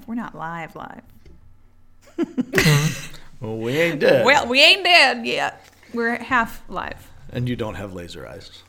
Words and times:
live. 0.00 0.08
We're 0.08 0.14
not 0.14 0.34
live, 0.34 0.76
live. 0.76 1.02
Well, 3.40 3.56
we 3.56 3.72
ain't 3.78 4.00
dead. 4.00 4.26
Well, 4.26 4.46
we 4.46 4.60
ain't 4.62 4.84
dead 4.84 5.24
yet. 5.24 5.64
We're 5.94 6.22
half 6.22 6.62
live. 6.68 7.10
and 7.32 7.48
you 7.48 7.56
don't 7.56 7.76
have 7.76 7.94
laser 7.94 8.26
eyes. 8.28 8.62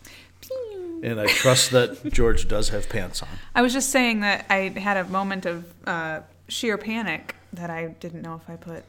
And 1.04 1.20
I 1.20 1.25
trust 1.25 1.71
that 1.71 2.13
George 2.13 2.47
does 2.47 2.70
have 2.70 2.88
pants 2.88 3.21
on. 3.21 3.28
I 3.55 3.62
was 3.63 3.73
just 3.73 3.89
saying 3.89 4.21
that 4.21 4.46
I 4.49 4.70
had 4.78 4.96
a 4.96 5.04
moment 5.09 5.45
of 5.45 5.66
uh, 5.86 6.21
sheer 6.48 6.77
panic 6.77 7.36
that 7.52 7.70
I 7.70 7.88
didn't 8.00 8.21
know 8.21 8.36
if 8.36 8.50
I 8.50 8.55
put. 8.55 8.86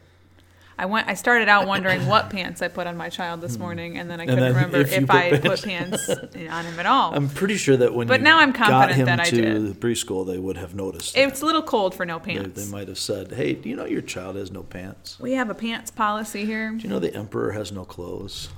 I 0.82 0.86
went. 0.86 1.06
I 1.08 1.14
started 1.14 1.48
out 1.48 1.68
wondering 1.68 2.06
what 2.08 2.28
pants 2.28 2.60
I 2.60 2.66
put 2.66 2.88
on 2.88 2.96
my 2.96 3.08
child 3.08 3.40
this 3.40 3.56
morning, 3.56 3.98
and 3.98 4.10
then 4.10 4.20
I 4.20 4.24
couldn't 4.26 4.38
Hmm. 4.38 4.44
then 4.46 4.54
remember 4.54 4.78
if 4.78 4.92
if, 4.92 5.06
put 5.06 5.14
I 5.16 5.30
pants- 5.30 5.46
put 5.46 5.62
pants 5.62 6.08
on 6.50 6.64
him 6.64 6.80
at 6.80 6.86
all. 6.86 7.14
I'm 7.14 7.28
pretty 7.28 7.56
sure 7.56 7.76
that 7.76 7.94
when 7.94 8.08
But 8.08 8.18
you 8.18 8.24
now 8.24 8.40
I'm 8.40 8.52
confident 8.52 8.88
got 8.90 8.94
him 8.96 9.06
that 9.06 9.20
I 9.20 9.24
to 9.30 9.36
did. 9.36 9.80
preschool, 9.80 10.26
they 10.26 10.38
would 10.38 10.56
have 10.56 10.74
noticed. 10.74 11.16
it's 11.16 11.38
that. 11.38 11.44
a 11.44 11.46
little 11.46 11.62
cold 11.62 11.94
for 11.94 12.04
no 12.04 12.18
They, 12.18 12.34
pants. 12.34 12.64
they 12.64 12.68
might 12.68 12.88
have 12.88 12.98
said, 12.98 13.30
"Hey, 13.30 13.52
do 13.52 13.68
you 13.68 13.76
know 13.76 13.84
your 13.84 14.02
child 14.02 14.34
has 14.34 14.50
no 14.50 14.64
pants? 14.64 15.20
we 15.20 15.34
have 15.34 15.50
a 15.50 15.54
pants 15.54 15.92
policy 15.92 16.44
here. 16.44 16.70
Do 16.72 16.82
you 16.82 16.88
know 16.88 16.98
the 16.98 17.14
emperor 17.14 17.52
has 17.52 17.70
no 17.70 17.84
clothes?" 17.84 18.48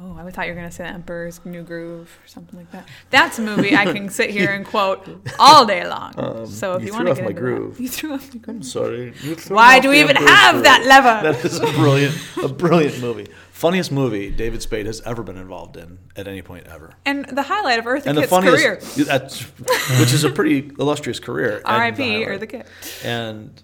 Oh, 0.00 0.16
I 0.18 0.28
thought 0.32 0.46
you 0.46 0.52
were 0.52 0.58
going 0.58 0.68
to 0.68 0.74
say 0.74 0.82
The 0.82 0.90
Emperor's 0.90 1.40
New 1.44 1.62
Groove 1.62 2.18
or 2.24 2.26
something 2.26 2.58
like 2.58 2.68
that. 2.72 2.88
That's 3.10 3.38
a 3.38 3.42
movie 3.42 3.76
I 3.76 3.84
can 3.92 4.08
sit 4.08 4.30
here 4.30 4.50
and 4.50 4.66
quote 4.66 5.08
all 5.38 5.64
day 5.64 5.86
long. 5.86 6.46
so 6.46 6.72
if 6.72 6.76
Um, 6.78 6.80
you 6.82 6.86
you, 6.88 6.92
want 6.94 7.06
to 7.08 7.14
get 7.14 7.22
my 7.22 7.30
into 7.30 7.40
groove. 7.40 7.76
that, 7.76 7.82
you 7.82 7.88
threw 7.88 8.12
off 8.14 8.34
my 8.34 8.40
groove. 8.40 8.56
I'm 8.56 8.62
sorry. 8.64 9.12
Why 9.48 9.78
do 9.78 9.90
we 9.90 10.00
even 10.00 10.16
Emperor's 10.16 10.30
have 10.36 10.52
Groove. 10.54 10.64
that 10.64 10.84
lever? 10.86 11.32
That 11.32 11.44
is 11.44 11.58
a 11.60 11.66
brilliant, 11.78 12.16
a 12.42 12.48
brilliant 12.48 13.00
movie. 13.00 13.28
Funniest 13.52 13.92
movie 13.92 14.30
David 14.30 14.62
Spade 14.62 14.86
has 14.86 15.00
ever 15.02 15.22
been 15.22 15.36
involved 15.38 15.76
in 15.76 15.98
at 16.16 16.26
any 16.26 16.42
point 16.42 16.66
ever. 16.66 16.94
And 17.06 17.24
the 17.26 17.42
highlight 17.42 17.78
of 17.78 17.84
Eartha 17.84 18.06
And 18.06 18.16
the 18.18 18.22
Kitt's 18.22 18.30
funniest, 18.30 18.56
career. 18.64 18.80
that's, 19.06 19.42
which 20.00 20.12
is 20.12 20.24
a 20.24 20.30
pretty 20.30 20.72
illustrious 20.76 21.20
career. 21.20 21.62
R.I.P. 21.64 22.24
Eartha 22.24 22.48
Kitt. 22.48 22.66
And 23.04 23.62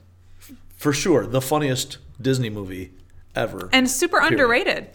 for 0.77 0.93
sure, 0.93 1.27
the 1.27 1.41
funniest 1.41 1.99
Disney 2.23 2.51
movie 2.51 2.93
ever. 3.35 3.69
And 3.73 3.91
super 3.91 4.19
Period. 4.21 4.33
underrated. 4.35 4.87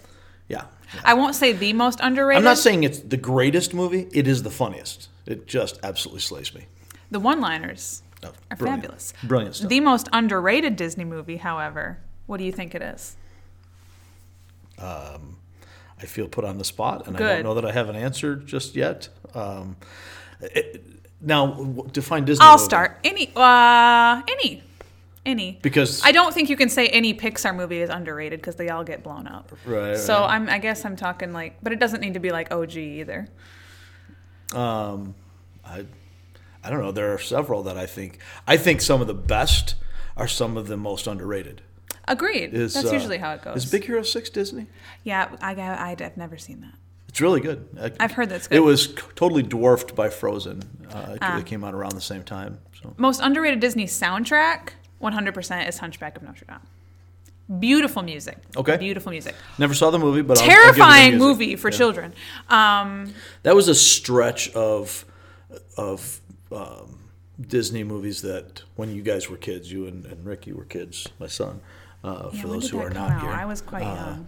Yeah. 0.48 0.64
yeah. 0.94 1.02
I 1.04 1.14
won't 1.14 1.36
say 1.36 1.52
the 1.54 1.74
most 1.74 2.00
underrated. 2.02 2.38
I'm 2.40 2.44
not 2.44 2.58
saying 2.58 2.84
it's 2.84 3.00
the 3.00 3.18
greatest 3.18 3.74
movie. 3.74 4.08
It 4.12 4.28
is 4.28 4.44
the 4.44 4.52
funniest. 4.52 5.10
It 5.26 5.48
just 5.48 5.80
absolutely 5.84 6.22
slays 6.22 6.54
me. 6.54 6.66
the 7.12 7.20
one-liners 7.20 8.02
Oh, 8.24 8.32
are 8.50 8.58
brilliant. 8.58 8.82
fabulous. 8.84 9.14
Brilliant 9.24 9.56
stuff. 9.56 9.70
The 9.70 9.80
most 9.82 10.08
underrated 10.14 10.76
Disney 10.76 11.04
movie, 11.06 11.38
however, 11.38 12.00
what 12.26 12.38
do 12.38 12.44
you 12.44 12.52
think 12.52 12.74
it 12.74 12.82
is? 12.82 13.16
Um, 14.80 15.38
I 16.02 16.06
feel 16.06 16.28
put 16.28 16.44
on 16.44 16.58
the 16.58 16.64
spot, 16.66 17.08
and 17.08 17.16
I 17.16 17.20
don't 17.20 17.44
know 17.44 17.54
that 17.54 17.66
I 17.66 17.72
have 17.72 17.88
an 17.90 17.96
answer 17.96 18.36
just 18.36 18.76
yet. 18.76 19.10
Um, 19.34 19.78
it- 20.42 20.84
now, 21.22 21.86
define 21.92 22.26
Disney. 22.26 22.46
I'll 22.46 22.58
movie. 22.58 22.66
start. 22.66 22.98
Any, 23.04 23.32
uh, 23.36 24.22
any, 24.28 24.62
any. 25.26 25.60
because 25.62 26.02
I 26.04 26.12
don't 26.12 26.34
think 26.34 26.50
you 26.50 26.56
can 26.58 26.70
say 26.70 26.88
any 26.88 27.14
Pixar 27.14 27.56
movie 27.56 27.82
is 27.82 27.90
underrated 27.90 28.40
because 28.40 28.56
they 28.56 28.70
all 28.70 28.84
get 28.84 29.04
blown 29.04 29.28
up. 29.28 29.52
Right, 29.66 29.98
So 29.98 30.20
right. 30.20 30.32
I'm, 30.36 30.50
I 30.50 30.60
guess 30.60 30.86
I'm 30.86 30.96
talking 30.96 31.34
like, 31.34 31.58
but 31.64 31.74
it 31.74 31.80
doesn't 31.80 32.02
need 32.02 32.14
to 32.14 32.20
be 32.20 32.32
like 32.32 32.52
OG 32.54 32.76
either. 32.78 33.28
um, 34.54 35.16
I, 35.64 35.86
I 36.64 36.70
don't 36.70 36.82
know. 36.82 36.92
There 36.92 37.14
are 37.14 37.20
several 37.20 37.64
that 37.64 37.78
I 37.78 37.86
think. 37.86 38.20
I 38.48 38.58
think 38.58 38.82
some 38.82 39.02
of 39.02 39.08
the 39.08 39.14
best 39.14 39.76
are 40.18 40.28
some 40.28 40.58
of 40.58 40.68
the 40.68 40.78
most 40.78 41.08
underrated. 41.08 41.62
Agreed. 42.08 42.54
Is, 42.54 42.74
That's 42.76 42.88
uh, 42.90 42.94
usually 42.94 43.18
how 43.18 43.34
it 43.34 43.42
goes. 43.42 43.58
Is 43.66 43.72
Big 43.72 43.84
Hero 43.86 44.04
Six 44.04 44.30
Disney? 44.30 44.68
yeah, 45.04 45.36
I, 45.42 45.56
I, 45.56 45.96
I've 46.00 46.18
never 46.18 46.38
seen 46.38 46.62
that. 46.62 46.74
It's 47.08 47.20
really 47.22 47.40
good. 47.40 47.68
I- 47.80 47.92
I've 48.04 48.12
heard 48.12 48.30
that's 48.30 48.48
good. 48.48 48.58
It 48.58 48.60
was 48.60 48.94
totally 49.16 49.42
dwarfed 49.42 49.96
by 49.96 50.10
Frozen. 50.10 50.64
Uh, 50.92 51.18
Ah. 51.22 51.38
They 51.38 51.44
came 51.44 51.64
out 51.64 51.74
around 51.74 51.94
the 51.94 52.02
same 52.02 52.24
time. 52.24 52.60
So 52.82 52.94
Most 52.98 53.22
underrated 53.24 53.60
Disney 53.60 53.86
soundtrack, 53.86 54.70
100% 55.02 55.68
is 55.68 55.78
Hunchback 55.80 56.18
of 56.18 56.24
Notre 56.24 56.46
Dame. 56.46 57.60
Beautiful 57.60 58.02
music. 58.02 58.38
Okay. 58.58 58.78
Beautiful 58.78 59.12
music. 59.12 59.36
never 59.60 59.74
saw 59.76 59.92
the 59.92 60.00
movie, 60.00 60.22
but 60.24 60.38
I'll- 60.40 60.44
I'll 60.44 60.50
give 60.50 60.58
the 60.58 60.64
Terrifying 60.80 61.12
music. 61.12 61.20
movie 61.28 61.56
for 61.56 61.70
Yeah. 61.70 61.78
children. 61.78 62.14
Um, 62.50 63.14
That 63.44 63.56
was 63.56 63.68
a 63.68 63.76
stretch 63.76 64.50
of 64.54 65.06
of 65.78 66.20
um, 66.52 67.00
Disney 67.40 67.84
movies 67.84 68.22
that 68.24 68.64
when 68.76 68.94
you 68.96 69.02
guys 69.04 69.30
were 69.30 69.38
kids, 69.38 69.72
you 69.72 69.86
and, 69.88 70.06
and 70.06 70.26
Ricky 70.26 70.52
were 70.54 70.66
kids, 70.66 71.08
my 71.20 71.28
son. 71.28 71.62
Uh, 72.04 72.30
yeah, 72.34 72.42
for 72.42 72.48
when 72.48 72.54
those 72.60 72.64
did 72.64 72.72
who 72.72 72.78
that 72.80 72.86
are 72.86 72.90
come 72.92 73.02
not 73.10 73.12
out? 73.12 73.22
here, 73.22 73.32
I 73.32 73.46
was 73.46 73.62
quite 73.62 73.84
uh, 73.84 73.96
young. 73.96 74.28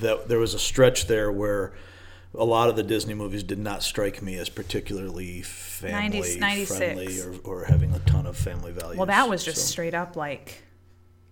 that 0.00 0.28
there 0.28 0.38
was 0.38 0.52
a 0.54 0.58
stretch 0.58 1.06
there 1.06 1.32
where 1.32 1.72
a 2.34 2.44
lot 2.44 2.68
of 2.68 2.76
the 2.76 2.82
Disney 2.82 3.14
movies 3.14 3.42
did 3.42 3.58
not 3.58 3.82
strike 3.82 4.22
me 4.22 4.36
as 4.36 4.48
particularly 4.48 5.42
family 5.42 6.20
90s 6.20 6.38
96. 6.38 6.76
friendly 6.78 7.20
or, 7.20 7.34
or 7.44 7.64
having 7.64 7.92
a 7.94 7.98
ton 8.00 8.26
of 8.26 8.36
family 8.36 8.72
values. 8.72 8.96
Well, 8.98 9.06
that 9.06 9.28
was 9.28 9.44
just 9.44 9.58
So, 9.62 9.66
straight 9.70 9.94
up 9.94 10.16
like 10.16 10.62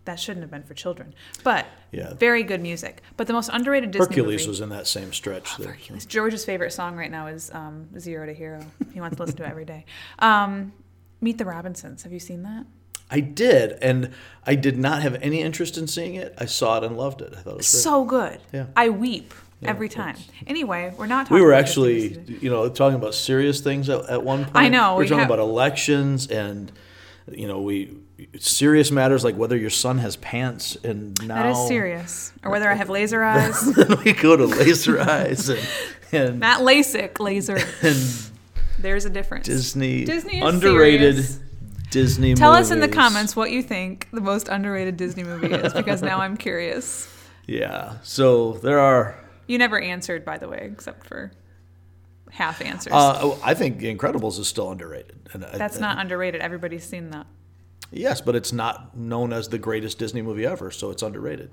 that 0.07 0.21
shouldn't 0.21 0.43
have 0.43 0.51
been 0.51 0.63
for 0.63 0.75
children. 0.75 1.15
But 1.45 1.67
Yeah. 1.91 2.13
very 2.15 2.43
good 2.43 2.61
music. 2.61 3.03
But 3.17 3.27
the 3.27 3.33
most 3.33 3.49
underrated 3.53 3.91
Disney 3.91 4.07
Hercules 4.17 4.43
movie. 4.43 4.49
was 4.51 4.61
in 4.61 4.69
that 4.71 4.87
same 4.87 5.13
stretch. 5.15 5.57
there. 5.57 5.69
Hercules. 5.69 6.05
George's 6.05 6.45
favorite 6.45 6.73
song 6.73 6.97
right 6.97 7.11
now 7.11 7.27
is 7.29 7.51
um, 7.55 7.89
Zero 7.99 8.27
to 8.27 8.35
Hero. 8.35 8.61
He 8.93 9.01
wants 9.01 9.17
to 9.17 9.23
listen 9.23 9.37
to 9.39 9.45
it 9.45 9.51
every 9.51 9.65
day. 9.65 9.85
Um, 10.19 10.73
Meet 11.21 11.39
the 11.39 11.47
Robinsons. 11.47 12.03
Have 12.03 12.13
you 12.13 12.21
seen 12.21 12.43
that? 12.43 12.67
I 13.11 13.21
did, 13.21 13.73
and 13.83 14.11
I 14.47 14.55
did 14.57 14.77
not 14.79 15.01
have 15.03 15.15
any 15.23 15.41
interest 15.41 15.79
in 15.79 15.87
seeing 15.87 16.17
it. 16.17 16.35
I 16.39 16.45
saw 16.47 16.77
it 16.79 16.85
and 16.85 16.97
loved 16.99 17.23
it. 17.23 17.33
I 17.33 17.41
thought 17.41 17.53
it 17.53 17.57
was 17.59 17.71
great. 17.73 17.83
So 17.83 18.05
good. 18.05 18.41
Yeah. 18.53 18.67
I 18.77 18.89
weep 18.91 19.33
Yeah, 19.61 19.71
every 19.71 19.89
time. 19.89 20.17
Anyway, 20.47 20.93
we're 20.97 21.07
not 21.07 21.27
talking 21.27 21.37
we 21.37 21.41
were 21.43 21.53
actually, 21.53 22.21
you 22.41 22.51
know, 22.51 22.69
talking 22.69 22.97
about 22.97 23.15
serious 23.15 23.61
things 23.61 23.89
at, 23.89 24.09
at 24.11 24.23
one 24.23 24.45
point. 24.45 24.57
I 24.57 24.69
know, 24.69 24.95
we're 24.95 25.01
we 25.03 25.07
talking 25.07 25.19
have- 25.21 25.29
about 25.31 25.39
elections 25.39 26.27
and, 26.27 26.71
you 27.31 27.47
know, 27.49 27.61
we 27.63 27.97
serious 28.39 28.91
matters 28.91 29.25
like 29.25 29.37
whether 29.37 29.57
your 29.57 29.71
son 29.71 29.99
has 29.99 30.17
pants, 30.17 30.77
and 30.85 31.19
now 31.27 31.43
That 31.43 31.51
is 31.51 31.67
serious. 31.69 32.33
Or 32.43 32.49
uh, 32.49 32.53
whether 32.53 32.71
I 32.71 32.75
have 32.75 32.89
laser 33.01 33.23
eyes. 33.25 33.75
then 33.75 33.97
we 34.05 34.13
go 34.13 34.37
to 34.37 34.45
laser 34.47 35.01
eyes 35.01 35.49
and 35.49 35.69
and, 36.13 36.39
Not 36.41 36.61
LASIK, 36.61 37.19
laser. 37.19 37.57
and 37.83 37.99
There's 38.79 39.05
a 39.05 39.11
difference. 39.11 39.47
Disney, 39.47 40.05
Disney 40.05 40.39
is 40.39 40.55
underrated 40.55 41.17
serious. 41.25 41.41
Disney. 41.91 42.35
Tell 42.35 42.53
us 42.53 42.71
in 42.71 42.81
the 42.81 42.89
comments 42.89 43.35
what 43.37 43.51
you 43.51 43.63
think 43.63 44.09
the 44.13 44.21
most 44.21 44.49
underrated 44.49 44.97
Disney 44.97 45.23
movie 45.25 45.53
is, 45.53 45.73
because 45.73 46.03
now 46.03 46.19
I'm 46.21 46.37
curious. 46.37 47.09
Yeah, 47.47 47.95
so 48.03 48.53
there 48.55 48.79
are. 48.81 49.17
You 49.47 49.59
never 49.59 49.79
answered, 49.79 50.25
by 50.25 50.39
the 50.39 50.49
way, 50.49 50.69
except 50.73 51.07
for 51.07 51.33
half 52.31 52.61
answers. 52.61 52.93
Uh, 52.93 53.37
I 53.43 53.55
think 53.55 53.79
The 53.79 53.95
Incredibles 53.95 54.39
is 54.39 54.49
still 54.49 54.71
underrated. 54.71 55.29
And 55.33 55.45
I- 55.45 55.57
That's 55.59 55.79
not 55.79 55.99
underrated. 55.99 56.41
Everybody's 56.41 56.85
seen 56.85 57.11
that. 57.11 57.27
Yes, 57.91 58.21
but 58.21 58.35
it's 58.35 58.53
not 58.53 58.97
known 58.97 59.33
as 59.33 59.49
the 59.49 59.59
greatest 59.59 59.99
Disney 59.99 60.23
movie 60.23 60.45
ever, 60.47 60.71
so 60.71 60.91
it's 60.91 61.03
underrated. 61.03 61.51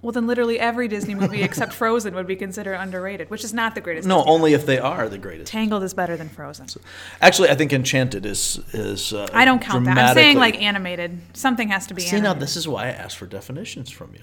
Well, 0.00 0.10
then 0.10 0.26
literally 0.26 0.58
every 0.58 0.88
Disney 0.88 1.14
movie 1.14 1.42
except 1.44 1.72
Frozen 1.72 2.14
would 2.14 2.26
be 2.26 2.34
considered 2.34 2.74
underrated, 2.74 3.30
which 3.30 3.44
is 3.44 3.52
not 3.54 3.74
the 3.76 3.80
greatest. 3.80 4.08
No, 4.08 4.18
Disney. 4.18 4.32
only 4.32 4.52
if 4.54 4.66
they 4.66 4.78
are 4.78 5.08
the 5.08 5.18
greatest. 5.18 5.52
Tangled 5.52 5.82
is 5.84 5.94
better 5.94 6.16
than 6.16 6.28
Frozen. 6.28 6.66
Actually, 7.20 7.50
I 7.50 7.54
think 7.54 7.72
Enchanted 7.72 8.26
is 8.26 8.58
is. 8.72 9.12
Uh, 9.12 9.28
I 9.32 9.44
don't 9.44 9.60
count 9.62 9.84
that. 9.84 9.98
I'm 9.98 10.14
saying 10.14 10.38
like 10.38 10.60
animated. 10.60 11.20
Something 11.34 11.68
has 11.68 11.86
to 11.88 11.94
be 11.94 12.02
See 12.02 12.20
now, 12.20 12.32
this 12.34 12.56
is 12.56 12.66
why 12.66 12.86
I 12.86 12.88
asked 12.88 13.16
for 13.16 13.26
definitions 13.26 13.90
from 13.90 14.12
you. 14.14 14.22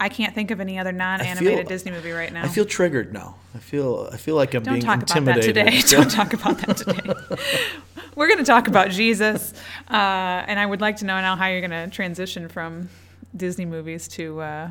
I 0.00 0.08
can't 0.08 0.34
think 0.34 0.50
of 0.50 0.60
any 0.60 0.78
other 0.78 0.92
non-animated 0.92 1.58
feel- 1.58 1.68
Disney 1.68 1.92
movie 1.92 2.10
right 2.10 2.32
now. 2.32 2.42
I 2.42 2.48
feel 2.48 2.64
triggered 2.64 3.12
now. 3.12 3.36
I 3.54 3.58
feel 3.58 4.08
I 4.10 4.16
feel 4.16 4.34
like 4.34 4.54
I'm 4.54 4.62
Don't 4.62 4.74
being 4.74 4.84
talk 4.84 5.02
about 5.02 5.24
that 5.26 5.36
intimidated. 5.44 5.84
today. 5.86 5.96
Don't 5.96 6.10
talk 6.10 6.32
about 6.32 6.58
that 6.58 6.76
today. 6.78 7.36
We're 8.16 8.26
going 8.26 8.38
to 8.38 8.44
talk 8.44 8.66
about 8.66 8.90
Jesus, 8.90 9.52
uh, 9.88 9.94
and 9.94 10.58
I 10.58 10.66
would 10.66 10.80
like 10.80 10.96
to 10.96 11.04
know 11.04 11.20
now 11.20 11.36
how 11.36 11.46
you're 11.46 11.60
going 11.66 11.70
to 11.70 11.94
transition 11.94 12.48
from 12.48 12.88
Disney 13.36 13.64
movies 13.64 14.08
to 14.08 14.40
uh, 14.40 14.70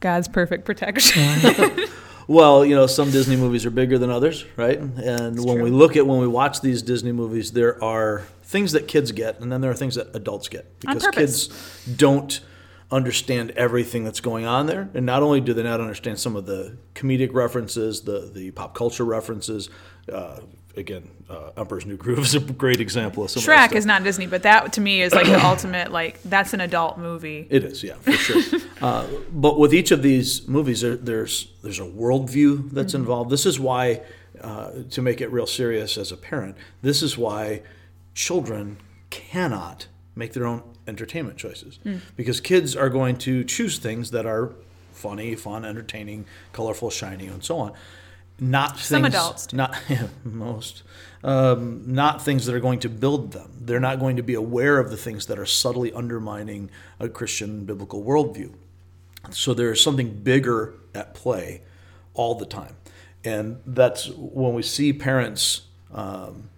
God's 0.00 0.28
perfect 0.28 0.64
protection. 0.64 1.78
Well, 2.26 2.64
you 2.64 2.74
know, 2.74 2.86
some 2.86 3.10
Disney 3.10 3.36
movies 3.36 3.66
are 3.66 3.70
bigger 3.70 3.98
than 3.98 4.08
others, 4.08 4.46
right? 4.56 4.78
And 4.78 5.44
when 5.44 5.60
we 5.60 5.68
look 5.68 5.94
at 5.94 6.06
when 6.06 6.20
we 6.20 6.26
watch 6.26 6.62
these 6.62 6.80
Disney 6.80 7.12
movies, 7.12 7.52
there 7.52 7.82
are 7.84 8.22
things 8.44 8.72
that 8.72 8.88
kids 8.88 9.12
get, 9.12 9.40
and 9.40 9.52
then 9.52 9.60
there 9.60 9.70
are 9.70 9.74
things 9.74 9.96
that 9.96 10.08
adults 10.16 10.48
get 10.48 10.80
because 10.80 11.06
kids 11.08 11.84
don't 11.96 12.40
understand 12.94 13.50
everything 13.52 14.04
that's 14.04 14.20
going 14.20 14.46
on 14.46 14.66
there. 14.66 14.88
And 14.94 15.04
not 15.04 15.22
only 15.22 15.40
do 15.40 15.52
they 15.52 15.62
not 15.64 15.80
understand 15.80 16.18
some 16.20 16.36
of 16.36 16.46
the 16.46 16.76
comedic 16.94 17.32
references, 17.34 18.02
the 18.02 18.30
the 18.32 18.50
pop 18.52 18.74
culture 18.74 19.04
references. 19.04 19.68
Uh, 20.10 20.40
again, 20.76 21.08
uh, 21.30 21.50
Emperor's 21.56 21.86
New 21.86 21.96
Groove 21.96 22.18
is 22.30 22.34
a 22.34 22.40
great 22.40 22.80
example 22.80 23.24
of 23.24 23.30
some 23.30 23.42
Shrek 23.42 23.72
is 23.72 23.86
not 23.86 24.02
Disney, 24.04 24.26
but 24.26 24.42
that 24.42 24.72
to 24.74 24.80
me 24.80 25.02
is 25.02 25.12
like 25.14 25.26
the 25.26 25.44
ultimate 25.44 25.90
like 25.92 26.22
that's 26.22 26.52
an 26.54 26.60
adult 26.60 26.98
movie. 26.98 27.46
It 27.50 27.64
is, 27.64 27.82
yeah, 27.82 27.94
for 27.94 28.12
sure. 28.12 28.60
uh, 28.82 29.06
but 29.32 29.58
with 29.58 29.72
each 29.74 29.90
of 29.90 30.02
these 30.02 30.46
movies, 30.46 30.80
there, 30.82 30.96
there's 30.96 31.52
there's 31.62 31.80
a 31.80 31.84
worldview 31.84 32.70
that's 32.70 32.92
Mm-hmm. 32.92 33.02
involved. 33.02 33.30
This 33.30 33.46
is 33.46 33.58
why, 33.58 34.02
uh, 34.40 34.70
to 34.90 35.02
make 35.02 35.20
it 35.20 35.32
real 35.32 35.46
serious 35.46 35.96
as 35.98 36.12
a 36.12 36.16
parent, 36.16 36.56
this 36.82 37.02
is 37.02 37.18
why 37.18 37.62
children 38.14 38.76
cannot 39.10 39.86
make 40.14 40.32
their 40.32 40.46
own 40.46 40.62
entertainment 40.86 41.36
choices 41.38 41.78
Mm. 41.84 42.00
because 42.16 42.40
kids 42.40 42.74
are 42.76 42.88
going 42.90 43.16
to 43.18 43.44
choose 43.44 43.78
things 43.78 44.10
that 44.10 44.26
are 44.26 44.52
funny, 44.92 45.34
fun, 45.34 45.64
entertaining, 45.64 46.24
colorful, 46.52 46.90
shiny, 46.90 47.26
and 47.26 47.42
so 47.44 47.58
on. 47.58 47.72
not 48.40 48.78
Some 48.78 49.02
things, 49.02 49.14
adults 49.14 49.46
do. 49.46 49.56
not 49.56 49.76
yeah, 49.88 50.08
most, 50.24 50.82
um, 51.22 51.82
not 51.86 52.22
things 52.22 52.46
that 52.46 52.54
are 52.54 52.60
going 52.60 52.80
to 52.80 52.88
build 52.88 53.32
them. 53.32 53.50
They're 53.60 53.80
not 53.80 53.98
going 54.00 54.16
to 54.16 54.22
be 54.22 54.34
aware 54.34 54.78
of 54.78 54.90
the 54.90 54.96
things 54.96 55.26
that 55.26 55.38
are 55.38 55.46
subtly 55.46 55.92
undermining 55.92 56.70
a 56.98 57.08
Christian 57.08 57.64
biblical 57.64 58.02
worldview. 58.02 58.52
So 59.30 59.54
there's 59.54 59.82
something 59.82 60.10
bigger 60.22 60.74
at 60.94 61.14
play 61.14 61.62
all 62.12 62.34
the 62.34 62.44
time, 62.46 62.76
and 63.24 63.58
that's 63.66 64.08
when 64.10 64.52
we 64.54 64.62
see 64.62 64.92
parents. 64.92 65.62
Um, 65.92 66.50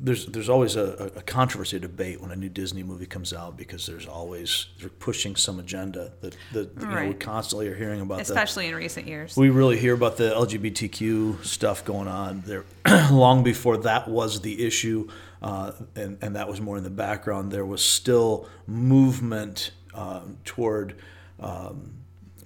there's 0.00 0.24
there's 0.26 0.48
always 0.48 0.76
a, 0.76 1.12
a 1.16 1.22
controversy, 1.22 1.76
a 1.76 1.80
debate 1.80 2.22
when 2.22 2.30
a 2.30 2.36
new 2.36 2.48
Disney 2.48 2.82
movie 2.82 3.04
comes 3.04 3.34
out 3.34 3.56
because 3.56 3.86
there's 3.86 4.06
always 4.06 4.66
they're 4.80 4.88
pushing 4.88 5.36
some 5.36 5.58
agenda 5.60 6.12
that, 6.22 6.34
that 6.52 6.70
you 6.80 6.86
know, 6.86 7.08
we 7.08 7.14
constantly 7.14 7.68
are 7.68 7.74
hearing 7.74 8.00
about. 8.00 8.16
the- 8.16 8.22
Especially 8.22 8.68
in 8.68 8.74
recent 8.74 9.06
years. 9.06 9.36
we 9.36 9.50
really 9.50 9.76
hear 9.78 9.92
about 9.92 10.16
the 10.16 10.30
LGBTQ 10.30 11.44
stuff 11.44 11.84
going 11.84 12.08
on 12.08 12.42
there 12.46 12.64
long 13.10 13.42
before 13.42 13.76
that 13.78 14.08
was 14.08 14.40
the 14.40 14.64
issue, 14.64 15.08
uh, 15.42 15.72
and 15.96 16.16
and 16.22 16.36
that 16.36 16.48
was 16.48 16.60
more 16.62 16.78
in 16.78 16.84
the 16.84 16.90
background. 16.90 17.52
There 17.52 17.66
was 17.66 17.84
still 17.84 18.48
movement 18.66 19.72
um, 19.94 20.38
toward 20.46 20.96
um, 21.40 21.92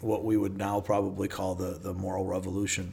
what 0.01 0.25
we 0.25 0.37
would 0.37 0.57
now 0.59 0.81
probably 0.81 1.29
call 1.29 1.55
the 1.55 1.79
the 1.81 1.95
moral 1.95 2.25
revolution, 2.27 2.93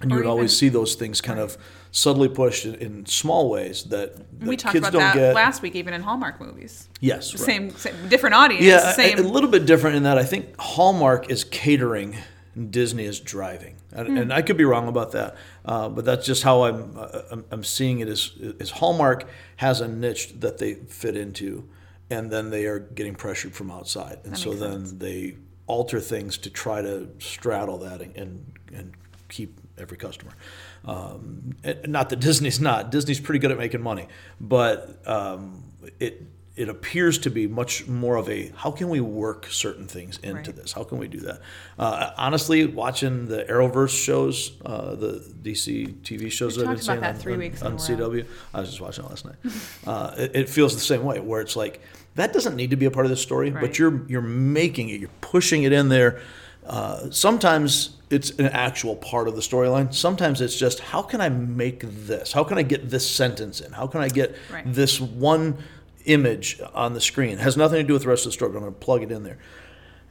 and 0.00 0.10
you 0.10 0.16
Or 0.16 0.20
would 0.20 0.28
always 0.28 0.56
see 0.56 0.68
those 0.68 0.94
things 0.94 1.20
kind 1.20 1.40
of 1.40 1.56
subtly 1.90 2.28
pushed 2.28 2.64
in, 2.66 2.74
in 2.76 3.06
small 3.06 3.48
ways 3.50 3.84
that, 3.84 4.16
that 4.40 4.46
we 4.48 4.56
talked 4.56 4.74
kids 4.74 4.86
about 4.86 4.92
don't 4.92 5.02
that 5.02 5.14
get. 5.14 5.34
last 5.34 5.62
week, 5.62 5.74
even 5.74 5.94
in 5.94 6.02
Hallmark 6.02 6.40
movies. 6.40 6.88
yes, 7.00 7.34
right. 7.34 7.40
Same, 7.44 7.70
same, 7.70 8.08
different 8.08 8.34
audience. 8.34 8.64
Yeah, 8.64 8.90
a- 8.90 8.94
same. 8.94 9.18
a, 9.18 9.22
little 9.22 9.50
bit 9.50 9.66
different 9.66 9.96
in 9.96 10.02
that 10.04 10.18
I 10.18 10.24
think 10.24 10.54
Hallmark 10.60 11.30
is 11.30 11.44
catering 11.44 12.16
and 12.54 12.70
Disney 12.70 13.04
is 13.04 13.20
driving, 13.20 13.76
and, 13.92 14.18
and 14.18 14.32
I 14.32 14.42
could 14.42 14.56
be 14.56 14.64
wrong 14.64 14.88
about 14.88 15.12
that, 15.12 15.36
uh, 15.64 15.88
but 15.88 16.04
that's 16.04 16.26
just 16.26 16.42
how 16.42 16.64
I'm, 16.64 16.92
uh, 16.98 17.20
I'm 17.30 17.44
I'm 17.52 17.62
seeing 17.64 18.00
it. 18.00 18.08
Is 18.08 18.32
is 18.38 18.70
Hallmark 18.72 19.28
has 19.56 19.80
a 19.80 19.86
niche 19.86 20.32
that 20.40 20.58
they 20.58 20.74
fit 20.74 21.16
into, 21.16 21.68
and 22.10 22.30
then 22.32 22.50
they 22.50 22.66
are 22.66 22.80
getting 22.80 23.14
pressured 23.14 23.54
from 23.54 23.70
outside, 23.70 24.18
and 24.24 24.32
That 24.32 24.38
so 24.38 24.54
then 24.54 24.86
sense. 24.86 24.92
they 24.92 25.36
alter 25.68 26.00
things 26.00 26.36
to 26.38 26.50
try 26.50 26.82
to 26.82 27.08
straddle 27.20 27.78
that 27.78 28.00
and 28.02 28.16
and, 28.16 28.52
and 28.74 28.92
keep 29.28 29.60
every 29.80 29.96
customer. 29.96 30.32
Um, 30.84 31.54
not 31.86 32.10
that 32.10 32.20
Disney's 32.20 32.60
not. 32.60 32.90
Disney's 32.90 33.20
pretty 33.20 33.38
good 33.38 33.50
at 33.50 33.58
making 33.58 33.82
money, 33.82 34.08
but 34.40 35.00
um, 35.06 35.64
it 36.00 36.22
it 36.56 36.68
appears 36.68 37.18
to 37.18 37.30
be 37.30 37.46
much 37.46 37.86
more 37.86 38.16
of 38.16 38.28
a 38.28 38.50
how 38.56 38.72
can 38.72 38.88
we 38.88 38.98
work 39.00 39.46
certain 39.48 39.86
things 39.86 40.18
into 40.24 40.50
Right. 40.50 40.56
this? 40.56 40.72
How 40.72 40.82
can 40.82 40.98
we 40.98 41.06
do 41.06 41.20
that? 41.20 41.40
Uh, 41.78 42.10
honestly, 42.16 42.66
watching 42.66 43.26
the 43.28 43.44
Arrowverse 43.44 43.90
shows, 43.96 44.52
uh, 44.66 44.96
the 44.96 45.24
DC 45.42 45.94
TV 46.02 46.28
shows 46.32 46.56
We 46.56 46.64
that 46.64 46.70
I've 46.70 46.76
talked 46.82 46.86
been 46.88 46.98
about 46.98 47.00
seeing 47.00 47.00
that 47.00 47.14
on, 47.14 47.20
three 47.20 47.32
on- 47.34 47.38
weeks 47.38 47.62
on. 47.62 47.78
CW, 47.78 48.26
I 48.54 48.60
was 48.60 48.70
just 48.70 48.80
watching 48.80 49.04
it 49.04 49.08
last 49.08 49.24
night. 49.24 49.36
uh, 49.86 50.14
it, 50.18 50.34
it 50.34 50.48
feels 50.48 50.74
the 50.74 50.80
same 50.80 51.04
way, 51.04 51.20
where 51.20 51.40
it's 51.40 51.54
like 51.54 51.80
that 52.16 52.32
doesn't 52.32 52.56
need 52.56 52.70
to 52.70 52.76
be 52.76 52.86
a 52.86 52.90
part 52.90 53.06
of 53.06 53.10
the 53.10 53.16
story, 53.16 53.52
Right. 53.52 53.60
but 53.60 53.78
you're 53.78 54.04
you're 54.08 54.20
making 54.20 54.88
it, 54.88 54.98
you're 55.00 55.10
pushing 55.20 55.62
it 55.62 55.72
in 55.72 55.90
there. 55.90 56.20
Uh, 56.66 57.08
sometimes 57.10 57.90
it's 58.10 58.30
an 58.30 58.46
actual 58.46 58.96
part 58.96 59.28
of 59.28 59.34
the 59.34 59.42
storyline. 59.42 59.92
Sometimes 59.92 60.40
it's 60.40 60.56
just 60.56 60.80
how 60.80 61.02
can 61.02 61.20
I 61.20 61.28
make 61.28 61.80
this? 61.82 62.32
How 62.32 62.44
can 62.44 62.58
I 62.58 62.62
get 62.62 62.88
this 62.90 63.08
sentence 63.08 63.60
in? 63.60 63.72
How 63.72 63.86
can 63.86 64.00
I 64.00 64.08
get 64.08 64.34
Right. 64.52 64.64
this 64.66 65.00
one 65.00 65.58
image 66.06 66.60
on 66.74 66.94
the 66.94 67.00
screen? 67.00 67.30
It 67.32 67.40
has 67.40 67.56
nothing 67.56 67.76
to 67.78 67.82
do 67.86 67.92
with 67.92 68.02
the 68.02 68.08
rest 68.08 68.24
of 68.24 68.30
the 68.30 68.34
story, 68.34 68.50
but 68.52 68.58
I'm 68.58 68.62
going 68.62 68.74
to 68.74 68.80
plug 68.80 69.02
it 69.02 69.12
in 69.12 69.24
there. 69.24 69.38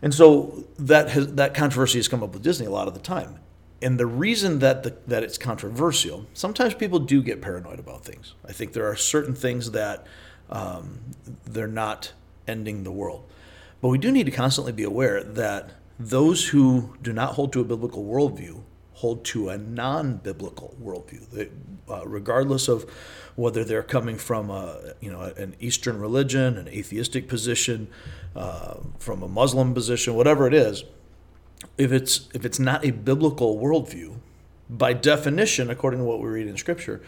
And 0.01 0.13
so 0.13 0.65
that 0.77 1.09
has, 1.09 1.33
that 1.35 1.55
controversy 1.55 1.97
has 1.97 2.07
come 2.07 2.21
up 2.21 2.33
with 2.33 2.43
Disney 2.43 2.67
a 2.67 2.69
lot 2.69 2.87
of 2.87 2.93
the 2.93 2.99
time. 2.99 3.39
And 3.81 3.99
the 3.99 4.05
reason 4.05 4.59
that 4.59 4.83
the, 4.83 4.95
that 5.07 5.23
it's 5.23 5.37
controversial, 5.37 6.25
sometimes 6.33 6.73
people 6.73 6.99
do 6.99 7.21
get 7.21 7.41
paranoid 7.41 7.79
about 7.79 8.03
things. 8.03 8.33
I 8.47 8.51
think 8.51 8.73
there 8.73 8.87
are 8.87 8.95
certain 8.95 9.33
things 9.33 9.71
that 9.71 10.05
um, 10.49 10.99
they're 11.45 11.67
not 11.67 12.13
ending 12.47 12.83
the 12.83 12.91
world, 12.91 13.23
but 13.81 13.89
we 13.89 13.97
do 13.97 14.11
need 14.11 14.25
to 14.25 14.31
constantly 14.31 14.71
be 14.71 14.83
aware 14.83 15.21
that 15.23 15.71
those 15.99 16.49
who 16.49 16.95
do 17.01 17.11
not 17.11 17.33
hold 17.33 17.53
to 17.53 17.61
a 17.61 17.63
biblical 17.63 18.05
worldview 18.05 18.63
hold 18.97 19.23
to 19.23 19.47
a 19.49 19.57
non-biblical 19.59 20.75
worldview, 20.81 21.51
uh, 21.87 22.07
regardless 22.07 22.67
of 22.67 22.89
whether 23.35 23.63
they're 23.63 23.83
coming 23.83 24.17
from 24.17 24.49
a, 24.49 24.93
you 24.99 25.11
know 25.11 25.21
an 25.21 25.55
Eastern 25.59 25.99
religion, 25.99 26.57
an 26.57 26.67
atheistic 26.67 27.27
position, 27.27 27.87
uh, 28.35 28.77
from 28.97 29.21
a 29.21 29.27
Muslim 29.27 29.75
position, 29.75 30.15
whatever 30.15 30.47
it 30.47 30.53
is. 30.53 30.83
If 31.77 31.91
it's 31.91 32.27
if 32.33 32.43
it's 32.43 32.57
not 32.57 32.83
a 32.83 32.89
biblical 32.89 33.59
worldview, 33.59 34.15
by 34.67 34.93
definition, 34.93 35.69
according 35.69 35.99
to 35.99 36.03
what 36.03 36.19
we 36.19 36.29
read 36.29 36.47
in 36.47 36.57
Scripture, 36.57 36.99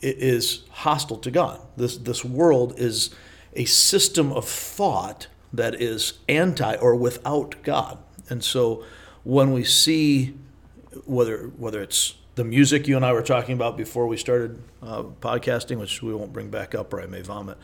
it 0.00 0.18
is 0.18 0.64
hostile 0.70 1.18
to 1.18 1.30
God. 1.30 1.60
This 1.76 1.96
this 1.96 2.24
world 2.24 2.74
is 2.76 3.10
a 3.54 3.66
system 3.66 4.32
of 4.32 4.48
thought 4.48 5.28
that 5.52 5.80
is 5.80 6.14
anti 6.28 6.74
or 6.74 6.96
without 6.96 7.62
God. 7.62 7.98
And 8.30 8.42
so 8.42 8.84
when 9.24 9.52
we 9.52 9.64
see 9.64 10.34
whether 11.04 11.48
whether 11.56 11.82
it's 11.82 12.14
the 12.36 12.44
music 12.44 12.88
you 12.88 12.96
and 12.96 13.04
I 13.04 13.12
were 13.12 13.22
talking 13.22 13.54
about 13.54 13.76
before 13.76 14.06
we 14.06 14.16
started 14.16 14.62
uh, 14.82 15.02
podcasting, 15.20 15.78
which 15.78 16.02
we 16.02 16.14
won't 16.14 16.32
bring 16.32 16.48
back 16.48 16.74
up, 16.74 16.92
or 16.92 17.02
I 17.02 17.06
may 17.06 17.20
vomit. 17.22 17.58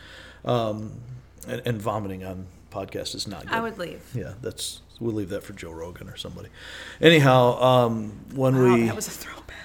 Um, 0.44 1.00
and, 1.48 1.62
and 1.64 1.80
vomiting 1.80 2.24
on 2.24 2.46
podcast 2.70 3.14
is 3.14 3.26
not 3.26 3.44
good. 3.44 3.52
I 3.52 3.60
would 3.60 3.78
leave. 3.78 4.02
Yeah, 4.14 4.34
that's 4.42 4.82
we'll 5.00 5.14
leave 5.14 5.30
that 5.30 5.42
for 5.44 5.52
Joe 5.52 5.70
Rogan 5.70 6.08
or 6.08 6.16
somebody. 6.16 6.48
Anyhow, 7.00 7.60
um, 7.62 8.12
when 8.34 8.56
Wow, 8.56 8.74
we 8.74 8.84
that 8.86 8.96
was 8.96 9.08
a 9.08 9.12
throwback. 9.12 9.56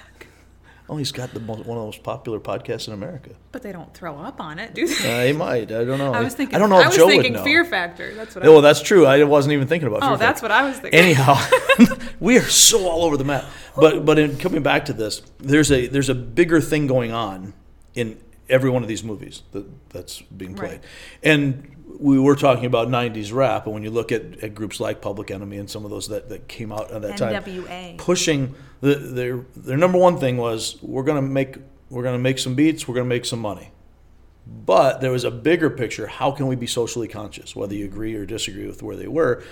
Oh, 0.88 0.96
he's 0.96 1.12
got 1.12 1.32
the 1.32 1.40
most, 1.40 1.64
one 1.66 1.76
of 1.78 1.82
the 1.82 1.86
most 1.86 2.02
popular 2.02 2.38
podcasts 2.40 2.86
in 2.88 2.94
America. 2.94 3.30
But 3.50 3.62
they 3.62 3.72
don't 3.72 3.92
throw 3.94 4.18
up 4.18 4.40
on 4.40 4.58
it, 4.58 4.74
do 4.74 4.86
they? 4.86 5.22
Uh, 5.22 5.26
he 5.26 5.32
might. 5.32 5.70
I 5.72 5.84
don't 5.84 5.98
know. 5.98 6.12
I 6.12 6.20
was 6.20 6.34
thinking. 6.34 6.54
I 6.54 6.58
don't 6.58 6.70
know 6.70 6.80
if 6.80 6.84
I 6.86 6.88
was 6.88 6.96
Joe 6.96 7.06
thinking 7.08 7.32
would 7.32 7.38
know. 7.40 7.44
Fear 7.44 7.64
Factor. 7.64 8.14
That's 8.14 8.34
what. 8.34 8.44
Yeah, 8.44 8.50
I 8.50 8.52
well, 8.52 8.62
that's 8.62 8.82
true. 8.82 9.06
I 9.06 9.22
wasn't 9.24 9.52
even 9.54 9.68
thinking 9.68 9.88
about. 9.88 10.02
Oh, 10.02 10.08
Fear 10.08 10.16
that's 10.18 10.40
Factor. 10.40 10.54
what 10.54 10.64
I 10.64 10.68
was 10.68 10.78
thinking. 10.78 10.98
Anyhow, 11.00 11.36
we 12.20 12.38
are 12.38 12.42
so 12.48 12.88
all 12.88 13.04
over 13.04 13.16
the 13.16 13.24
map. 13.24 13.44
But 13.76 14.04
but 14.04 14.18
in 14.18 14.36
coming 14.38 14.62
back 14.62 14.84
to 14.86 14.92
this, 14.92 15.22
there's 15.38 15.70
a 15.70 15.86
there's 15.86 16.08
a 16.08 16.14
bigger 16.14 16.60
thing 16.60 16.86
going 16.86 17.12
on 17.12 17.54
in 17.94 18.18
every 18.48 18.70
one 18.70 18.82
of 18.82 18.88
these 18.88 19.02
movies 19.04 19.42
that 19.52 19.64
that's 19.90 20.20
being 20.22 20.54
played, 20.54 20.70
Right. 20.70 20.84
and 21.22 21.68
we 21.98 22.18
were 22.18 22.36
talking 22.36 22.66
about 22.66 22.88
'90s 22.88 23.32
rap, 23.32 23.66
and 23.66 23.74
when 23.74 23.82
you 23.82 23.90
look 23.90 24.12
at, 24.12 24.42
at 24.42 24.54
groups 24.54 24.80
like 24.80 25.00
Public 25.00 25.30
Enemy 25.30 25.58
and 25.58 25.70
some 25.70 25.84
of 25.84 25.90
those 25.90 26.08
that, 26.08 26.28
that 26.28 26.48
came 26.48 26.72
out 26.72 26.90
at 26.90 27.02
that 27.02 27.16
time, 27.16 27.32
pushing 27.98 28.54
the, 28.80 28.94
their 28.96 29.44
their 29.56 29.76
number 29.76 29.98
one 29.98 30.18
thing 30.18 30.36
was 30.36 30.76
we're 30.82 31.04
gonna 31.04 31.22
make 31.22 31.56
we're 31.90 32.02
gonna 32.02 32.18
make 32.18 32.38
some 32.38 32.54
beats, 32.54 32.86
we're 32.88 32.94
gonna 32.94 33.06
make 33.06 33.24
some 33.24 33.38
money. 33.38 33.70
But 34.44 35.00
there 35.00 35.12
was 35.12 35.22
a 35.24 35.30
bigger 35.30 35.70
picture. 35.70 36.08
How 36.08 36.32
can 36.32 36.48
we 36.48 36.56
be 36.56 36.66
socially 36.66 37.06
conscious? 37.06 37.54
Whether 37.54 37.74
you 37.74 37.84
agree 37.84 38.14
or 38.14 38.26
disagree 38.26 38.66
with 38.66 38.82
where 38.82 38.96
they 38.96 39.06
were, 39.06 39.44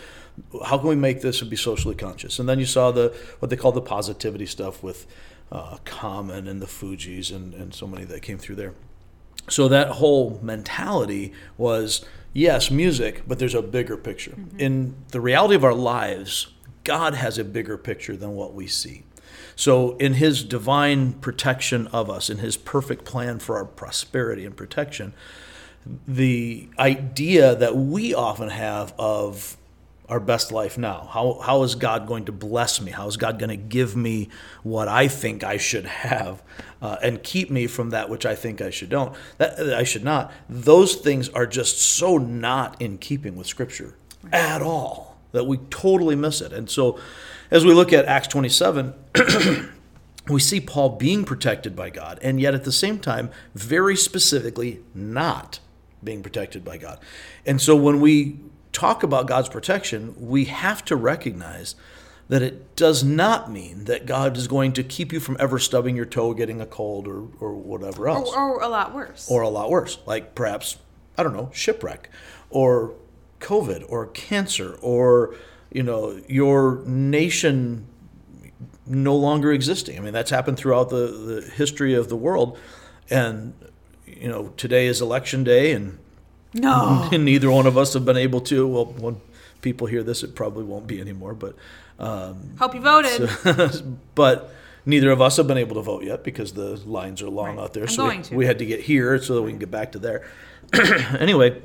how 0.64 0.78
can 0.78 0.88
we 0.88 0.97
make 0.97 1.20
this 1.20 1.40
and 1.40 1.50
be 1.50 1.56
socially 1.56 1.94
conscious? 1.94 2.40
And 2.40 2.49
then 2.49 2.59
you 2.59 2.66
saw 2.66 2.90
the 2.90 3.14
what 3.38 3.50
they 3.50 3.56
call 3.56 3.73
the 3.73 3.80
positivity 3.80 4.47
stuff 4.47 4.82
with 4.82 5.06
uh, 5.52 5.78
Common 5.85 6.49
and 6.49 6.61
the 6.61 6.66
Fugees 6.66 7.35
and, 7.35 7.54
and 7.54 7.75
so 7.75 7.87
many 7.87 8.04
that 8.04 8.23
came 8.23 8.38
through 8.38 8.56
there. 8.56 8.75
So 9.49 9.68
that 9.68 9.88
whole 9.88 10.38
mentality 10.42 11.32
was 11.56 12.04
yes, 12.32 12.70
music, 12.70 13.22
but 13.26 13.38
there's 13.38 13.54
a 13.54 13.62
bigger 13.62 13.96
picture. 13.96 14.32
Mm-hmm. 14.32 14.60
In 14.60 14.94
the 15.08 15.20
reality 15.20 15.54
of 15.54 15.64
our 15.64 15.75
lives, 15.75 16.49
God 16.84 17.14
has 17.14 17.38
a 17.38 17.44
bigger 17.44 17.76
picture 17.76 18.16
than 18.16 18.34
what 18.34 18.54
we 18.54 18.66
see. 18.66 19.04
So, 19.56 19.96
in 19.96 20.14
His 20.14 20.42
divine 20.42 21.12
protection 21.14 21.87
of 21.88 22.08
us, 22.08 22.30
in 22.30 22.38
His 22.38 22.56
perfect 22.56 23.04
plan 23.04 23.38
for 23.38 23.56
our 23.56 23.64
prosperity 23.64 24.46
and 24.46 24.56
protection, 24.56 25.12
the 26.06 26.68
idea 26.78 27.54
that 27.54 27.76
we 27.76 28.14
often 28.14 28.49
have 28.49 28.94
of 28.99 29.56
our 30.11 30.21
best 30.21 30.50
life 30.50 30.76
now. 30.76 31.09
How, 31.12 31.40
how 31.43 31.62
is 31.62 31.76
God 31.76 32.07
going 32.07 32.25
to 32.26 32.33
bless 32.33 32.81
me? 32.81 32.90
How 32.90 33.07
is 33.07 33.17
God 33.17 33.38
going 33.38 33.50
to 33.50 33.57
give 33.57 33.97
me 33.97 34.29
what 34.62 34.88
I 34.88 35.09
think 35.09 35.45
I 35.45 35.57
should 35.57 35.87
have 35.87 36.43
uh, 36.83 36.97
and 37.02 37.23
keep 37.23 37.50
me 37.50 37.67
from 37.67 37.90
that 37.90 38.11
which 38.11 38.26
I 38.26 38.35
think 38.35 38.61
I 38.61 38.71
should 38.71 38.90
don't? 38.90 39.14
That 39.38 39.57
that 39.57 39.75
I 39.75 39.85
should 39.85 40.05
not. 40.05 40.33
Those 40.49 40.97
things 40.97 41.29
are 41.31 41.47
just 41.47 41.81
so 41.81 42.19
not 42.19 42.81
in 42.83 42.99
keeping 42.99 43.37
with 43.37 43.47
Scripture 43.47 43.95
at 44.33 44.61
all 44.61 45.17
that 45.33 45.45
we 45.45 45.59
totally 45.71 46.17
miss 46.17 46.40
it. 46.40 46.52
And 46.52 46.69
so, 46.69 46.99
as 47.50 47.64
we 47.64 47.73
look 47.73 47.93
at 47.93 48.05
Acts 48.07 48.29
27, 48.29 48.95
we 50.29 50.40
see 50.40 50.61
Paul 50.61 50.90
being 50.90 51.25
protected 51.25 51.76
by 51.76 51.90
God, 51.90 52.19
and 52.21 52.40
yet 52.40 52.55
at 52.55 52.64
the 52.64 52.73
same 52.73 52.99
time, 52.99 53.31
very 53.55 53.97
specifically 53.97 54.81
not 54.93 55.61
being 56.02 56.23
protected 56.23 56.64
by 56.64 56.79
God. 56.79 56.99
And 57.47 57.61
so 57.61 57.76
when 57.76 58.00
we 58.00 58.38
talk 58.72 59.02
about 59.02 59.26
God's 59.26 59.48
protection, 59.48 60.14
we 60.18 60.46
have 60.46 60.84
to 60.86 60.96
recognize 60.96 61.74
that 62.28 62.42
it 62.42 62.76
does 62.76 63.02
not 63.02 63.50
mean 63.50 63.84
that 63.86 64.06
God 64.06 64.36
is 64.36 64.46
going 64.46 64.72
to 64.74 64.84
keep 64.84 65.12
you 65.12 65.18
from 65.18 65.36
ever 65.40 65.58
stubbing 65.58 65.96
your 65.96 66.04
toe, 66.04 66.32
getting 66.32 66.60
a 66.60 66.66
cold, 66.66 67.08
or, 67.08 67.26
or 67.40 67.54
whatever 67.54 68.08
else 68.08 68.30
Or, 68.32 68.54
or 68.54 68.62
a 68.62 68.68
lot 68.68 68.94
worse. 68.94 69.28
or 69.28 69.42
a 69.42 69.48
lot 69.48 69.70
worse, 69.70 69.98
like 70.06 70.34
perhaps 70.34 70.78
I 71.18 71.22
don't 71.22 71.34
know, 71.34 71.50
shipwreck, 71.52 72.08
or 72.48 72.94
COVID, 73.40 73.84
or 73.88 74.06
cancer, 74.06 74.78
or 74.80 75.34
you 75.72 75.82
know, 75.82 76.20
your 76.28 76.82
nation 76.86 77.86
no 78.86 79.14
longer 79.14 79.52
existing. 79.52 79.96
I 79.96 80.00
mean, 80.00 80.12
that's 80.12 80.30
happened 80.30 80.56
throughout 80.56 80.90
the, 80.90 81.06
the 81.06 81.50
history 81.54 81.94
of 81.94 82.08
the 82.08 82.16
world. 82.16 82.58
And, 83.08 83.54
you 84.04 84.28
know, 84.28 84.48
today 84.56 84.86
is 84.88 85.00
election 85.00 85.44
day, 85.44 85.72
and, 85.72 86.00
No. 86.54 87.09
and 87.12 87.25
neither 87.25 87.50
one 87.50 87.66
of 87.66 87.76
us 87.78 87.95
have 87.95 88.04
been 88.04 88.16
able 88.16 88.40
to. 88.42 88.66
Well, 88.66 88.85
when 88.87 89.21
people 89.61 89.87
hear 89.87 90.02
this, 90.02 90.23
it 90.23 90.35
probably 90.35 90.64
won't 90.64 90.87
be 90.87 91.00
anymore. 91.00 91.35
But, 91.35 91.57
Hope 91.99 92.75
you 92.75 92.80
voted. 92.80 93.30
but 94.14 94.52
neither 94.87 95.11
of 95.11 95.21
us 95.21 95.37
have 95.37 95.47
been 95.47 95.59
able 95.59 95.76
to 95.76 95.83
vote 95.83 96.02
yet 96.04 96.25
because 96.25 96.52
the 96.52 96.76
lines 96.87 97.21
are 97.23 97.28
long 97.28 97.57
Right. 97.57 97.59
out 97.64 97.75
there. 97.75 97.85
I'm 97.85 97.88
so 97.88 98.09
we, 98.09 98.23
to. 98.23 98.35
we 98.37 98.47
had 98.47 98.59
to 98.59 98.66
get 98.66 98.80
here 98.80 99.21
so 99.23 99.35
that 99.35 99.42
we 99.42 99.50
can 99.50 99.59
get 99.59 99.71
back 99.71 99.92
to 99.92 99.99
there. 99.99 100.26
anyway, 101.19 101.61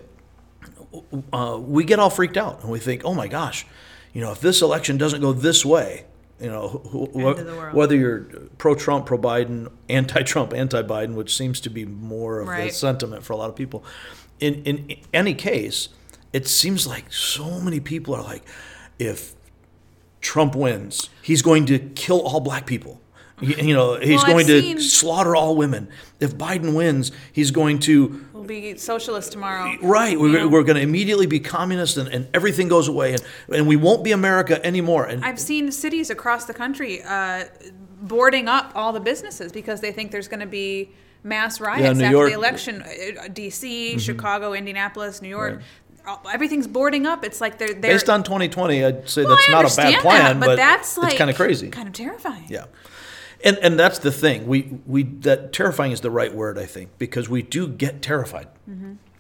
uh, 1.34 1.58
we 1.62 1.84
get 1.84 2.00
all 2.00 2.10
freaked 2.10 2.38
out 2.38 2.62
and 2.62 2.72
we 2.72 2.80
think, 2.80 3.04
oh 3.06 3.13
my 3.13 3.27
gosh, 3.27 3.65
you 4.13 4.22
know, 4.22 4.32
if 4.32 4.42
this 4.42 4.62
election 4.62 4.98
doesn't 4.98 5.22
go 5.22 5.32
this 5.34 5.65
way, 5.65 6.06
you 6.39 6.48
know, 6.48 6.68
wh- 6.70 7.13
wh- 7.13 7.20
End 7.30 7.39
of 7.39 7.46
the 7.46 7.56
world. 7.56 7.74
whether 7.75 7.96
you're 7.96 8.22
pro-Trump, 8.58 9.06
pro-Biden, 9.06 9.72
anti-Trump, 9.89 10.54
anti-Biden, 10.54 11.13
which 11.15 11.36
seems 11.36 11.62
to 11.62 11.70
be 11.70 11.86
more 11.86 12.39
of 12.42 12.48
the 12.48 12.70
sentiment 12.72 13.24
for 13.24 13.34
a 13.34 13.38
lot 13.38 13.50
of 13.50 13.56
people. 13.56 13.84
In 14.39 14.63
in 14.63 14.98
any 15.13 15.34
case, 15.34 15.89
it 16.34 16.48
seems 16.48 16.86
like 16.86 17.12
so 17.12 17.60
many 17.62 17.80
people 17.80 18.13
are 18.15 18.22
like, 18.24 18.44
if 19.00 19.34
Trump 20.22 20.56
wins, 20.56 21.10
he's 21.22 21.42
going 21.42 21.65
to 21.68 21.80
kill 21.80 22.22
all 22.22 22.39
black 22.39 22.65
people. 22.65 23.01
You 23.42 23.56
you 23.68 23.74
know, 23.74 23.96
he's 24.00 24.18
Well, 24.18 24.20
I've 24.22 24.32
going 24.34 24.48
to 24.48 24.62
seen- 24.62 24.80
slaughter 24.80 25.36
all 25.36 25.56
women. 25.58 25.89
If 26.22 26.38
Biden 26.38 26.74
wins, 26.75 27.12
he's 27.34 27.51
going 27.51 27.80
to 27.80 28.25
We'll 28.34 28.44
be 28.46 28.77
socialist 28.77 29.32
tomorrow. 29.34 29.75
Right. 29.82 30.18
We're, 30.20 30.38
Yeah. 30.39 30.46
we're 30.46 30.63
going 30.63 30.77
to 30.77 30.82
immediately 30.82 31.25
be 31.27 31.39
communist 31.42 31.98
and, 31.98 32.08
and 32.10 32.27
everything 32.34 32.68
goes 32.70 32.88
away 32.88 33.13
and, 33.13 33.22
and 33.54 33.68
we 33.68 33.75
won't 33.75 34.04
be 34.06 34.12
America 34.13 34.63
anymore. 34.65 35.06
And 35.06 35.24
I've 35.25 35.39
seen 35.39 35.72
cities 35.72 36.10
across 36.10 36.46
the 36.46 36.54
country 36.54 37.01
uh, 37.04 37.46
boarding 38.01 38.48
up 38.48 38.72
all 38.74 38.94
the 38.94 39.00
businesses 39.01 39.51
because 39.51 39.82
they 39.82 39.92
think 39.92 40.12
there's 40.12 40.27
going 40.30 40.39
to 40.42 40.46
be 40.46 40.92
mass 41.25 41.60
riots 41.60 41.98
New 42.00 42.05
after 42.05 42.15
York- 42.17 42.29
the 42.29 42.36
election. 42.36 42.82
Uh, 42.84 43.27
D.C., 43.34 43.98
Chicago, 43.98 44.53
Indianapolis, 44.53 45.22
New 45.22 45.27
York. 45.29 45.62
all- 46.08 46.22
Everything's 46.32 46.67
boarding 46.67 47.05
up. 47.05 47.25
It's 47.25 47.41
like 47.41 47.58
they're, 47.58 47.70
they're 47.74 47.91
based 47.94 48.10
on 48.10 48.24
2020, 48.24 48.86
I'd 48.86 49.10
say 49.10 49.25
Well, 49.25 49.36
that's 49.36 49.50
not 49.50 49.74
a 49.74 49.75
bad 49.75 50.01
plan, 50.01 50.39
that, 50.39 50.46
but, 50.46 50.55
that's 50.55 50.98
like 50.98 51.10
it's 51.13 51.17
kind 51.17 51.29
of 51.29 51.36
crazy. 51.36 51.70
kind 51.70 51.88
of 51.88 51.94
terrifying. 51.94 52.46
Yeah. 52.48 52.65
And, 53.44 53.58
and 53.58 53.77
that's 53.79 54.00
the 54.00 54.12
thing. 54.12 54.48
We, 54.48 54.79
we 54.88 55.03
that 55.03 55.51
terrifying 55.51 55.91
is 55.91 56.01
the 56.01 56.10
right 56.12 56.34
word, 56.34 56.58
I 56.58 56.65
think, 56.65 56.98
because 56.98 57.27
we 57.27 57.41
do 57.41 57.67
get 57.67 58.01
terrified. 58.01 58.48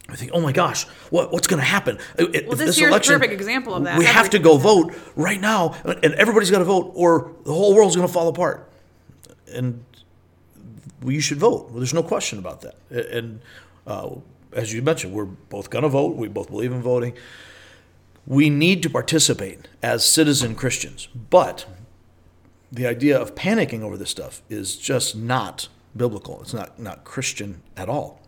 I 0.07 0.15
think, 0.15 0.31
oh 0.35 0.41
my 0.41 0.51
gosh, 0.51 0.83
what, 1.09 1.31
what's 1.31 1.47
going 1.47 1.59
to 1.59 1.65
happen? 1.65 1.97
Well, 2.17 2.27
Mm-hmm. 2.27 2.57
this 2.57 2.79
year's 2.79 2.93
a 2.95 2.99
perfect 2.99 3.33
example 3.33 3.73
of 3.73 3.83
that. 3.85 3.97
We 3.97 4.05
have 4.05 4.29
to 4.31 4.39
go 4.39 4.57
vote 4.57 4.93
right 5.15 5.41
now, 5.41 5.73
and 5.83 6.13
everybody's 6.13 6.51
got 6.51 6.59
to 6.59 6.65
vote, 6.65 6.91
or 6.95 7.31
the 7.43 7.51
whole 7.51 7.73
world's 7.75 7.95
going 7.95 8.07
to 8.07 8.13
fall 8.13 8.27
apart. 8.27 8.71
And 9.51 9.83
you 11.05 11.21
should 11.21 11.37
vote. 11.37 11.69
Well, 11.69 11.79
there's 11.79 11.93
no 11.93 12.03
question 12.03 12.39
about 12.39 12.61
that. 12.61 12.75
And 12.89 13.41
uh, 13.85 14.15
as 14.53 14.73
you 14.73 14.81
mentioned, 14.81 15.13
we're 15.13 15.25
both 15.25 15.69
going 15.69 15.83
to 15.83 15.89
vote. 15.89 16.15
We 16.15 16.27
both 16.27 16.49
believe 16.49 16.71
in 16.71 16.81
voting. 16.81 17.13
We 18.27 18.49
need 18.49 18.81
to 18.83 18.89
participate 18.89 19.67
as 19.83 20.05
citizen 20.05 20.55
Christians. 20.55 21.07
But 21.29 21.65
the 22.71 22.87
idea 22.87 23.19
of 23.19 23.35
panicking 23.35 23.81
over 23.81 23.97
this 23.97 24.09
stuff 24.09 24.41
is 24.49 24.75
just 24.75 25.15
not 25.15 25.67
biblical. 25.95 26.41
It's 26.41 26.53
not, 26.53 26.79
not 26.79 27.03
Christian 27.03 27.61
at 27.77 27.87
all. 27.89 28.21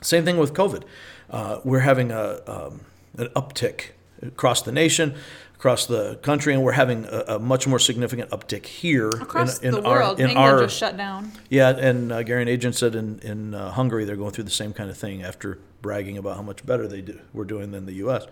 Same 0.00 0.24
thing 0.24 0.36
with 0.36 0.54
COVID. 0.54 0.84
Uh, 1.30 1.60
we're 1.64 1.80
having 1.80 2.10
a, 2.10 2.40
um, 2.46 2.80
an 3.16 3.28
uptick 3.28 3.90
across 4.22 4.62
the 4.62 4.72
nation, 4.72 5.14
across 5.54 5.86
the 5.86 6.16
country, 6.22 6.54
and 6.54 6.62
we're 6.62 6.72
having 6.72 7.04
a, 7.06 7.24
a 7.28 7.38
much 7.38 7.66
more 7.66 7.78
significant 7.78 8.30
uptick 8.30 8.66
here 8.66 9.08
Across 9.08 9.60
in, 9.60 9.74
in 9.74 9.82
the 9.82 9.88
our 9.88 9.98
world, 10.00 10.20
in 10.20 10.30
England 10.30 10.50
our 10.50 10.60
just 10.60 10.78
shut 10.78 10.96
down. 10.96 11.32
yeah, 11.50 11.70
and 11.70 12.12
uh, 12.12 12.22
Gary 12.22 12.42
and 12.42 12.50
Agent 12.50 12.74
said 12.74 12.94
in 12.94 13.18
in 13.20 13.54
uh, 13.54 13.70
Hungary 13.70 14.04
they're 14.04 14.16
going 14.16 14.32
through 14.32 14.44
the 14.44 14.50
same 14.50 14.72
kind 14.72 14.90
of 14.90 14.96
thing 14.96 15.22
after 15.22 15.58
bragging 15.80 16.18
about 16.18 16.36
how 16.36 16.42
much 16.42 16.64
better 16.64 16.86
they 16.86 17.00
do 17.00 17.18
we're 17.32 17.44
doing 17.44 17.70
than 17.72 17.86
the 17.86 17.94
U.S. 17.94 18.26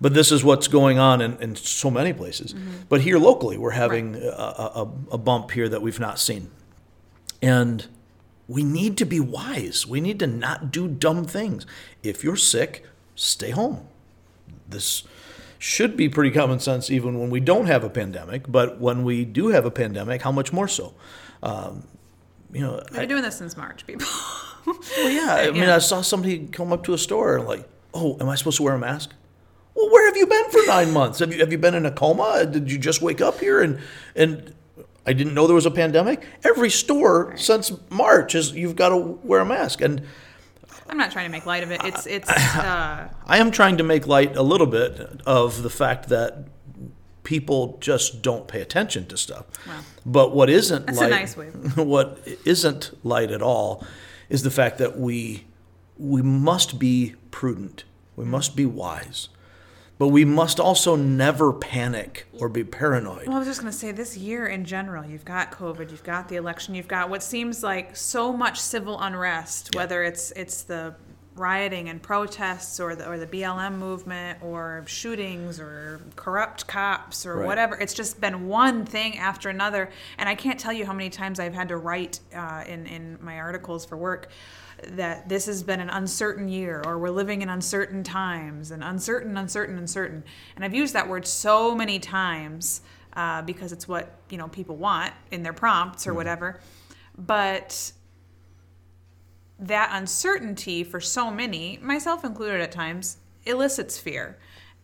But 0.00 0.14
this 0.14 0.32
is 0.32 0.42
what's 0.42 0.66
going 0.66 0.98
on 0.98 1.20
in, 1.20 1.36
in 1.38 1.54
so 1.54 1.90
many 1.90 2.12
places. 2.12 2.52
But 2.88 3.02
here 3.02 3.16
locally, 3.18 3.56
we're 3.56 3.70
having 3.70 4.16
a, 4.16 4.28
a, 4.28 4.90
a 5.12 5.18
bump 5.18 5.52
here 5.52 5.68
that 5.68 5.82
we've 5.82 6.00
not 6.00 6.18
seen, 6.18 6.50
and 7.40 7.86
we 8.48 8.64
need 8.64 8.98
to 8.98 9.04
be 9.04 9.20
wise. 9.20 9.86
We 9.86 10.00
need 10.00 10.18
to 10.18 10.26
not 10.26 10.72
do 10.72 10.88
dumb 10.88 11.24
things. 11.24 11.64
If 12.02 12.24
you're 12.24 12.36
sick, 12.36 12.84
stay 13.14 13.50
home. 13.50 13.86
This 14.68 15.04
should 15.64 15.96
be 15.96 16.10
pretty 16.10 16.30
common 16.30 16.60
sense 16.60 16.90
even 16.90 17.18
when 17.18 17.30
we 17.30 17.40
don't 17.40 17.64
have 17.64 17.84
a 17.84 17.88
pandemic, 17.88 18.42
but 18.46 18.78
when 18.78 19.02
we 19.02 19.24
do 19.24 19.48
have 19.48 19.64
a 19.64 19.70
pandemic, 19.70 20.20
how 20.20 20.30
much 20.30 20.52
more 20.52 20.68
so? 20.68 20.92
Um, 21.42 21.84
you 22.52 22.60
know, 22.60 22.82
We've 22.90 23.00
been 23.00 23.08
doing 23.08 23.22
this 23.22 23.38
since 23.38 23.56
March, 23.56 23.86
people. 23.86 24.06
well, 24.66 25.10
yeah. 25.10 25.36
I 25.36 25.50
mean, 25.52 25.62
Yeah. 25.62 25.76
I 25.76 25.78
saw 25.78 26.02
somebody 26.02 26.48
come 26.48 26.70
up 26.70 26.84
to 26.84 26.92
a 26.92 26.98
store 26.98 27.38
and 27.38 27.46
like, 27.46 27.66
"Oh, 27.94 28.18
am 28.20 28.28
I 28.28 28.34
supposed 28.34 28.58
to 28.58 28.62
wear 28.62 28.74
a 28.74 28.78
mask?" 28.78 29.14
Well, 29.74 29.90
where 29.90 30.06
have 30.06 30.18
you 30.18 30.26
been 30.26 30.50
for 30.50 30.60
nine 30.66 30.92
months? 30.92 31.18
Have 31.20 31.32
you 31.32 31.40
have 31.40 31.50
you 31.50 31.56
been 31.58 31.74
in 31.74 31.86
a 31.86 31.90
coma? 31.90 32.44
Did 32.44 32.70
you 32.70 32.76
just 32.76 33.00
wake 33.00 33.22
up 33.22 33.40
here 33.40 33.62
and 33.62 33.80
and 34.14 34.54
I 35.06 35.14
didn't 35.14 35.32
know 35.32 35.46
there 35.46 35.54
was 35.54 35.66
a 35.66 35.70
pandemic? 35.70 36.26
Every 36.44 36.70
store 36.70 37.34
since 37.38 37.72
March 37.88 38.34
is 38.34 38.52
you've 38.52 38.76
got 38.76 38.90
to 38.90 38.98
wear 38.98 39.40
a 39.40 39.46
mask, 39.46 39.80
and 39.80 40.02
I'm 40.88 40.98
not 40.98 41.10
trying 41.10 41.26
to 41.26 41.32
make 41.32 41.46
light 41.46 41.62
of 41.62 41.70
it. 41.70 41.82
It's 41.84 42.06
it's. 42.06 42.30
Uh, 42.30 43.08
I 43.26 43.38
am 43.38 43.50
trying 43.50 43.78
to 43.78 43.84
make 43.84 44.06
light 44.06 44.36
a 44.36 44.42
little 44.42 44.66
bit 44.66 45.20
of 45.26 45.62
the 45.62 45.70
fact 45.70 46.08
that 46.08 46.46
people 47.22 47.78
just 47.80 48.22
don't 48.22 48.46
pay 48.46 48.60
attention 48.60 49.06
to 49.06 49.16
stuff. 49.16 49.46
Wow. 49.66 49.80
But 50.06 50.34
what 50.34 50.50
isn't 50.50 50.86
That's 50.86 50.98
a 50.98 51.00
light, 51.02 51.10
nice 51.10 51.36
way. 51.36 51.46
what 51.76 52.20
isn't 52.44 53.04
light 53.04 53.30
at 53.30 53.42
all 53.42 53.84
is 54.28 54.42
the 54.42 54.50
fact 54.50 54.78
that 54.78 54.98
we 54.98 55.46
we 55.98 56.22
must 56.22 56.78
be 56.78 57.14
prudent. 57.30 57.84
We 58.16 58.24
must 58.24 58.54
be 58.54 58.66
wise. 58.66 59.28
But 59.96 60.08
we 60.08 60.24
must 60.24 60.58
also 60.58 60.96
never 60.96 61.52
panic 61.52 62.26
or 62.40 62.48
be 62.48 62.64
paranoid. 62.64 63.28
well, 63.28 63.36
I 63.36 63.38
was 63.38 63.46
just 63.48 63.60
going 63.60 63.72
to 63.72 63.78
say 63.78 63.92
this 63.92 64.16
year 64.16 64.46
in 64.46 64.64
general, 64.64 65.04
you've 65.04 65.24
got 65.24 65.52
COVID, 65.52 65.90
you've 65.92 66.02
got 66.02 66.28
the 66.28 66.34
election, 66.36 66.74
you've 66.74 66.88
got 66.88 67.08
what 67.10 67.22
seems 67.22 67.62
like 67.62 67.94
so 67.96 68.32
much 68.32 68.60
civil 68.60 69.00
unrest, 69.00 69.74
whether 69.76 70.02
it's 70.02 70.32
it's 70.32 70.62
the 70.62 70.94
rioting 71.36 71.88
and 71.88 72.00
protests 72.00 72.78
or 72.78 72.94
the 72.94 73.08
or 73.08 73.18
the 73.18 73.26
BLM 73.26 73.76
movement 73.78 74.38
or 74.42 74.84
shootings 74.86 75.58
or 75.60 76.00
corrupt 76.16 76.66
cops 76.66 77.24
or 77.26 77.36
Right. 77.38 77.46
whatever. 77.46 77.76
It's 77.76 77.94
just 77.94 78.20
been 78.20 78.46
one 78.48 78.84
thing 78.84 79.18
after 79.18 79.48
another, 79.48 79.90
and 80.18 80.28
I 80.28 80.34
can't 80.34 80.58
tell 80.58 80.72
you 80.72 80.86
how 80.86 80.92
many 80.92 81.10
times 81.10 81.38
I've 81.40 81.54
had 81.54 81.68
to 81.68 81.76
write 81.76 82.18
uh, 82.34 82.64
in 82.66 82.86
in 82.86 83.18
my 83.20 83.38
articles 83.38 83.84
for 83.84 83.96
work 83.96 84.28
that 84.92 85.28
this 85.28 85.46
has 85.46 85.62
been 85.62 85.80
an 85.80 85.90
uncertain 85.90 86.48
year 86.48 86.82
or 86.84 86.98
we're 86.98 87.10
living 87.10 87.42
in 87.42 87.48
uncertain 87.48 88.02
times 88.02 88.70
and 88.70 88.82
uncertain 88.82 89.36
uncertain 89.36 89.78
uncertain. 89.78 90.24
And 90.56 90.64
i've 90.64 90.74
used 90.74 90.94
that 90.94 91.08
word 91.08 91.26
so 91.26 91.74
many 91.74 91.98
times 91.98 92.82
uh, 93.14 93.42
because 93.42 93.72
it's 93.72 93.86
what 93.86 94.18
you 94.30 94.38
know 94.38 94.48
people 94.48 94.76
want 94.76 95.12
in 95.30 95.42
their 95.42 95.52
prompts 95.52 96.06
or 96.06 96.14
whatever. 96.14 96.60
But 97.16 97.92
that 99.58 99.90
uncertainty 99.92 100.82
for 100.82 101.00
so 101.00 101.30
many 101.30 101.78
myself 101.80 102.24
included 102.24 102.60
at 102.60 102.72
times 102.72 103.18
elicits 103.46 103.98
fear 103.98 104.36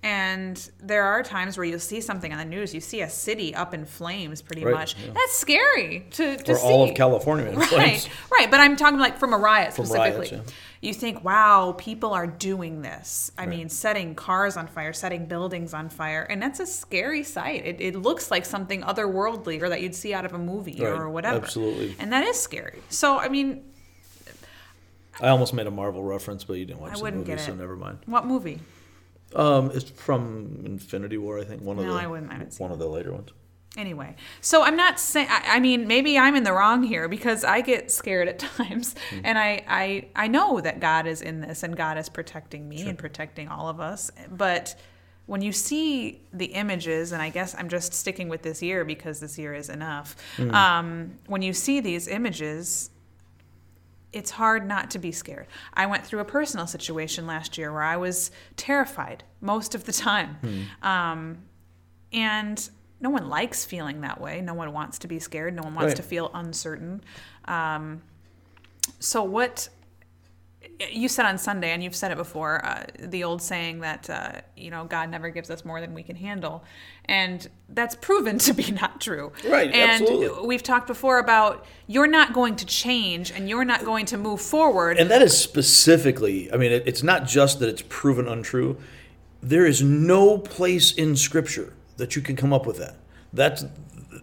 and 0.03 0.71
there 0.83 1.03
are 1.05 1.23
times 1.23 1.59
where 1.59 1.67
you'll 1.67 1.79
see 1.79 2.01
something 2.01 2.33
on 2.33 2.39
the 2.39 2.45
news. 2.47 2.73
You 2.75 2.81
see 2.81 3.03
a 3.03 3.11
city 3.11 3.55
up 3.55 3.75
in 3.75 3.85
flames 3.85 4.41
pretty 4.41 4.65
Right, 4.65 4.75
much. 4.75 4.97
yeah. 4.97 5.13
that's 5.13 5.35
scary 5.37 6.07
to, 6.13 6.37
to 6.39 6.53
Or 6.53 6.57
see 6.57 6.63
all 6.67 6.89
of 6.89 6.95
California 6.95 7.47
in 7.47 7.57
right 7.59 7.69
flames. 7.69 8.09
right 8.33 8.51
but 8.51 8.61
i'm 8.61 8.77
talking 8.77 8.99
like 8.99 9.19
from 9.19 9.35
a 9.35 9.37
riot 9.39 9.75
From 9.75 9.85
specifically. 9.85 10.31
riots, 10.39 10.53
you 10.81 10.95
think 10.95 11.23
wow 11.23 11.75
people 11.77 12.15
are 12.15 12.27
doing 12.27 12.81
this. 12.81 13.31
I 13.37 13.45
mean 13.45 13.69
setting 13.69 14.15
cars 14.15 14.57
on 14.57 14.67
fire 14.69 14.95
setting 14.95 15.27
buildings 15.27 15.75
on 15.75 15.91
fire 15.91 16.23
and 16.23 16.41
that's 16.41 16.61
a 16.61 16.67
scary 16.67 17.23
sight. 17.23 17.67
It, 17.67 17.81
it 17.83 17.95
looks 17.97 18.31
like 18.31 18.47
something 18.47 18.81
otherworldly 18.83 19.61
or 19.61 19.69
that 19.69 19.83
you'd 19.83 19.95
see 19.95 20.15
out 20.15 20.25
of 20.25 20.33
a 20.33 20.39
movie 20.39 20.77
Right, 20.81 20.89
or 20.93 21.11
whatever. 21.11 21.45
absolutely. 21.45 21.95
and 21.99 22.11
that 22.15 22.25
is 22.25 22.41
scary. 22.41 22.81
So 22.89 23.19
i 23.19 23.29
mean 23.29 23.65
I 25.21 25.29
almost 25.29 25.53
made 25.53 25.67
a 25.67 25.71
Marvel 25.71 26.03
reference, 26.03 26.45
but 26.45 26.55
you 26.55 26.65
didn't 26.65 26.81
watch 26.81 26.93
I 26.97 27.11
the 27.11 27.17
movie, 27.17 27.37
so 27.37 27.55
never 27.55 27.77
mind. 27.77 27.99
what 28.07 28.25
movie 28.25 28.61
Um, 29.35 29.71
it's 29.75 29.89
from 29.91 30.63
Infinity 30.65 31.19
War, 31.19 31.39
I 31.39 31.45
think. 31.45 31.63
One 31.63 31.79
of 31.79 31.87
the 31.87 31.93
I 31.93 32.07
wouldn't- 32.07 32.31
I 32.31 32.35
haven't 32.35 32.53
seen 32.53 32.65
one 32.65 32.73
of 32.73 32.79
the 32.79 32.89
later 32.89 33.13
ones. 33.13 33.31
anyway 33.77 34.17
so 34.41 34.65
i'm 34.65 34.75
not 34.75 34.99
saying 34.99 35.29
I, 35.31 35.57
I 35.57 35.61
mean 35.61 35.87
maybe 35.87 36.19
i'm 36.19 36.35
in 36.35 36.43
the 36.43 36.53
wrong 36.53 36.83
here 36.83 37.07
because 37.09 37.45
i 37.45 37.61
get 37.61 37.93
scared 37.93 38.27
at 38.27 38.39
times. 38.57 38.97
And 39.23 39.39
I, 39.39 39.63
I 39.69 40.09
i 40.17 40.27
know 40.27 40.61
that 40.61 40.81
god 40.81 41.07
is 41.07 41.23
in 41.23 41.41
this 41.41 41.63
and 41.63 41.77
god 41.77 41.97
is 41.97 42.09
protecting 42.09 42.69
me 42.69 42.83
and 42.83 42.99
protecting 42.99 43.47
all 43.47 43.69
of 43.69 43.79
us. 43.79 44.11
But 44.29 44.75
when 45.27 45.41
you 45.41 45.53
see 45.53 46.21
the 46.33 46.47
images 46.47 47.13
and 47.13 47.23
i 47.23 47.31
guess 47.31 47.55
i'm 47.57 47.69
just 47.69 47.95
sticking 47.95 48.29
with 48.29 48.43
this 48.43 48.61
year 48.61 48.85
because 48.85 49.21
this 49.21 49.39
year 49.39 49.55
is 49.55 49.69
enough 49.69 50.17
um, 50.41 51.13
when 51.29 51.41
you 51.43 51.53
see 51.53 51.79
these 51.79 52.09
images 52.09 52.91
it's 54.13 54.31
hard 54.33 54.67
not 54.67 54.91
to 54.93 54.99
be 54.99 55.13
scared. 55.13 55.47
I 55.75 55.87
went 55.87 56.05
through 56.05 56.21
a 56.21 56.25
personal 56.25 56.67
situation 56.67 57.27
last 57.27 57.57
year 57.57 57.73
where 57.73 57.83
I 57.83 57.97
was 57.97 58.31
terrified 58.57 59.23
most 59.41 59.75
of 59.75 59.85
the 59.85 59.93
time. 59.93 60.37
Um, 60.83 61.39
and 62.13 62.69
no 63.01 63.09
one 63.11 63.29
likes 63.29 63.65
feeling 63.65 64.01
that 64.01 64.21
way. 64.21 64.41
No 64.41 64.55
one 64.55 64.73
wants 64.73 64.99
to 65.01 65.09
be 65.09 65.19
scared. 65.21 65.55
No 65.55 65.63
one 65.63 65.75
wants 65.75 65.91
Right. 65.91 65.97
to 65.97 66.03
feel 66.03 66.31
uncertain. 66.35 67.03
Um, 67.47 68.03
so 68.99 69.23
what 69.23 69.69
you 70.91 71.09
said 71.09 71.27
on 71.27 71.39
Sunday, 71.39 71.71
and 71.71 71.83
you've 71.83 71.95
said 71.95 72.11
it 72.11 72.17
before, 72.17 72.65
uh, 72.65 72.85
the 72.99 73.25
old 73.25 73.43
saying 73.43 73.81
that 73.81 74.09
uh, 74.09 74.33
you 74.57 74.71
know 74.71 74.85
God 74.85 75.11
never 75.11 75.31
gives 75.31 75.51
us 75.51 75.65
more 75.65 75.81
than 75.81 75.95
we 75.95 76.03
can 76.03 76.17
handle, 76.17 76.65
and 77.05 77.49
that's 77.69 77.95
proven 77.95 78.39
to 78.47 78.53
be 78.53 78.71
not 78.71 79.01
true. 79.01 79.33
Right, 79.47 79.71
And 79.73 80.03
absolutely. 80.03 80.47
we've 80.47 80.63
talked 80.63 80.87
before 80.87 81.19
about 81.19 81.67
you're 81.87 82.07
not 82.07 82.33
going 82.33 82.57
to 82.57 82.67
change, 82.67 83.31
and 83.31 83.49
you're 83.49 83.65
not 83.65 83.85
going 83.85 84.07
to 84.07 84.17
move 84.17 84.41
forward. 84.41 84.99
And 84.99 85.11
that 85.11 85.23
is 85.23 85.37
specifically, 85.37 86.53
I 86.53 86.57
mean, 86.57 86.73
it, 86.73 86.85
it's 86.87 87.03
not 87.03 87.27
just 87.27 87.59
that 87.61 87.69
it's 87.69 87.83
proven 87.89 88.27
untrue. 88.27 88.79
There 89.43 89.67
is 89.67 89.83
no 89.83 90.39
place 90.39 90.93
in 90.93 91.17
Scripture 91.17 91.73
that 91.97 92.17
you 92.17 92.23
can 92.23 92.37
come 92.37 92.53
up 92.53 92.67
with 92.67 92.79
that. 92.79 92.97
That's 93.33 93.65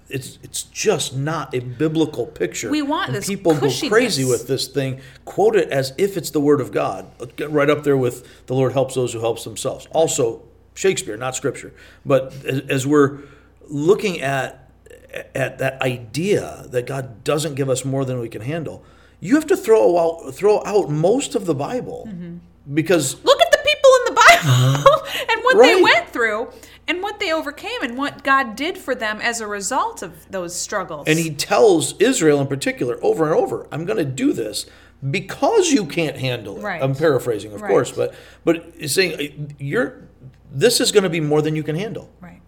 it's 0.09 0.39
it's 0.41 0.63
just 0.63 1.15
not 1.15 1.53
a 1.53 1.59
biblical 1.59 2.25
picture. 2.25 2.69
We 2.69 2.81
want 2.81 3.07
And 3.07 3.17
this 3.17 3.27
people 3.27 3.53
go 3.59 3.69
crazy 3.89 4.23
with 4.23 4.47
this 4.47 4.67
thing, 4.67 5.01
quote 5.25 5.55
it 5.55 5.69
as 5.69 5.93
if 5.97 6.17
it's 6.17 6.29
the 6.29 6.39
word 6.39 6.61
of 6.61 6.71
God. 6.71 7.05
Get 7.35 7.51
right 7.51 7.69
up 7.69 7.83
there 7.83 7.97
with 7.97 8.45
the 8.47 8.53
Lord 8.53 8.73
helps 8.73 8.95
those 8.95 9.13
who 9.13 9.19
helps 9.19 9.43
themselves. 9.43 9.87
Also, 9.91 10.43
Shakespeare, 10.73 11.17
not 11.17 11.35
Scripture. 11.35 11.73
But 12.05 12.33
as, 12.45 12.61
as 12.69 12.87
we're 12.87 13.19
looking 13.67 14.21
at 14.21 14.69
at 15.35 15.57
that 15.57 15.81
idea 15.81 16.65
that 16.69 16.85
God 16.85 17.23
doesn't 17.23 17.55
give 17.55 17.69
us 17.69 17.83
more 17.83 18.05
than 18.05 18.19
we 18.19 18.29
can 18.29 18.41
handle, 18.41 18.83
you 19.19 19.35
have 19.35 19.47
to 19.47 19.57
throw 19.57 19.97
out 19.97 20.33
throw 20.33 20.63
out 20.65 20.89
most 20.89 21.35
of 21.35 21.45
the 21.45 21.55
Bible 21.55 22.07
mm-hmm. 22.07 22.37
because 22.73 23.23
Look 23.23 23.41
at 23.41 23.51
the 23.51 23.57
people 23.57 23.89
in 23.99 24.05
the 24.05 24.11
Bible 24.11 24.49
uh-huh. 24.49 25.25
and 25.31 25.43
what 25.43 25.61
they 25.61 25.81
went 25.81 26.09
through, 26.09 26.49
and 26.87 27.01
what 27.03 27.19
they 27.19 27.31
overcame, 27.31 27.81
and 27.81 27.97
what 27.97 28.23
God 28.23 28.55
did 28.55 28.77
for 28.77 28.95
them 28.95 29.19
as 29.21 29.41
a 29.41 29.47
result 29.47 30.01
of 30.01 30.29
those 30.31 30.55
struggles. 30.55 31.07
and 31.07 31.19
He 31.19 31.29
tells 31.29 31.93
Israel 31.99 32.39
in 32.41 32.47
particular 32.47 32.97
over 33.01 33.25
and 33.25 33.33
over, 33.33 33.67
"I'm 33.71 33.85
going 33.85 33.97
to 33.97 34.05
do 34.05 34.33
this." 34.33 34.65
Because 35.11 35.69
you 35.71 35.85
can't 35.85 36.17
handle 36.17 36.57
it. 36.57 36.63
Right. 36.63 36.81
I'm 36.81 36.95
paraphrasing, 36.95 37.53
of 37.53 37.61
Right. 37.61 37.69
course, 37.69 37.91
but 37.91 38.15
but 38.43 38.73
saying 38.87 39.13
uh, 39.13 39.53
you're 39.59 40.07
this 40.51 40.79
is 40.81 40.91
going 40.91 41.03
to 41.03 41.09
be 41.09 41.19
more 41.19 41.41
than 41.43 41.55
you 41.55 41.61
can 41.61 41.75
handle 41.75 42.09
right. 42.19 42.41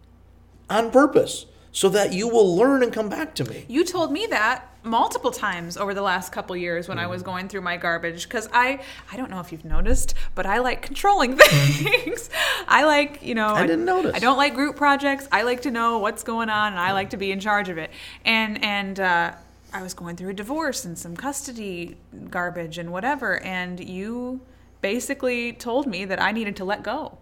on 0.70 0.90
purpose, 0.90 1.46
so 1.72 1.90
that 1.90 2.14
you 2.14 2.28
will 2.28 2.56
learn 2.56 2.82
and 2.82 2.92
come 2.92 3.08
back 3.10 3.36
to 3.36 3.46
me. 3.46 3.66
You 3.68 3.84
told 3.86 4.12
me 4.12 4.26
that 4.32 4.69
multiple 4.84 5.32
times 5.32 5.76
over 5.78 5.94
the 5.94 6.02
last 6.02 6.32
couple 6.32 6.56
years 6.56 6.88
when 6.88 6.98
I 6.98 7.02
Mm-hmm. 7.04 7.12
was 7.12 7.24
going 7.24 7.48
through 7.50 7.62
my 7.62 7.76
garbage 7.78 8.24
because 8.24 8.48
I 8.54 8.80
I 9.12 9.18
don't 9.18 9.30
know 9.30 9.40
if 9.40 9.52
you've 9.52 9.66
noticed, 9.66 10.14
but 10.36 10.46
I 10.46 10.60
like 10.60 10.82
controlling 10.82 11.36
things. 11.38 12.30
I 12.68 12.84
like, 12.86 13.22
you 13.24 13.36
know, 13.36 13.48
I 13.50 13.68
didn't 13.68 13.86
notice. 13.86 14.16
I 14.16 14.20
don't 14.20 14.38
like 14.38 14.54
group 14.56 14.76
projects. 14.78 15.28
I 15.32 15.42
like 15.42 15.62
to 15.64 15.72
know 15.72 15.98
what's 16.00 16.24
going 16.24 16.50
on 16.50 16.74
and 16.74 16.80
I 16.80 16.94
like 16.94 17.10
to 17.12 17.18
be 17.18 17.32
in 17.32 17.40
charge 17.40 17.70
of 17.70 17.78
it. 17.78 17.92
And 18.26 18.64
and 18.64 19.00
uh 19.00 19.34
I 19.74 19.84
was 19.84 19.94
going 19.94 20.16
through 20.16 20.30
a 20.30 20.34
divorce 20.34 20.86
and 20.86 20.98
some 20.98 21.16
custody 21.16 21.98
garbage 22.30 22.78
and 22.78 22.92
whatever 22.92 23.40
and 23.44 23.80
you 23.80 24.42
basically 24.82 25.54
told 25.54 25.86
me 25.88 26.06
that 26.06 26.22
I 26.22 26.32
needed 26.32 26.56
to 26.56 26.66
let 26.66 26.84
go. 26.84 27.18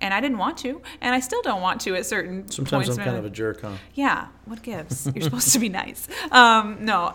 And 0.00 0.14
I 0.14 0.20
didn't 0.20 0.38
want 0.38 0.58
to, 0.58 0.80
and 1.00 1.14
I 1.14 1.20
still 1.20 1.42
don't 1.42 1.60
want 1.60 1.80
to 1.82 1.94
at 1.94 2.06
certain 2.06 2.48
Sometimes 2.50 2.86
points. 2.86 2.98
I'm 2.98 3.04
kind 3.04 3.16
of 3.16 3.24
a 3.24 3.30
jerk, 3.30 3.60
huh? 3.60 3.72
yeah, 3.94 4.28
what 4.44 4.62
gives? 4.62 5.10
You're 5.14 5.24
supposed 5.24 5.52
to 5.52 5.58
be 5.58 5.68
nice. 5.68 6.08
Um, 6.30 6.84
no, 6.84 7.14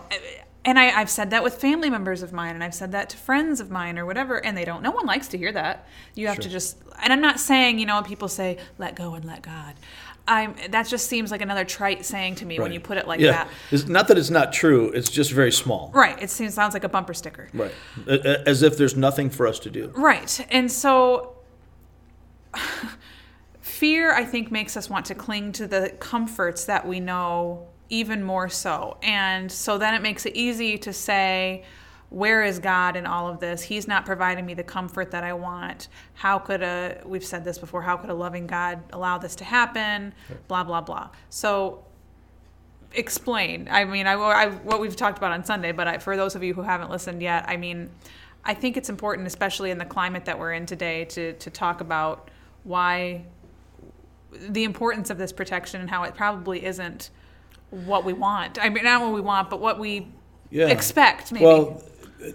and 0.64 0.78
I, 0.78 0.90
I've 1.00 1.10
said 1.10 1.30
that 1.30 1.42
with 1.42 1.54
family 1.54 1.88
members 1.88 2.22
of 2.22 2.32
mine, 2.32 2.54
and 2.54 2.62
I've 2.62 2.74
said 2.74 2.92
that 2.92 3.10
to 3.10 3.16
friends 3.16 3.60
of 3.60 3.70
mine 3.70 3.98
or 3.98 4.04
whatever, 4.04 4.44
and 4.44 4.56
they 4.56 4.64
don't. 4.64 4.82
No 4.82 4.90
one 4.90 5.06
likes 5.06 5.28
to 5.28 5.38
hear 5.38 5.52
that. 5.52 5.86
You 6.14 6.28
have 6.28 6.38
to 6.40 6.48
just. 6.48 6.76
And 7.02 7.12
I'm 7.12 7.22
not 7.22 7.40
saying, 7.40 7.78
you 7.78 7.86
know, 7.86 8.02
people 8.02 8.28
say 8.28 8.58
let 8.78 8.94
go 8.94 9.14
and 9.14 9.24
let 9.24 9.42
God. 9.42 9.74
I'm. 10.28 10.54
That 10.68 10.86
just 10.86 11.08
seems 11.08 11.30
like 11.30 11.40
another 11.40 11.64
trite 11.64 12.04
saying 12.04 12.36
to 12.36 12.46
me 12.46 12.60
when 12.60 12.72
you 12.72 12.80
put 12.80 12.98
it 12.98 13.08
like 13.08 13.20
yeah. 13.20 13.32
that. 13.32 13.48
It's 13.70 13.88
not 13.88 14.08
that 14.08 14.18
it's 14.18 14.28
not 14.28 14.52
true. 14.52 14.90
It's 14.90 15.08
just 15.08 15.32
very 15.32 15.52
small. 15.52 15.90
Right. 15.94 16.20
It 16.22 16.28
seems 16.28 16.52
sounds 16.52 16.74
like 16.74 16.84
a 16.84 16.90
bumper 16.90 17.14
sticker. 17.14 17.48
Right. 17.54 17.72
As 18.06 18.62
if 18.62 18.76
there's 18.76 18.96
nothing 18.96 19.30
for 19.30 19.46
us 19.46 19.58
to 19.60 19.70
do. 19.70 19.92
Right. 19.96 20.46
And 20.50 20.70
so 20.70 21.39
fear, 23.60 24.12
I 24.12 24.24
think, 24.24 24.50
makes 24.50 24.76
us 24.76 24.90
want 24.90 25.06
to 25.06 25.14
cling 25.14 25.52
to 25.52 25.66
the 25.66 25.94
comforts 25.98 26.64
that 26.64 26.86
we 26.86 27.00
know 27.00 27.68
even 27.88 28.22
more 28.22 28.48
so. 28.48 28.96
And 29.02 29.50
so 29.50 29.78
then 29.78 29.94
it 29.94 30.02
makes 30.02 30.26
it 30.26 30.36
easy 30.36 30.78
to 30.78 30.92
say, 30.92 31.64
where 32.08 32.42
is 32.42 32.58
God 32.58 32.96
in 32.96 33.06
all 33.06 33.28
of 33.28 33.38
this? 33.38 33.62
He's 33.62 33.86
not 33.86 34.04
providing 34.04 34.44
me 34.44 34.54
the 34.54 34.64
comfort 34.64 35.12
that 35.12 35.22
I 35.22 35.32
want. 35.32 35.88
How 36.14 36.38
could 36.38 36.62
a, 36.62 37.00
we've 37.04 37.24
said 37.24 37.44
this 37.44 37.58
before, 37.58 37.82
how 37.82 37.96
could 37.96 38.10
a 38.10 38.14
loving 38.14 38.46
God 38.46 38.82
allow 38.92 39.18
this 39.18 39.36
to 39.36 39.44
happen? 39.44 40.12
Blah, 40.48 40.64
blah, 40.64 40.80
blah. 40.80 41.10
So 41.28 41.84
explain. 42.92 43.68
I 43.70 43.84
mean, 43.84 44.06
I, 44.06 44.14
I 44.14 44.50
what 44.50 44.80
we've 44.80 44.96
talked 44.96 45.18
about 45.18 45.32
on 45.32 45.44
Sunday, 45.44 45.72
but 45.72 45.86
I, 45.86 45.98
for 45.98 46.16
those 46.16 46.34
of 46.34 46.42
you 46.42 46.54
who 46.54 46.62
haven't 46.62 46.90
listened 46.90 47.22
yet, 47.22 47.44
I 47.48 47.56
mean, 47.56 47.90
I 48.44 48.54
think 48.54 48.76
it's 48.76 48.88
important, 48.88 49.26
especially 49.26 49.70
in 49.70 49.78
the 49.78 49.84
climate 49.84 50.24
that 50.24 50.38
we're 50.38 50.52
in 50.52 50.66
today, 50.66 51.04
to 51.06 51.34
to 51.34 51.50
talk 51.50 51.80
about 51.80 52.30
why 52.64 53.24
the 54.32 54.64
importance 54.64 55.10
of 55.10 55.18
this 55.18 55.32
protection 55.32 55.80
and 55.80 55.90
how 55.90 56.04
it 56.04 56.14
probably 56.14 56.64
isn't 56.64 57.10
what 57.70 58.04
we 58.04 58.12
want. 58.12 58.58
I 58.60 58.68
mean, 58.68 58.84
not 58.84 59.00
what 59.02 59.12
we 59.12 59.20
want, 59.20 59.50
but 59.50 59.60
what 59.60 59.78
we 59.78 60.08
Yeah. 60.50 60.68
expect. 60.68 61.32
Maybe. 61.32 61.44
Well, 61.44 61.82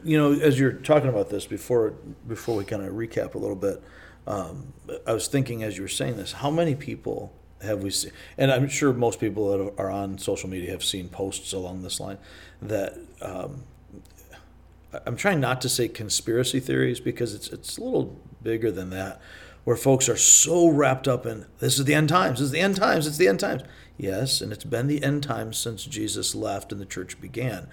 you 0.04 0.18
know, 0.18 0.34
as 0.34 0.60
you're 0.60 0.74
talking 0.74 1.10
about 1.10 1.30
this 1.30 1.46
before, 1.46 1.94
before 2.28 2.56
we 2.56 2.66
kind 2.66 2.84
of 2.84 2.94
recap 2.94 3.36
a 3.36 3.38
little 3.38 3.56
bit, 3.56 3.82
um, 4.28 4.74
I 5.06 5.14
was 5.14 5.28
thinking 5.28 5.64
as 5.64 5.78
you 5.78 5.84
were 5.84 5.90
saying 5.90 6.18
this, 6.18 6.34
how 6.34 6.50
many 6.50 6.76
people 6.76 7.32
have 7.62 7.84
we 7.84 7.92
seen? 7.92 8.12
And 8.38 8.52
I'm 8.52 8.68
sure 8.68 8.94
most 8.94 9.20
people 9.20 9.52
that 9.52 9.74
are 9.78 9.90
on 9.90 10.18
social 10.18 10.50
media 10.50 10.72
have 10.72 10.84
seen 10.84 11.10
posts 11.10 11.54
along 11.54 11.84
this 11.84 12.00
line 12.00 12.18
that 12.62 12.98
um, 13.22 13.64
I'm 15.06 15.16
trying 15.16 15.40
not 15.40 15.62
to 15.62 15.70
say 15.70 15.88
conspiracy 15.88 16.60
theories 16.60 17.00
because 17.00 17.34
it's 17.34 17.50
it's 17.50 17.78
a 17.78 17.84
little 17.84 18.18
bigger 18.42 18.72
than 18.72 18.90
that, 18.92 19.20
where 19.66 19.76
folks 19.76 20.08
are 20.08 20.16
so 20.16 20.70
wrapped 20.70 21.08
up 21.08 21.26
in 21.26 21.46
this 21.60 21.78
is 21.78 21.86
the 21.86 21.94
end 21.94 22.08
times, 22.08 22.40
this 22.40 22.46
is 22.46 22.52
the 22.52 22.62
end 22.62 22.78
times, 22.78 23.06
it's 23.06 23.18
the 23.18 23.28
end 23.28 23.40
times. 23.40 23.64
Yes, 23.98 24.42
and 24.42 24.52
it's 24.52 24.64
been 24.64 24.88
the 24.88 25.04
end 25.04 25.24
times 25.24 25.58
since 25.58 25.84
Jesus 25.84 26.36
left 26.36 26.72
and 26.72 26.80
the 26.80 26.86
church 26.86 27.20
began. 27.20 27.68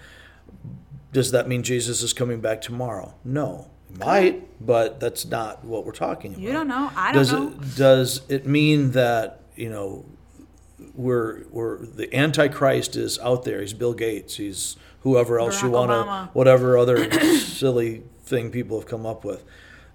Does 1.11 1.31
that 1.31 1.47
mean 1.47 1.63
Jesus 1.63 2.01
is 2.01 2.11
coming 2.13 2.41
back 2.41 2.61
tomorrow? 2.61 3.13
No. 3.23 3.69
Might, 3.99 4.65
but 4.65 4.99
that's 4.99 5.25
not 5.25 5.63
what 5.63 5.85
we're 5.85 5.91
talking 5.91 6.33
about. 6.33 6.43
You 6.43 6.51
don't 6.51 6.67
know. 6.67 6.89
I 6.95 7.11
don't 7.11 7.21
does 7.21 7.31
know. 7.31 7.47
It, 7.49 7.75
does 7.75 8.21
it 8.27 8.47
mean 8.47 8.91
that, 8.91 9.41
you 9.55 9.69
know, 9.69 10.05
we're, 10.95 11.43
we're 11.51 11.85
the 11.85 12.13
Antichrist 12.15 12.95
is 12.95 13.19
out 13.19 13.43
there? 13.43 13.61
He's 13.61 13.73
Bill 13.73 13.93
Gates. 13.93 14.37
He's 14.37 14.77
whoever 15.01 15.39
else 15.39 15.61
you 15.61 15.69
want 15.69 15.91
to, 15.91 16.29
whatever 16.33 16.77
other 16.77 17.11
silly 17.37 18.03
thing 18.23 18.49
people 18.49 18.79
have 18.79 18.89
come 18.89 19.05
up 19.05 19.23
with. 19.23 19.43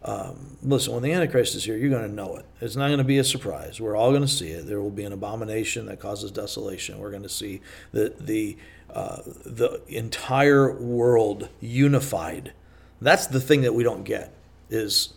Um, 0.04 0.56
listen, 0.62 0.92
when 0.92 1.02
the 1.02 1.12
Antichrist 1.12 1.56
is 1.56 1.64
here, 1.64 1.76
you're 1.76 1.90
going 1.90 2.08
to 2.08 2.14
know 2.14 2.36
it. 2.36 2.46
It's 2.60 2.76
not 2.76 2.86
going 2.86 2.98
to 2.98 3.04
be 3.04 3.18
a 3.18 3.24
surprise. 3.24 3.80
We're 3.80 3.96
all 3.96 4.10
going 4.10 4.22
to 4.22 4.28
see 4.28 4.50
it. 4.50 4.66
There 4.66 4.80
will 4.80 4.90
be 4.90 5.04
an 5.04 5.12
abomination 5.12 5.86
that 5.86 5.98
causes 5.98 6.30
desolation. 6.30 6.98
We're 6.98 7.10
going 7.10 7.24
to 7.24 7.28
see 7.28 7.60
the 7.92 8.14
the 8.18 8.56
uh, 8.90 9.22
the 9.44 9.82
entire 9.88 10.72
world 10.72 11.48
unified. 11.60 12.52
That's 13.00 13.26
the 13.26 13.40
thing 13.40 13.62
that 13.62 13.74
we 13.74 13.82
don't 13.82 14.04
get. 14.04 14.32
Is 14.70 15.14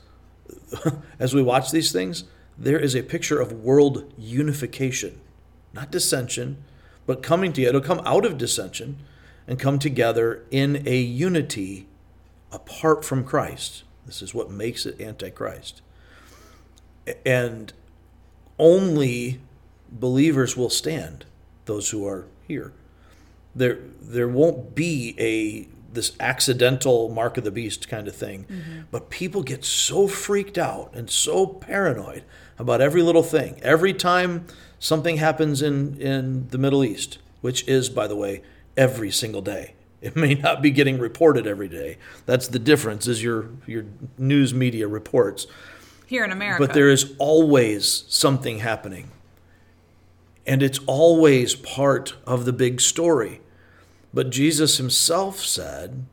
as 1.20 1.34
we 1.34 1.44
watch 1.44 1.72
these 1.72 1.92
things, 1.92 2.24
there 2.58 2.80
is 2.80 2.96
a 2.96 3.04
picture 3.04 3.40
of 3.40 3.52
world 3.52 4.12
unification, 4.18 5.22
not 5.74 5.92
dissension, 5.92 6.64
but 7.06 7.22
coming 7.22 7.54
together. 7.54 7.78
It'll 7.78 7.88
come 7.96 8.06
out 8.06 8.26
of 8.26 8.38
dissension 8.38 8.98
and 9.48 9.60
come 9.60 9.80
together 9.80 10.44
in 10.52 10.84
a 10.88 10.98
unity 10.98 11.88
apart 12.52 13.06
from 13.06 13.24
Christ. 13.24 13.84
This 14.06 14.22
is 14.22 14.34
what 14.34 14.50
makes 14.50 14.86
it 14.86 15.00
antichrist. 15.00 15.82
And 17.26 17.74
only 18.58 19.40
believers 19.92 20.56
will 20.56 20.70
stand, 20.70 21.26
those 21.66 21.90
who 21.90 22.08
are 22.08 22.28
here. 22.48 22.74
There 23.56 23.80
there 24.02 24.28
won't 24.28 24.76
be 24.76 25.16
a 25.20 25.68
this 25.94 26.14
accidental 26.20 27.10
mark 27.10 27.38
of 27.38 27.44
the 27.44 27.52
beast 27.52 27.90
kind 27.90 28.08
of 28.08 28.16
thing. 28.16 28.46
Mm-hmm. 28.46 28.80
But 28.92 29.10
people 29.10 29.44
get 29.44 29.66
so 29.66 30.08
freaked 30.08 30.58
out 30.58 30.92
and 30.94 31.10
so 31.10 31.46
paranoid 31.46 32.24
about 32.58 32.82
every 32.82 33.02
little 33.02 33.24
thing. 33.24 33.60
Every 33.62 33.94
time 33.94 34.46
something 34.80 35.18
happens 35.18 35.62
in, 35.62 36.00
in 36.00 36.48
the 36.48 36.58
Middle 36.58 36.84
East, 36.84 37.18
which 37.42 37.68
is, 37.68 37.90
by 37.90 38.08
the 38.08 38.16
way, 38.16 38.42
every 38.78 39.12
single 39.12 39.42
day. 39.42 39.74
It 40.02 40.16
may 40.16 40.34
not 40.34 40.62
be 40.62 40.72
getting 40.72 40.98
reported 40.98 41.46
every 41.46 41.68
day. 41.68 41.98
That's 42.26 42.48
the 42.48 42.60
difference 42.60 43.08
is 43.08 43.24
your 43.24 43.52
your 43.68 43.86
news 44.18 44.54
media 44.54 44.88
reports. 44.88 45.48
Here 46.08 46.26
in 46.26 46.32
America. 46.32 46.66
But 46.66 46.74
there 46.74 46.90
is 46.90 47.14
always 47.20 48.04
something 48.08 48.60
happening. 48.60 49.12
And 50.46 50.64
it's 50.64 50.80
always 50.88 51.56
part 51.56 52.16
of 52.26 52.46
the 52.46 52.52
big 52.52 52.82
story. 52.82 53.42
But 54.14 54.32
Jesus 54.32 54.78
himself 54.78 55.40
said 55.40 56.06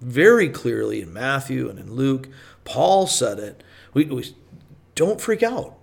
very 0.00 0.48
clearly 0.48 1.00
in 1.00 1.12
Matthew 1.12 1.70
and 1.70 1.78
in 1.78 1.94
Luke, 1.94 2.28
Paul 2.64 3.06
said 3.06 3.38
it. 3.38 3.62
We, 3.94 4.04
we 4.06 4.34
don't 4.94 5.20
freak 5.20 5.42
out. 5.42 5.78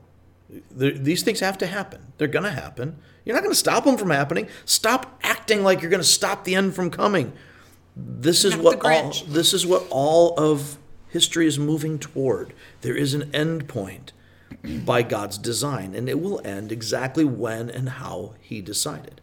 These 0.71 1.23
things 1.23 1.39
have 1.39 1.57
to 1.59 1.67
happen. 1.67 2.13
They're 2.17 2.27
going 2.27 2.43
to 2.43 2.51
happen. 2.51 2.97
You're 3.23 3.35
not 3.35 3.43
going 3.43 3.53
to 3.53 3.59
stop 3.59 3.85
them 3.85 3.97
from 3.97 4.09
happening. 4.09 4.47
Stop 4.65 5.18
acting 5.49 5.63
like 5.63 5.81
you're 5.81 5.91
going 5.91 6.01
to 6.01 6.07
stop 6.07 6.43
the 6.43 6.55
end 6.55 6.75
from 6.75 6.89
coming. 6.89 7.33
This 7.95 8.45
is 8.45 8.55
Not 8.55 8.63
what 8.63 8.85
all, 8.85 9.13
this 9.27 9.53
is 9.53 9.65
what 9.65 9.85
all 9.89 10.35
of 10.37 10.77
history 11.09 11.47
is 11.47 11.57
moving 11.57 11.97
toward. 11.97 12.53
There 12.81 12.95
is 12.95 13.13
an 13.13 13.33
end 13.33 13.67
point 13.67 14.13
by 14.63 15.01
God's 15.01 15.37
design, 15.37 15.95
and 15.95 16.07
it 16.07 16.21
will 16.21 16.39
end 16.45 16.71
exactly 16.71 17.25
when 17.25 17.69
and 17.69 17.89
how 17.89 18.35
He 18.39 18.61
decided. 18.61 19.21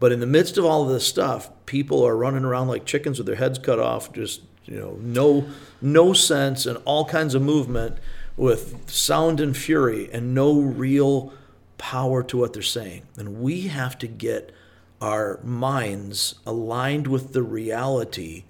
But 0.00 0.12
in 0.12 0.20
the 0.20 0.26
midst 0.26 0.58
of 0.58 0.64
all 0.64 0.82
of 0.82 0.90
this 0.90 1.06
stuff, 1.06 1.50
people 1.66 2.06
are 2.06 2.16
running 2.16 2.44
around 2.44 2.68
like 2.68 2.84
chickens 2.84 3.18
with 3.18 3.26
their 3.26 3.36
heads 3.36 3.58
cut 3.58 3.78
off, 3.78 4.12
just 4.12 4.42
you 4.64 4.78
know, 4.78 4.98
no 5.00 5.48
no 5.80 6.12
sense 6.12 6.66
and 6.66 6.78
all 6.84 7.04
kinds 7.04 7.34
of 7.34 7.42
movement 7.42 7.98
with 8.36 8.90
sound 8.90 9.40
and 9.40 9.56
fury 9.56 10.10
and 10.12 10.34
no 10.34 10.58
real 10.58 11.32
power 11.78 12.22
to 12.22 12.36
what 12.36 12.52
they're 12.52 12.62
saying. 12.62 13.02
And 13.16 13.40
we 13.40 13.62
have 13.62 13.98
to 13.98 14.06
get 14.06 14.53
our 15.04 15.38
minds 15.44 16.34
aligned 16.46 17.06
with 17.06 17.34
the 17.34 17.42
reality 17.42 18.44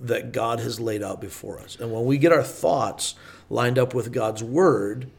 that 0.00 0.32
God 0.32 0.58
has 0.60 0.80
laid 0.80 1.02
out 1.02 1.20
before 1.20 1.60
us. 1.60 1.76
And 1.78 1.92
when 1.92 2.06
we 2.06 2.16
get 2.16 2.32
our 2.32 2.42
thoughts 2.42 3.14
lined 3.50 3.78
up 3.78 3.92
with 3.92 4.10
God's 4.10 4.42
word, 4.42 5.10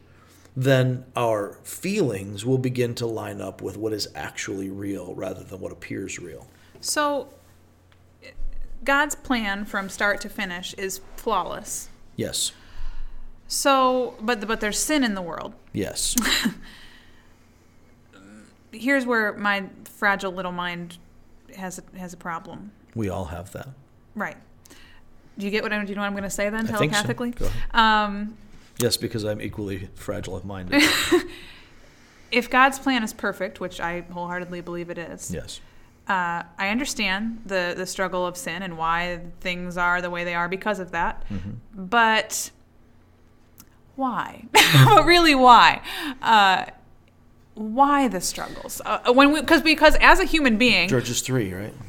then 0.56 1.04
our 1.14 1.52
feelings 1.62 2.44
will 2.44 2.58
begin 2.58 2.96
to 2.96 3.06
line 3.06 3.40
up 3.40 3.62
with 3.62 3.76
what 3.76 3.92
is 3.92 4.08
actually 4.16 4.68
real 4.68 5.14
rather 5.14 5.44
than 5.44 5.60
what 5.60 5.70
appears 5.70 6.18
real. 6.18 6.48
So, 6.80 7.28
God's 8.82 9.14
plan 9.14 9.66
from 9.66 9.88
start 9.88 10.20
to 10.22 10.28
finish 10.28 10.74
is 10.74 11.00
flawless. 11.14 11.90
Yes. 12.16 12.50
So, 13.46 14.16
but 14.20 14.44
but 14.48 14.60
there's 14.60 14.80
sin 14.80 15.04
in 15.04 15.14
the 15.14 15.22
world. 15.22 15.54
Yes. 15.72 16.16
Here's 18.78 19.06
where 19.06 19.32
my 19.34 19.64
fragile 19.84 20.32
little 20.32 20.52
mind 20.52 20.98
has 21.56 21.78
a, 21.78 21.98
has 21.98 22.12
a 22.12 22.16
problem. 22.16 22.72
we 22.94 23.08
all 23.08 23.26
have 23.26 23.52
that. 23.52 23.68
Right. 24.14 24.36
Do 25.38 25.44
you 25.44 25.50
get 25.50 25.62
what 25.62 25.72
I'm? 25.72 25.84
Do 25.84 25.90
you 25.90 25.96
know 25.96 26.02
what 26.02 26.06
I'm 26.06 26.14
going 26.14 26.24
to 26.24 26.30
say 26.30 26.48
then 26.48 26.66
I 26.66 26.70
so. 26.70 26.78
telepathically? 26.78 27.34
Ahead. 27.38 27.74
Um, 27.74 28.36
Yes, 28.78 28.96
because 28.96 29.24
I'm 29.24 29.40
equally 29.40 29.88
fragile 29.94 30.36
of 30.36 30.44
minded. 30.44 30.82
if 32.30 32.50
God's 32.50 32.78
plan 32.78 33.02
is 33.02 33.12
perfect, 33.12 33.58
which 33.58 33.80
I 33.80 34.02
wholeheartedly 34.02 34.60
believe 34.60 34.90
it 34.90 34.98
is, 34.98 35.30
yes. 35.30 35.60
uh, 36.08 36.42
I 36.58 36.68
understand 36.68 37.42
the 37.46 37.74
the 37.76 37.86
struggle 37.86 38.26
of 38.26 38.36
sin 38.36 38.62
and 38.62 38.76
why 38.76 39.20
things 39.40 39.78
are 39.78 40.02
the 40.02 40.10
way 40.10 40.24
they 40.24 40.34
are 40.34 40.48
because 40.48 40.78
of 40.78 40.90
that. 40.90 41.24
Mm-hmm. 41.30 41.86
But 41.86 42.50
why? 43.94 44.44
but 44.52 45.06
really, 45.06 45.34
why? 45.34 45.80
Uh, 46.20 46.66
why 47.56 48.06
the 48.08 48.20
struggles? 48.20 48.80
Uh, 48.84 49.12
when 49.12 49.32
we, 49.32 49.40
because 49.40 49.62
because 49.62 49.96
as 50.00 50.20
a 50.20 50.24
human 50.24 50.56
being, 50.58 50.88
Georges 50.88 51.20
3, 51.22 51.52
right? 51.52 51.74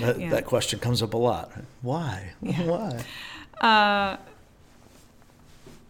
that, 0.00 0.18
Yeah. 0.18 0.30
that 0.30 0.46
question 0.46 0.78
comes 0.78 1.02
up 1.02 1.12
a 1.12 1.16
lot. 1.18 1.52
Why? 1.82 2.32
Why? 2.40 3.04
uh, 3.60 4.16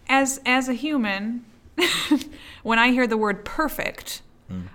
as 0.08 0.40
as 0.46 0.68
a 0.68 0.74
human, 0.74 1.44
when 2.62 2.78
I 2.78 2.90
hear 2.90 3.06
the 3.06 3.16
word 3.16 3.44
perfect, 3.44 4.22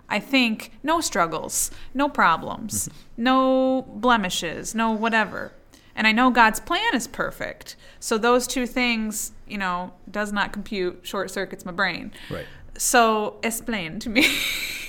I 0.09 0.19
think 0.19 0.73
no 0.83 0.99
struggles, 0.99 1.71
no 1.93 2.09
problems, 2.09 2.89
no 3.15 3.83
blemishes, 3.87 4.75
no 4.75 4.91
whatever. 4.91 5.53
And 5.95 6.05
I 6.07 6.11
know 6.11 6.29
God's 6.29 6.59
plan 6.59 6.93
is 6.93 7.07
perfect. 7.07 7.77
So 7.99 8.17
those 8.17 8.47
two 8.47 8.65
things, 8.67 9.31
you 9.47 9.57
know, 9.57 9.93
does 10.09 10.33
not 10.33 10.51
compute, 10.51 10.99
short 11.03 11.31
circuits 11.31 11.63
my 11.65 11.71
brain. 11.71 12.11
Right. 12.29 12.45
So 12.77 13.37
explain 13.43 13.99
to 13.99 14.09
me. 14.09 14.27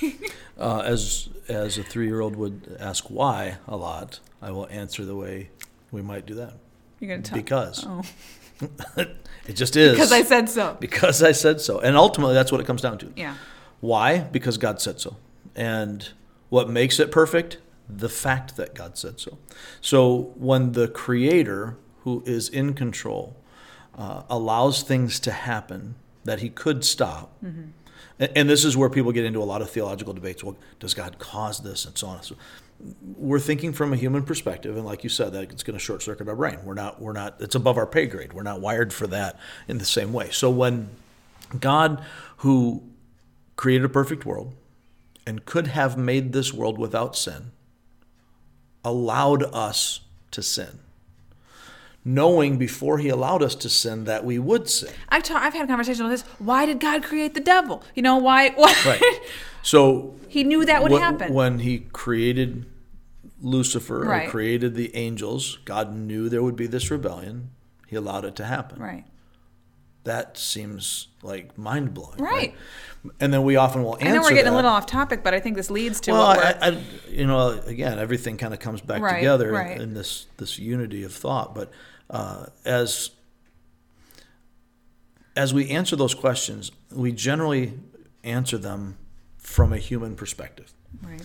Uh, 0.55 0.83
as 0.85 1.29
as 1.49 1.79
a 1.79 1.83
three 1.83 2.05
year 2.05 2.21
old 2.21 2.35
would 2.35 2.77
ask 2.79 3.09
why 3.09 3.57
a 3.67 3.75
lot, 3.75 4.19
I 4.39 4.51
will 4.51 4.67
answer 4.67 5.03
the 5.03 5.15
way 5.15 5.49
we 5.91 6.01
might 6.01 6.25
do 6.27 6.35
that. 6.35 6.53
You're 6.99 7.09
gonna 7.09 7.23
tell 7.23 7.37
Because. 7.37 7.83
Oh. 7.87 8.03
it 8.97 9.53
just 9.53 9.75
is. 9.75 9.93
because 9.93 10.11
I 10.11 10.21
said 10.21 10.49
so. 10.49 10.77
Because 10.79 11.23
I 11.23 11.31
said 11.31 11.59
so. 11.59 11.79
And 11.79 11.97
ultimately, 11.97 12.33
that's 12.35 12.51
what 12.51 12.61
it 12.61 12.67
comes 12.67 12.81
down 12.81 12.97
to. 12.99 13.11
Yeah. 13.15 13.35
Why? 13.81 14.19
Because 14.19 14.57
God 14.57 14.79
said 14.79 14.99
so. 14.99 15.17
And 15.55 16.09
what 16.49 16.69
makes 16.69 16.99
it 16.99 17.11
perfect? 17.11 17.57
The 17.89 18.09
fact 18.09 18.55
that 18.55 18.73
God 18.73 18.97
said 18.97 19.19
so. 19.19 19.39
So 19.81 20.33
when 20.35 20.71
the 20.71 20.87
Creator, 20.87 21.77
who 22.03 22.23
is 22.25 22.47
in 22.47 22.73
control, 22.73 23.35
uh, 23.97 24.23
allows 24.29 24.83
things 24.83 25.19
to 25.21 25.31
happen 25.31 25.95
that 26.25 26.39
He 26.39 26.49
could 26.49 26.83
stop, 26.83 27.37
and, 27.41 27.73
and 28.19 28.49
this 28.49 28.63
is 28.63 28.77
where 28.77 28.89
people 28.89 29.11
get 29.11 29.25
into 29.25 29.41
a 29.41 29.45
lot 29.45 29.61
of 29.61 29.69
theological 29.69 30.13
debates. 30.13 30.43
Well, 30.43 30.55
does 30.79 30.93
God 30.93 31.19
cause 31.19 31.59
this, 31.61 31.85
and 31.85 31.97
so 31.97 32.07
on. 32.07 32.23
So 32.23 32.35
we're 33.17 33.39
thinking 33.39 33.73
from 33.73 33.93
a 33.93 33.95
human 33.95 34.23
perspective, 34.23 34.75
and 34.75 34.85
like 34.85 35.03
you 35.03 35.09
said, 35.09 35.33
that 35.33 35.43
it's 35.51 35.63
going 35.63 35.77
to 35.77 35.83
short 35.83 36.01
circuit 36.01 36.27
our 36.27 36.35
brain. 36.35 36.59
We're 36.63 36.73
not. 36.73 37.01
We're 37.01 37.13
not. 37.13 37.35
It's 37.39 37.55
above 37.55 37.77
our 37.77 37.87
pay 37.87 38.05
grade. 38.05 38.33
We're 38.33 38.43
not 38.43 38.61
wired 38.61 38.93
for 38.93 39.07
that 39.07 39.39
in 39.67 39.77
the 39.77 39.85
same 39.85 40.13
way. 40.13 40.29
So 40.31 40.49
when 40.49 40.89
God, 41.59 42.03
who 42.37 42.83
created 43.55 43.85
a 43.85 43.89
perfect 43.89 44.25
world 44.25 44.53
and 45.25 45.45
could 45.45 45.67
have 45.67 45.97
made 45.97 46.33
this 46.33 46.53
world 46.53 46.77
without 46.77 47.15
sin, 47.15 47.51
allowed 48.83 49.43
us 49.53 50.01
to 50.31 50.41
sin, 50.41 50.79
knowing 52.05 52.57
before 52.57 52.97
he 52.97 53.07
allowed 53.09 53.41
us 53.41 53.55
to 53.55 53.69
sin 53.69 54.03
that 54.05 54.25
we 54.25 54.37
would 54.39 54.69
sin. 54.69 54.89
I've, 55.09 55.23
ta- 55.23 55.37
I've 55.41 55.53
had 55.53 55.63
a 55.65 55.67
conversation 55.67 56.03
with 56.07 56.11
this. 56.21 56.29
Why 56.39 56.65
did 56.65 56.79
God 56.79 57.01
create 57.03 57.33
the 57.33 57.39
devil? 57.39 57.81
You 57.95 58.01
know, 58.03 58.17
why? 58.17 58.49
why? 58.55 58.75
Right. 58.85 59.01
So 59.65 60.15
he 60.27 60.43
knew 60.43 60.65
that 60.65 60.83
would 60.83 60.91
happen. 60.91 61.33
when 61.33 61.59
he 61.59 61.87
created 61.93 62.65
Lucifer 63.41 64.01
Right. 64.01 64.27
or 64.27 64.29
created 64.31 64.75
the 64.75 64.93
angels, 64.93 65.57
God 65.63 65.95
knew 65.95 66.27
there 66.27 66.43
would 66.43 66.57
be 66.57 66.67
this 66.67 66.91
rebellion. 66.91 67.51
He 67.87 67.95
allowed 67.95 68.25
it 68.25 68.35
to 68.37 68.43
happen. 68.45 68.79
right. 68.81 69.05
That 70.03 70.37
seems 70.37 71.07
like 71.21 71.57
mind 71.57 71.93
blowing. 71.93 72.17
Right. 72.19 72.53
And 73.21 73.33
then 73.33 73.43
we 73.43 73.55
often 73.55 73.83
will 73.83 73.95
answer 73.95 74.07
I 74.07 74.11
know 74.11 74.21
we're 74.21 74.29
getting 74.31 74.43
that. 74.45 74.51
a 74.51 74.55
little 74.57 74.71
off 74.71 74.85
topic, 74.85 75.23
but 75.23 75.33
I 75.33 75.39
think 75.39 75.55
this 75.55 75.71
leads 75.71 76.01
to 76.01 76.11
well. 76.11 76.25
I, 76.25 76.57
I, 76.61 76.83
you 77.09 77.25
know, 77.25 77.51
again, 77.65 77.99
everything 77.99 78.35
kind 78.35 78.53
of 78.53 78.59
comes 78.59 78.81
back 78.81 79.01
Right, 79.01 79.19
together 79.19 79.47
in- 79.47 79.55
right. 79.55 79.79
in 79.79 79.93
this 79.93 80.27
this 80.35 80.59
unity 80.59 81.03
of 81.03 81.13
thought. 81.13 81.55
But 81.55 81.71
uh, 82.13 82.45
as 82.63 83.09
as 85.35 85.51
we 85.51 85.69
answer 85.71 85.95
those 85.95 86.13
questions, 86.13 86.71
we 86.91 87.11
generally 87.11 87.73
answer 88.23 88.57
them 88.57 88.97
from 89.39 89.73
a 89.73 89.77
human 89.77 90.15
perspective, 90.15 90.71
right. 91.01 91.23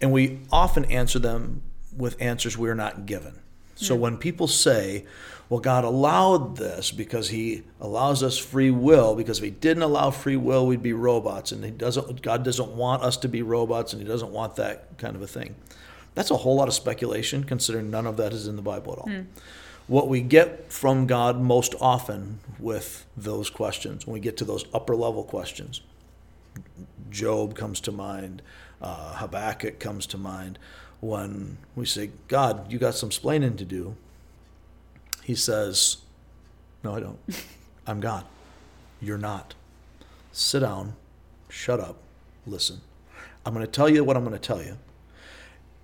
and 0.00 0.10
we 0.10 0.40
often 0.50 0.86
answer 0.86 1.18
them 1.18 1.62
with 1.94 2.16
answers 2.20 2.56
we 2.56 2.70
are 2.70 2.74
not 2.74 3.04
given. 3.04 3.38
So 3.76 3.94
when 3.94 4.18
people 4.18 4.46
say, 4.46 5.06
"Well, 5.48 5.60
God 5.60 5.84
allowed 5.84 6.56
this 6.56 6.90
because 6.90 7.30
He 7.30 7.62
allows 7.80 8.22
us 8.22 8.36
free 8.36 8.70
will," 8.70 9.14
because 9.14 9.38
if 9.38 9.44
He 9.44 9.50
didn't 9.50 9.82
allow 9.82 10.10
free 10.10 10.36
will, 10.36 10.66
we'd 10.66 10.82
be 10.82 10.92
robots, 10.92 11.52
and 11.52 11.64
He 11.64 11.70
doesn't. 11.70 12.22
God 12.22 12.44
doesn't 12.44 12.70
want 12.76 13.02
us 13.02 13.16
to 13.18 13.28
be 13.28 13.42
robots, 13.42 13.92
and 13.92 14.02
He 14.02 14.08
doesn't 14.08 14.30
want 14.32 14.56
that 14.56 14.98
kind 14.98 15.16
of 15.16 15.22
a 15.22 15.26
thing. 15.26 15.54
That's 16.14 16.30
a 16.30 16.36
whole 16.36 16.56
lot 16.56 16.68
of 16.68 16.74
speculation, 16.74 17.44
considering 17.44 17.90
none 17.90 18.06
of 18.06 18.16
that 18.18 18.32
is 18.32 18.46
in 18.48 18.56
the 18.56 18.62
Bible 18.62 18.92
at 18.92 18.98
all. 18.98 19.08
What 19.90 20.06
we 20.06 20.20
get 20.20 20.72
from 20.72 21.08
God 21.08 21.40
most 21.40 21.74
often 21.80 22.38
with 22.60 23.06
those 23.16 23.50
questions, 23.50 24.06
when 24.06 24.14
we 24.14 24.20
get 24.20 24.36
to 24.36 24.44
those 24.44 24.64
upper 24.72 24.94
level 24.94 25.24
questions, 25.24 25.80
Job 27.10 27.56
comes 27.56 27.80
to 27.80 27.90
mind, 27.90 28.40
uh, 28.80 29.16
Habakkuk 29.16 29.80
comes 29.80 30.06
to 30.06 30.16
mind. 30.16 30.60
When 31.00 31.58
we 31.74 31.86
say, 31.86 32.12
God, 32.28 32.70
you 32.70 32.78
got 32.78 32.94
some 32.94 33.10
splaining 33.10 33.58
to 33.58 33.64
do, 33.64 33.96
he 35.24 35.34
says, 35.34 35.96
No, 36.84 36.94
I 36.94 37.00
don't. 37.00 37.18
I'm 37.88 37.98
God. 37.98 38.26
You're 39.00 39.18
not. 39.18 39.54
Sit 40.30 40.60
down, 40.60 40.94
shut 41.48 41.80
up, 41.80 41.96
listen. 42.46 42.80
I'm 43.44 43.54
going 43.54 43.66
to 43.66 43.72
tell 43.72 43.88
you 43.88 44.04
what 44.04 44.16
I'm 44.16 44.22
going 44.22 44.38
to 44.38 44.38
tell 44.38 44.62
you. 44.62 44.78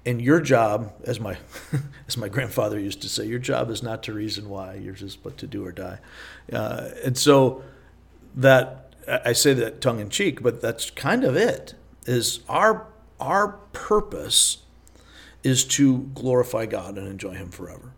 And 0.06 0.22
your 0.22 0.40
job, 0.40 0.92
as 1.04 1.18
my 1.18 1.36
as 2.08 2.16
my 2.16 2.28
grandfather 2.28 2.78
used 2.78 3.02
to 3.02 3.08
say, 3.08 3.26
your 3.26 3.40
job 3.40 3.70
is 3.70 3.82
not 3.82 4.04
to 4.04 4.12
reason 4.12 4.48
why, 4.48 4.74
yours 4.74 5.02
is 5.02 5.16
but 5.16 5.36
to 5.38 5.46
do 5.48 5.66
or 5.66 5.72
die. 5.72 5.98
Uh, 6.50 6.90
and 7.04 7.18
so 7.18 7.64
that 8.36 8.94
I 9.08 9.32
say 9.32 9.52
that 9.54 9.80
tongue 9.80 9.98
in 10.00 10.08
cheek, 10.08 10.42
but 10.42 10.62
that's 10.62 10.90
kind 10.90 11.24
of 11.24 11.36
it. 11.36 11.74
Is 12.06 12.40
our 12.48 12.86
our 13.18 13.48
purpose 13.72 14.58
is 15.42 15.64
to 15.64 16.10
glorify 16.14 16.66
God 16.66 16.96
and 16.98 17.08
enjoy 17.08 17.34
Him 17.34 17.50
forever. 17.50 17.92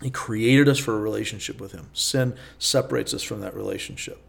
He 0.00 0.10
created 0.10 0.68
us 0.68 0.78
for 0.78 0.94
a 0.94 1.00
relationship 1.00 1.60
with 1.60 1.72
Him. 1.72 1.90
Sin 1.92 2.34
separates 2.58 3.12
us 3.12 3.22
from 3.22 3.40
that 3.40 3.54
relationship. 3.54 4.22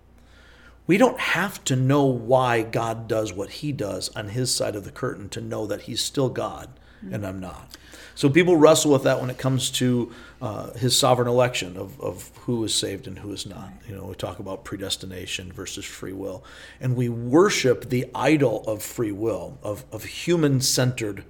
We 0.87 0.97
don't 0.97 1.19
have 1.19 1.63
to 1.65 1.75
know 1.75 2.05
why 2.05 2.63
God 2.63 3.07
does 3.07 3.31
what 3.31 3.51
He 3.51 3.71
does 3.71 4.09
on 4.15 4.29
His 4.29 4.53
side 4.53 4.75
of 4.75 4.83
the 4.83 4.91
curtain 4.91 5.29
to 5.29 5.41
know 5.41 5.65
that 5.67 5.81
He's 5.81 6.01
still 6.01 6.29
God 6.29 6.69
and 7.11 7.25
I'm 7.25 7.39
not. 7.39 7.77
So 8.15 8.29
people 8.29 8.57
wrestle 8.57 8.91
with 8.91 9.03
that 9.03 9.21
when 9.21 9.29
it 9.29 9.37
comes 9.37 9.69
to 9.71 10.11
uh, 10.41 10.73
his 10.73 10.97
sovereign 10.97 11.29
election 11.29 11.77
of, 11.77 11.99
of 12.01 12.31
who 12.41 12.63
is 12.65 12.73
saved 12.73 13.07
and 13.07 13.19
who 13.19 13.31
is 13.31 13.45
not. 13.45 13.71
You 13.87 13.95
know, 13.95 14.05
we 14.07 14.15
talk 14.15 14.39
about 14.39 14.65
predestination 14.65 15.53
versus 15.53 15.85
free 15.85 16.11
will, 16.11 16.43
and 16.81 16.97
we 16.97 17.07
worship 17.07 17.89
the 17.89 18.07
idol 18.13 18.63
of 18.67 18.83
free 18.83 19.13
will, 19.13 19.57
of, 19.63 19.85
of 19.91 20.03
human 20.03 20.59
centered 20.59 21.23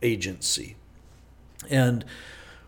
agency. 0.00 0.76
And 1.68 2.04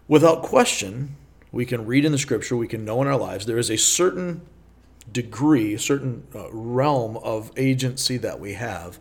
without 0.09 0.43
question, 0.43 1.17
we 1.51 1.65
can 1.65 1.87
read 1.87 2.05
in 2.05 2.13
the 2.13 2.19
scripture, 2.19 2.55
we 2.55 2.69
can 2.69 2.85
know 2.85 3.01
in 3.01 3.09
our 3.09 3.17
lives, 3.17 3.47
there 3.47 3.57
is 3.57 3.71
a 3.71 3.79
certain 3.79 4.43
degree, 5.11 5.77
certain 5.79 6.27
uh, 6.35 6.51
realm 6.51 7.17
of 7.17 7.51
agency 7.57 8.19
that 8.19 8.39
we 8.39 8.53
have 8.53 8.99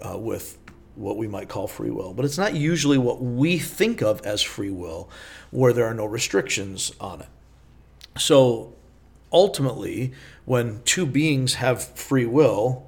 uh, 0.00 0.16
with 0.16 0.59
what 1.00 1.16
we 1.16 1.26
might 1.26 1.48
call 1.48 1.66
free 1.66 1.90
will. 1.90 2.12
But 2.12 2.24
it's 2.24 2.38
not 2.38 2.54
usually 2.54 2.98
what 2.98 3.22
we 3.22 3.58
think 3.58 4.02
of 4.02 4.20
as 4.22 4.42
free 4.42 4.70
will, 4.70 5.08
where 5.50 5.72
there 5.72 5.86
are 5.86 5.94
no 5.94 6.04
restrictions 6.04 6.92
on 7.00 7.22
it. 7.22 7.28
So 8.18 8.74
ultimately, 9.32 10.12
when 10.44 10.82
two 10.84 11.06
beings 11.06 11.54
have 11.54 11.82
free 11.82 12.26
will, 12.26 12.86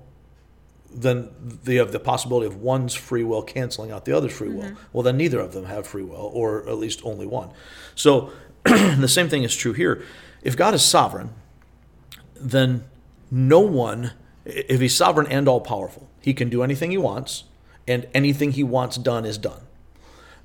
then 0.94 1.30
they 1.64 1.76
have 1.76 1.92
the 1.92 2.00
possibility 2.00 2.46
of 2.46 2.56
one's 2.56 2.94
free 2.94 3.24
will 3.24 3.42
canceling 3.42 3.90
out 3.90 4.04
the 4.04 4.12
other's 4.12 4.32
free 4.32 4.50
will. 4.50 4.64
Mm-hmm. 4.64 4.84
Well, 4.92 5.02
then 5.02 5.16
neither 5.16 5.40
of 5.40 5.52
them 5.52 5.64
have 5.64 5.86
free 5.86 6.02
will, 6.02 6.30
or 6.34 6.68
at 6.68 6.76
least 6.76 7.00
only 7.04 7.26
one. 7.26 7.50
So 7.94 8.30
the 8.64 9.08
same 9.08 9.28
thing 9.28 9.42
is 9.42 9.56
true 9.56 9.72
here. 9.72 10.04
If 10.42 10.56
God 10.56 10.74
is 10.74 10.84
sovereign, 10.84 11.30
then 12.34 12.84
no 13.30 13.60
one, 13.60 14.12
if 14.44 14.80
he's 14.80 14.94
sovereign 14.94 15.26
and 15.28 15.48
all 15.48 15.60
powerful, 15.60 16.10
he 16.20 16.34
can 16.34 16.50
do 16.50 16.62
anything 16.62 16.90
he 16.90 16.98
wants, 16.98 17.44
and 17.86 18.06
anything 18.14 18.52
he 18.52 18.64
wants 18.64 18.96
done 18.96 19.24
is 19.24 19.38
done. 19.38 19.62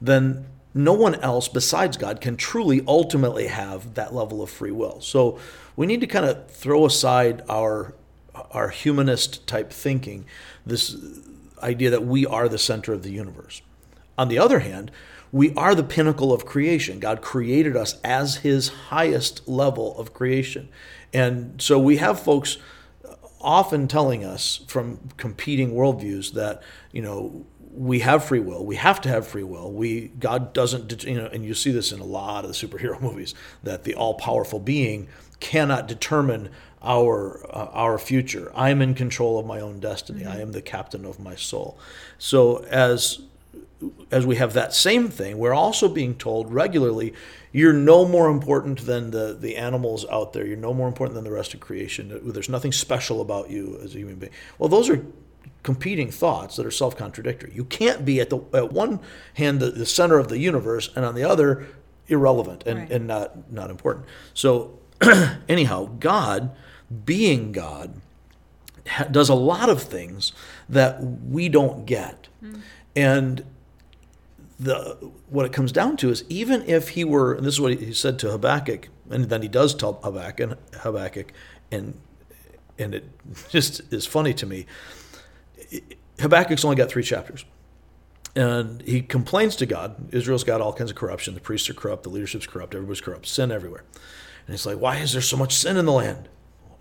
Then 0.01 0.45
no 0.73 0.93
one 0.93 1.15
else 1.15 1.47
besides 1.47 1.97
God 1.97 2.21
can 2.21 2.37
truly 2.37 2.83
ultimately 2.87 3.47
have 3.47 3.95
that 3.95 4.13
level 4.13 4.41
of 4.43 4.49
free 4.49 4.71
will. 4.71 5.01
So 5.01 5.39
we 5.75 5.85
need 5.85 6.01
to 6.01 6.07
kind 6.07 6.25
of 6.25 6.49
throw 6.51 6.85
aside 6.85 7.41
our 7.49 7.93
our 8.51 8.69
humanist 8.69 9.47
type 9.47 9.71
thinking, 9.71 10.25
this 10.65 10.95
idea 11.61 11.89
that 11.89 12.05
we 12.05 12.25
are 12.25 12.47
the 12.47 12.57
center 12.57 12.93
of 12.93 13.03
the 13.03 13.11
universe. 13.11 13.61
On 14.17 14.27
the 14.27 14.37
other 14.37 14.59
hand, 14.59 14.91
we 15.31 15.53
are 15.55 15.75
the 15.75 15.83
pinnacle 15.83 16.31
of 16.31 16.45
creation. 16.45 16.99
God 16.99 17.21
created 17.21 17.75
us 17.75 17.99
as 18.03 18.37
his 18.37 18.69
highest 18.69 19.47
level 19.47 19.97
of 19.97 20.13
creation. 20.13 20.69
And 21.13 21.61
so 21.61 21.77
we 21.79 21.97
have 21.97 22.19
folks 22.19 22.57
often 23.41 23.87
telling 23.87 24.23
us 24.23 24.61
from 24.67 24.99
competing 25.17 25.73
worldviews 25.73 26.33
that, 26.33 26.61
you 26.91 27.01
know, 27.01 27.45
we 27.77 27.99
have 27.99 28.25
free 28.25 28.39
will. 28.39 28.65
We 28.65 28.75
have 28.77 28.99
to 29.01 29.09
have 29.09 29.27
free 29.27 29.43
will. 29.43 29.71
We 29.71 30.07
God 30.19 30.53
doesn't, 30.53 31.03
you 31.03 31.15
know, 31.15 31.27
and 31.27 31.45
you 31.45 31.53
see 31.53 31.71
this 31.71 31.91
in 31.91 31.99
a 31.99 32.05
lot 32.05 32.43
of 32.43 32.49
the 32.49 32.67
superhero 32.67 32.99
movies 33.09 33.35
that 33.63 33.83
the 33.83 33.93
all-powerful 33.93 34.59
being 34.59 35.07
cannot 35.39 35.87
determine 35.87 36.49
our 36.81 37.45
uh, 37.55 37.69
our 37.73 37.97
future. 37.99 38.51
I'm 38.55 38.81
in 38.81 38.95
control 38.95 39.39
of 39.39 39.45
my 39.45 39.59
own 39.59 39.79
destiny. 39.79 40.25
I 40.25 40.39
am 40.39 40.51
the 40.51 40.61
captain 40.61 41.05
of 41.05 41.19
my 41.19 41.35
soul. 41.35 41.77
So 42.17 42.63
as 42.65 43.21
as 44.09 44.25
we 44.25 44.37
have 44.37 44.53
that 44.53 44.73
same 44.73 45.09
thing, 45.09 45.37
we're 45.37 45.53
also 45.53 45.87
being 45.87 46.15
told 46.15 46.51
regularly, 46.51 47.13
you're 47.57 47.73
no 47.73 48.05
more 48.05 48.29
important 48.29 48.85
than 48.85 49.09
the, 49.09 49.33
the 49.33 49.57
animals 49.57 50.05
out 50.11 50.31
there. 50.31 50.45
You're 50.45 50.57
no 50.57 50.75
more 50.75 50.87
important 50.87 51.15
than 51.15 51.23
the 51.23 51.31
rest 51.31 51.55
of 51.55 51.59
creation. 51.59 52.19
There's 52.23 52.49
nothing 52.49 52.71
special 52.71 53.19
about 53.19 53.49
you 53.49 53.79
as 53.83 53.95
a 53.95 53.97
human 53.97 54.17
being. 54.17 54.31
Well, 54.59 54.69
those 54.69 54.89
are 54.91 55.03
competing 55.63 56.11
thoughts 56.11 56.55
that 56.57 56.67
are 56.67 56.71
self-contradictory. 56.71 57.51
You 57.55 57.65
can't 57.65 58.05
be 58.05 58.21
at 58.21 58.29
the 58.29 58.37
at 58.53 58.71
one 58.71 58.99
hand 59.33 59.59
the, 59.59 59.71
the 59.71 59.87
center 59.87 60.19
of 60.19 60.27
the 60.27 60.37
universe 60.37 60.91
and 60.95 61.03
on 61.03 61.15
the 61.15 61.23
other 61.23 61.65
irrelevant 62.07 62.63
and, 62.67 62.79
Right. 62.81 62.91
and 62.91 63.07
not 63.07 63.51
not 63.51 63.71
important. 63.71 64.05
So 64.35 64.77
anyhow, 65.49 65.89
God 65.99 66.55
being 67.05 67.51
God 67.53 68.01
does 69.09 69.29
a 69.29 69.33
lot 69.33 69.67
of 69.67 69.81
things 69.81 70.31
that 70.69 71.01
we 71.01 71.49
don't 71.49 71.87
get. 71.87 72.27
Hmm. 72.39 72.59
And 72.95 73.45
the 74.59 75.11
what 75.29 75.45
it 75.45 75.53
comes 75.53 75.71
down 75.71 75.97
to 75.97 76.09
is 76.09 76.23
even 76.29 76.63
if 76.63 76.89
he 76.89 77.03
were, 77.03 77.33
and 77.33 77.45
this 77.45 77.55
is 77.55 77.61
what 77.61 77.77
he 77.77 77.93
said 77.93 78.17
to 78.19 78.31
Habakkuk, 78.31 78.89
and 79.09 79.25
then 79.25 79.41
he 79.41 79.47
does 79.47 79.75
tell 79.75 79.93
Habakkuk, 80.03 80.57
Habakkuk, 80.75 81.31
and 81.71 81.99
and 82.79 82.95
it 82.95 83.05
just 83.49 83.91
is 83.91 84.05
funny 84.05 84.33
to 84.35 84.45
me. 84.45 84.65
Habakkuk's 86.19 86.63
only 86.63 86.77
got 86.77 86.89
three 86.89 87.03
chapters, 87.03 87.45
and 88.35 88.81
he 88.83 89.01
complains 89.01 89.55
to 89.57 89.65
God. 89.65 90.13
Israel's 90.13 90.43
got 90.43 90.61
all 90.61 90.73
kinds 90.73 90.91
of 90.91 90.97
corruption. 90.97 91.33
The 91.33 91.41
priests 91.41 91.69
are 91.69 91.73
corrupt. 91.73 92.03
The 92.03 92.09
leadership's 92.09 92.47
corrupt. 92.47 92.73
Everybody's 92.73 93.01
corrupt. 93.01 93.27
Sin 93.27 93.51
everywhere. 93.51 93.83
And 94.45 94.53
he's 94.53 94.65
like, 94.65 94.79
why 94.79 94.97
is 94.97 95.11
there 95.11 95.21
so 95.21 95.35
much 95.35 95.53
sin 95.53 95.75
in 95.75 95.85
the 95.85 95.91
land? 95.91 96.29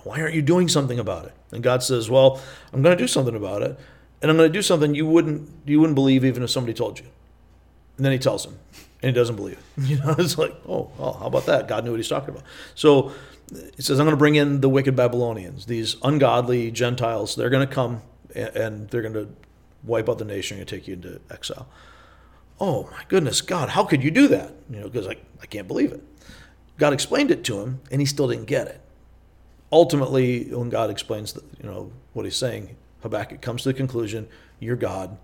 Why 0.04 0.20
aren't 0.20 0.34
you 0.34 0.42
doing 0.42 0.68
something 0.68 1.00
about 1.00 1.24
it? 1.24 1.34
And 1.50 1.64
God 1.64 1.82
says, 1.82 2.08
well, 2.08 2.40
I'm 2.72 2.80
going 2.80 2.96
to 2.96 3.02
do 3.02 3.08
something 3.08 3.34
about 3.34 3.62
it, 3.62 3.76
and 4.22 4.30
I'm 4.30 4.36
going 4.36 4.48
to 4.48 4.52
do 4.52 4.62
something 4.62 4.94
you 4.94 5.06
wouldn't 5.06 5.50
you 5.66 5.80
wouldn't 5.80 5.96
believe 5.96 6.24
even 6.24 6.44
if 6.44 6.50
somebody 6.50 6.74
told 6.74 7.00
you. 7.00 7.06
And 7.96 8.04
then 8.04 8.12
he 8.12 8.18
tells 8.18 8.44
him, 8.44 8.58
and 9.02 9.10
he 9.10 9.12
doesn't 9.12 9.36
believe 9.36 9.58
it. 9.58 9.64
You 9.86 9.98
know, 9.98 10.14
it's 10.18 10.38
like, 10.38 10.54
oh, 10.68 10.90
well, 10.98 11.14
how 11.14 11.26
about 11.26 11.46
that? 11.46 11.68
God 11.68 11.84
knew 11.84 11.90
what 11.90 11.98
he's 11.98 12.08
talking 12.08 12.30
about. 12.30 12.44
So 12.74 13.12
he 13.50 13.82
says, 13.82 14.00
I'm 14.00 14.06
going 14.06 14.16
to 14.16 14.18
bring 14.18 14.34
in 14.34 14.60
the 14.60 14.68
wicked 14.68 14.96
Babylonians, 14.96 15.66
these 15.66 15.96
ungodly 16.02 16.70
Gentiles. 16.70 17.36
They're 17.36 17.50
going 17.50 17.66
to 17.66 17.72
come 17.72 18.02
and 18.34 18.88
they're 18.90 19.02
going 19.02 19.14
to 19.14 19.28
wipe 19.84 20.08
out 20.08 20.18
the 20.18 20.24
nation 20.24 20.58
and 20.58 20.68
take 20.68 20.88
you 20.88 20.94
into 20.94 21.20
exile. 21.30 21.68
Oh 22.58 22.88
my 22.90 23.02
goodness, 23.08 23.40
God, 23.40 23.70
how 23.70 23.84
could 23.84 24.02
you 24.02 24.10
do 24.10 24.28
that? 24.28 24.52
You 24.70 24.80
know, 24.80 24.88
because 24.88 25.06
I, 25.06 25.16
I 25.42 25.46
can't 25.46 25.68
believe 25.68 25.92
it. 25.92 26.02
God 26.78 26.92
explained 26.92 27.30
it 27.30 27.44
to 27.44 27.60
him, 27.60 27.80
and 27.90 28.00
he 28.00 28.06
still 28.06 28.28
didn't 28.28 28.46
get 28.46 28.66
it. 28.66 28.80
Ultimately, 29.72 30.44
when 30.54 30.68
God 30.68 30.90
explains, 30.90 31.32
the, 31.32 31.42
you 31.60 31.68
know, 31.68 31.92
what 32.12 32.24
he's 32.24 32.36
saying, 32.36 32.76
Habakkuk 33.02 33.40
comes 33.40 33.62
to 33.62 33.70
the 33.70 33.74
conclusion: 33.74 34.28
"You're 34.60 34.76
God. 34.76 35.16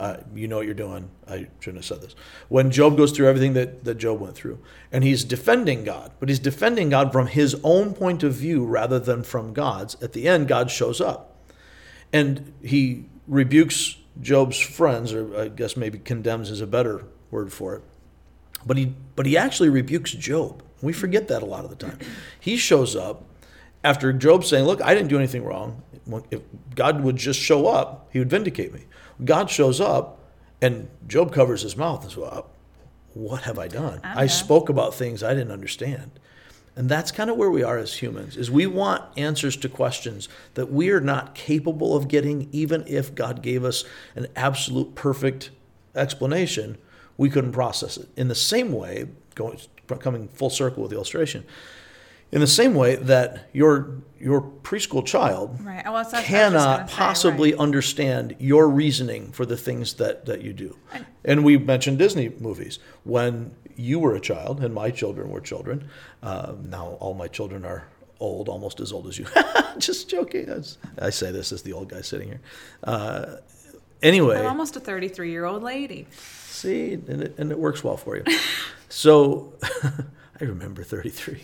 Uh, 0.00 0.16
you 0.34 0.48
know 0.48 0.56
what 0.56 0.66
you're 0.66 0.74
doing. 0.74 1.10
I 1.28 1.48
shouldn't 1.60 1.84
have 1.84 1.84
said 1.84 2.00
this." 2.00 2.14
When 2.48 2.70
Job 2.70 2.96
goes 2.96 3.12
through 3.12 3.28
everything 3.28 3.54
that, 3.54 3.84
that 3.84 3.96
Job 3.96 4.20
went 4.20 4.34
through, 4.34 4.58
and 4.90 5.04
he's 5.04 5.24
defending 5.24 5.84
God, 5.84 6.12
but 6.20 6.28
he's 6.28 6.38
defending 6.38 6.90
God 6.90 7.12
from 7.12 7.28
his 7.28 7.56
own 7.62 7.94
point 7.94 8.22
of 8.22 8.34
view 8.34 8.64
rather 8.64 8.98
than 8.98 9.22
from 9.22 9.52
God's. 9.52 9.96
At 10.02 10.12
the 10.12 10.28
end, 10.28 10.48
God 10.48 10.70
shows 10.70 11.00
up, 11.00 11.36
and 12.12 12.52
he 12.62 13.06
rebukes 13.26 13.96
Job's 14.20 14.58
friends, 14.58 15.12
or 15.12 15.36
I 15.38 15.48
guess 15.48 15.76
maybe 15.76 15.98
condemns 15.98 16.50
is 16.50 16.60
a 16.60 16.66
better 16.66 17.04
word 17.30 17.52
for 17.52 17.74
it. 17.76 17.82
But 18.66 18.76
he 18.76 18.94
but 19.16 19.26
he 19.26 19.36
actually 19.36 19.68
rebukes 19.68 20.12
Job. 20.12 20.62
We 20.82 20.92
forget 20.92 21.28
that 21.28 21.42
a 21.42 21.46
lot 21.46 21.64
of 21.64 21.70
the 21.70 21.76
time. 21.76 21.98
He 22.38 22.56
shows 22.56 22.94
up 22.96 23.24
after 23.82 24.12
Job 24.12 24.44
saying, 24.44 24.64
"Look, 24.64 24.82
I 24.82 24.94
didn't 24.94 25.08
do 25.08 25.18
anything 25.18 25.44
wrong. 25.44 25.82
If 26.30 26.42
God 26.74 27.02
would 27.02 27.16
just 27.16 27.40
show 27.40 27.66
up, 27.66 28.08
He 28.12 28.18
would 28.18 28.30
vindicate 28.30 28.72
me." 28.72 28.84
God 29.22 29.50
shows 29.50 29.80
up, 29.80 30.18
and 30.62 30.88
Job 31.06 31.32
covers 31.32 31.62
his 31.62 31.76
mouth 31.76 32.02
and 32.02 32.10
says, 32.10 32.16
well, 32.16 32.46
"What 33.12 33.42
have 33.42 33.58
I 33.58 33.68
done? 33.68 33.98
Uh-huh. 34.02 34.14
I 34.20 34.24
Okay. 34.24 34.28
spoke 34.28 34.68
about 34.68 34.94
things 34.94 35.22
I 35.22 35.34
didn't 35.34 35.52
understand." 35.52 36.10
And 36.76 36.88
that's 36.88 37.12
kind 37.12 37.30
of 37.30 37.36
where 37.36 37.50
we 37.50 37.62
are 37.62 37.78
as 37.78 37.94
humans. 37.94 38.36
Is 38.36 38.50
we 38.50 38.66
want 38.66 39.04
answers 39.16 39.56
to 39.58 39.68
questions 39.68 40.28
that 40.54 40.72
we 40.72 40.90
are 40.90 41.00
not 41.00 41.34
capable 41.34 41.96
of 41.96 42.08
getting 42.08 42.48
even 42.50 42.82
if 42.88 43.14
God 43.14 43.42
gave 43.42 43.64
us 43.64 43.84
an 44.16 44.26
absolute 44.34 44.94
perfect 44.96 45.50
explanation, 45.94 46.76
we 47.16 47.30
couldn't 47.30 47.52
process 47.52 47.96
it. 47.96 48.08
In 48.16 48.26
the 48.26 48.34
same 48.34 48.72
way, 48.72 49.06
going 49.36 49.60
coming 50.00 50.26
full 50.28 50.50
circle 50.50 50.82
with 50.82 50.90
the 50.90 50.96
illustration, 50.96 51.44
in 52.34 52.40
the 52.40 52.46
same 52.46 52.74
way 52.74 52.96
that 52.96 53.48
your 53.52 54.02
your 54.18 54.40
preschool 54.62 55.04
child 55.04 55.58
Right. 55.60 55.84
Well, 55.84 55.96
I 55.96 56.02
was 56.02 56.12
just 56.12 56.26
cannot 56.26 56.90
say, 56.90 56.96
possibly 56.96 57.52
right. 57.52 57.60
understand 57.60 58.36
your 58.38 58.68
reasoning 58.68 59.32
for 59.32 59.44
the 59.44 59.56
things 59.56 59.94
that, 59.94 60.24
that 60.26 60.42
you 60.42 60.52
do. 60.52 60.78
And 61.24 61.44
we 61.44 61.58
mentioned 61.58 61.98
Disney 61.98 62.30
movies. 62.40 62.78
When 63.04 63.54
you 63.76 63.98
were 63.98 64.14
a 64.14 64.20
child 64.20 64.64
and 64.64 64.72
my 64.72 64.90
children 64.90 65.30
were 65.30 65.40
children, 65.40 65.88
uh, 66.22 66.54
now 66.62 66.96
all 67.00 67.12
my 67.12 67.28
children 67.28 67.64
are 67.66 67.86
old, 68.18 68.48
almost 68.48 68.80
as 68.80 68.92
old 68.92 69.08
as 69.08 69.18
you. 69.18 69.26
Just 69.78 70.08
joking. 70.08 70.64
I 70.98 71.10
say 71.10 71.30
this 71.30 71.52
as 71.52 71.62
the 71.62 71.72
old 71.74 71.90
guy 71.90 72.00
sitting 72.00 72.28
here. 72.28 72.40
Uh, 72.82 73.36
anyway. 74.02 74.38
I'm 74.38 74.46
almost 74.46 74.76
a 74.76 74.80
33 74.80 75.30
year 75.30 75.44
old 75.44 75.62
lady. 75.62 76.06
See, 76.46 76.94
and 76.94 77.22
it, 77.22 77.34
and 77.36 77.50
it 77.50 77.58
works 77.58 77.84
well 77.84 77.96
for 77.96 78.16
you. 78.16 78.24
so 78.88 79.52
I 80.40 80.44
remember 80.44 80.82
33. 80.82 81.40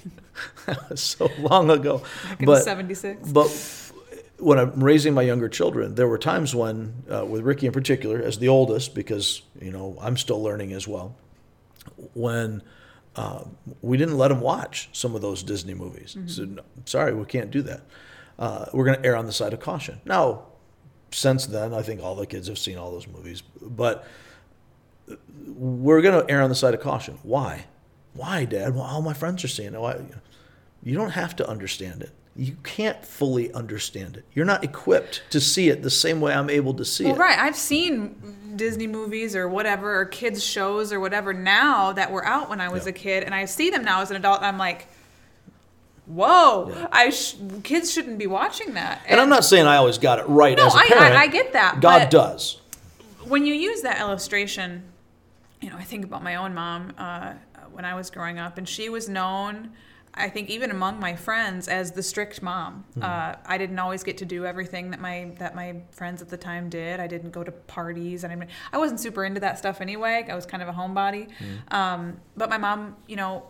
that 0.66 0.90
was 0.90 1.00
so 1.18 1.30
long 1.38 1.70
ago. 1.70 2.02
But 2.44 2.64
76. 2.64 3.30
but 3.30 3.48
when 4.38 4.58
I'm 4.58 4.82
raising 4.82 5.14
my 5.14 5.22
younger 5.22 5.48
children, 5.48 5.94
there 5.94 6.08
were 6.08 6.18
times 6.18 6.54
when, 6.54 6.94
uh, 7.10 7.24
with 7.24 7.42
Ricky 7.42 7.66
in 7.66 7.72
particular, 7.72 8.20
as 8.20 8.38
the 8.38 8.48
oldest, 8.48 8.94
because 8.94 9.42
you 9.60 9.70
know 9.70 9.96
I'm 10.00 10.16
still 10.16 10.42
learning 10.42 10.72
as 10.72 10.88
well, 10.88 11.14
when 12.14 12.62
uh, 13.16 13.44
we 13.82 13.96
didn't 13.96 14.16
let 14.16 14.30
him 14.30 14.40
watch 14.40 14.88
some 14.92 15.14
of 15.14 15.20
those 15.20 15.42
Disney 15.42 15.74
movies. 15.74 16.16
He 16.20 16.28
said, 16.28 16.50
no, 16.56 16.62
"Sorry, 16.84 17.14
we 17.14 17.24
can't 17.26 17.50
do 17.50 17.62
that. 17.62 17.82
Uh, 18.38 18.66
we're 18.72 18.84
going 18.84 19.00
to 19.00 19.06
err 19.06 19.16
on 19.16 19.26
the 19.26 19.32
side 19.32 19.52
of 19.52 19.60
caution." 19.60 20.00
Now, 20.04 20.44
since 21.10 21.46
then, 21.46 21.74
I 21.74 21.82
think 21.82 22.02
all 22.02 22.14
the 22.14 22.26
kids 22.26 22.48
have 22.48 22.58
seen 22.58 22.78
all 22.78 22.90
those 22.90 23.06
movies, 23.06 23.42
but 23.60 24.06
we're 25.46 26.02
going 26.02 26.24
to 26.26 26.32
err 26.32 26.42
on 26.42 26.48
the 26.48 26.56
side 26.56 26.74
of 26.74 26.80
caution. 26.80 27.18
Why? 27.22 27.66
Why, 28.14 28.44
Dad? 28.44 28.74
Well, 28.74 28.84
all 28.84 29.02
my 29.02 29.12
friends 29.12 29.44
are 29.44 29.48
seeing 29.48 29.74
it. 29.74 29.80
Why? 29.80 30.00
You 30.82 30.94
don't 30.96 31.10
have 31.10 31.36
to 31.36 31.48
understand 31.48 32.02
it. 32.02 32.10
You 32.36 32.56
can't 32.62 33.04
fully 33.04 33.52
understand 33.52 34.16
it. 34.16 34.24
You're 34.34 34.46
not 34.46 34.64
equipped 34.64 35.22
to 35.30 35.40
see 35.40 35.68
it 35.68 35.82
the 35.82 35.90
same 35.90 36.20
way 36.20 36.32
I'm 36.32 36.48
able 36.50 36.74
to 36.74 36.84
see 36.84 37.04
Well, 37.04 37.14
it. 37.14 37.18
right. 37.18 37.38
I've 37.38 37.56
seen 37.56 38.16
Disney 38.56 38.86
movies 38.86 39.36
or 39.36 39.48
whatever, 39.48 40.00
or 40.00 40.04
kids 40.06 40.42
shows 40.42 40.92
or 40.92 41.00
whatever 41.00 41.32
now 41.34 41.92
that 41.92 42.10
were 42.10 42.24
out 42.24 42.48
when 42.48 42.60
I 42.60 42.68
was 42.68 42.84
Yeah. 42.84 42.90
a 42.90 42.92
kid, 42.92 43.24
and 43.24 43.34
I 43.34 43.44
see 43.44 43.70
them 43.70 43.84
now 43.84 44.00
as 44.00 44.10
an 44.10 44.16
adult, 44.16 44.38
and 44.38 44.46
I'm 44.46 44.58
like, 44.58 44.86
whoa, 46.06 46.72
Yeah. 46.74 46.86
I 46.90 47.10
sh- 47.10 47.34
kids 47.62 47.92
shouldn't 47.92 48.18
be 48.18 48.26
watching 48.26 48.74
that. 48.74 49.00
And 49.06 49.20
I'm 49.20 49.28
not 49.28 49.44
saying 49.44 49.66
I 49.66 49.76
always 49.76 49.98
got 49.98 50.18
it 50.18 50.24
right 50.28 50.56
No, 50.56 50.66
as 50.66 50.74
a 50.74 50.78
I- 50.78 50.80
I- 50.82 50.88
parent. 50.88 51.16
I 51.16 51.26
get 51.26 51.52
that, 51.52 51.80
God 51.80 52.08
does. 52.10 52.60
when 53.24 53.46
you 53.46 53.54
use 53.54 53.82
that 53.82 54.00
illustration, 54.00 54.82
you 55.60 55.70
know, 55.70 55.76
I 55.76 55.84
think 55.84 56.04
about 56.04 56.22
my 56.22 56.36
own 56.36 56.54
mom 56.54 56.92
uh, 56.98 57.32
when 57.72 57.84
I 57.84 57.94
was 57.94 58.10
growing 58.10 58.38
up, 58.38 58.58
and 58.58 58.68
she 58.68 58.88
was 58.88 59.08
known, 59.08 59.70
I 60.14 60.28
think, 60.28 60.50
even 60.50 60.70
among 60.70 61.00
my 61.00 61.14
friends, 61.16 61.68
as 61.68 61.92
the 61.92 62.02
strict 62.02 62.42
mom. 62.42 62.84
Uh, 63.00 63.34
I 63.46 63.58
didn't 63.58 63.78
always 63.78 64.02
get 64.02 64.18
to 64.18 64.24
do 64.24 64.44
everything 64.44 64.90
that 64.90 65.00
my 65.00 65.32
that 65.38 65.54
my 65.54 65.82
friends 65.92 66.20
at 66.22 66.28
the 66.28 66.36
time 66.36 66.68
did. 66.68 67.00
I 67.00 67.06
didn't 67.06 67.30
go 67.30 67.44
to 67.44 67.52
parties, 67.52 68.24
and 68.24 68.32
I, 68.32 68.36
mean, 68.36 68.48
I 68.72 68.78
wasn't 68.78 69.00
super 69.00 69.24
into 69.24 69.40
that 69.40 69.58
stuff 69.58 69.80
anyway. 69.80 70.26
I 70.28 70.34
was 70.34 70.46
kind 70.46 70.62
of 70.62 70.68
a 70.68 70.72
homebody. 70.72 71.28
Um, 71.70 72.20
but 72.36 72.50
my 72.50 72.58
mom, 72.58 72.96
you 73.06 73.16
know. 73.16 73.44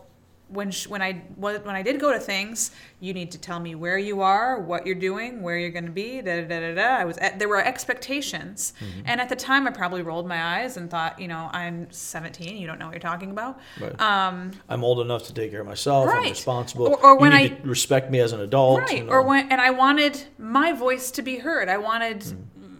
When, 0.51 0.69
sh- 0.71 0.87
when 0.87 1.01
I 1.01 1.13
when 1.37 1.61
I 1.67 1.81
did 1.81 1.99
go 1.99 2.11
to 2.11 2.19
things, 2.19 2.71
you 2.99 3.13
need 3.13 3.31
to 3.31 3.37
tell 3.37 3.59
me 3.59 3.73
where 3.75 3.97
you 3.97 4.21
are, 4.21 4.59
what 4.59 4.85
you're 4.85 4.95
doing, 4.95 5.41
where 5.41 5.57
you're 5.57 5.69
going 5.69 5.85
to 5.85 5.91
be. 5.91 6.21
Da, 6.21 6.41
da, 6.41 6.59
da, 6.59 6.75
da. 6.75 6.81
I 6.97 7.05
was 7.05 7.17
at, 7.19 7.39
there 7.39 7.47
were 7.47 7.63
expectations, 7.63 8.73
and 9.05 9.21
at 9.21 9.29
the 9.29 9.35
time, 9.35 9.65
I 9.67 9.71
probably 9.71 10.01
rolled 10.01 10.27
my 10.27 10.59
eyes 10.59 10.75
and 10.77 10.89
thought, 10.89 11.19
you 11.19 11.27
know, 11.27 11.49
I'm 11.53 11.89
17. 11.91 12.57
You 12.57 12.67
don't 12.67 12.79
know 12.79 12.85
what 12.87 12.93
you're 12.93 12.99
talking 12.99 13.31
about. 13.31 13.59
Right. 13.79 13.99
Um, 14.01 14.51
I'm 14.67 14.83
old 14.83 14.99
enough 14.99 15.23
to 15.27 15.33
take 15.33 15.51
care 15.51 15.61
of 15.61 15.67
myself. 15.67 16.09
I'm 16.09 16.17
Right. 16.17 16.29
responsible. 16.31 16.87
Or- 16.87 17.01
or 17.05 17.17
when 17.17 17.31
need 17.31 17.53
I- 17.53 17.55
to 17.55 17.67
respect 17.67 18.11
me 18.11 18.19
as 18.19 18.33
an 18.33 18.41
adult. 18.41 18.81
right 18.81 18.97
you 18.97 19.03
know. 19.05 19.11
or 19.13 19.21
when 19.21 19.49
and 19.51 19.61
i 19.61 19.69
wanted 19.71 20.23
my 20.37 20.73
voice 20.73 21.11
to 21.11 21.21
be 21.21 21.37
heard 21.37 21.69
i 21.69 21.77
wanted 21.77 22.23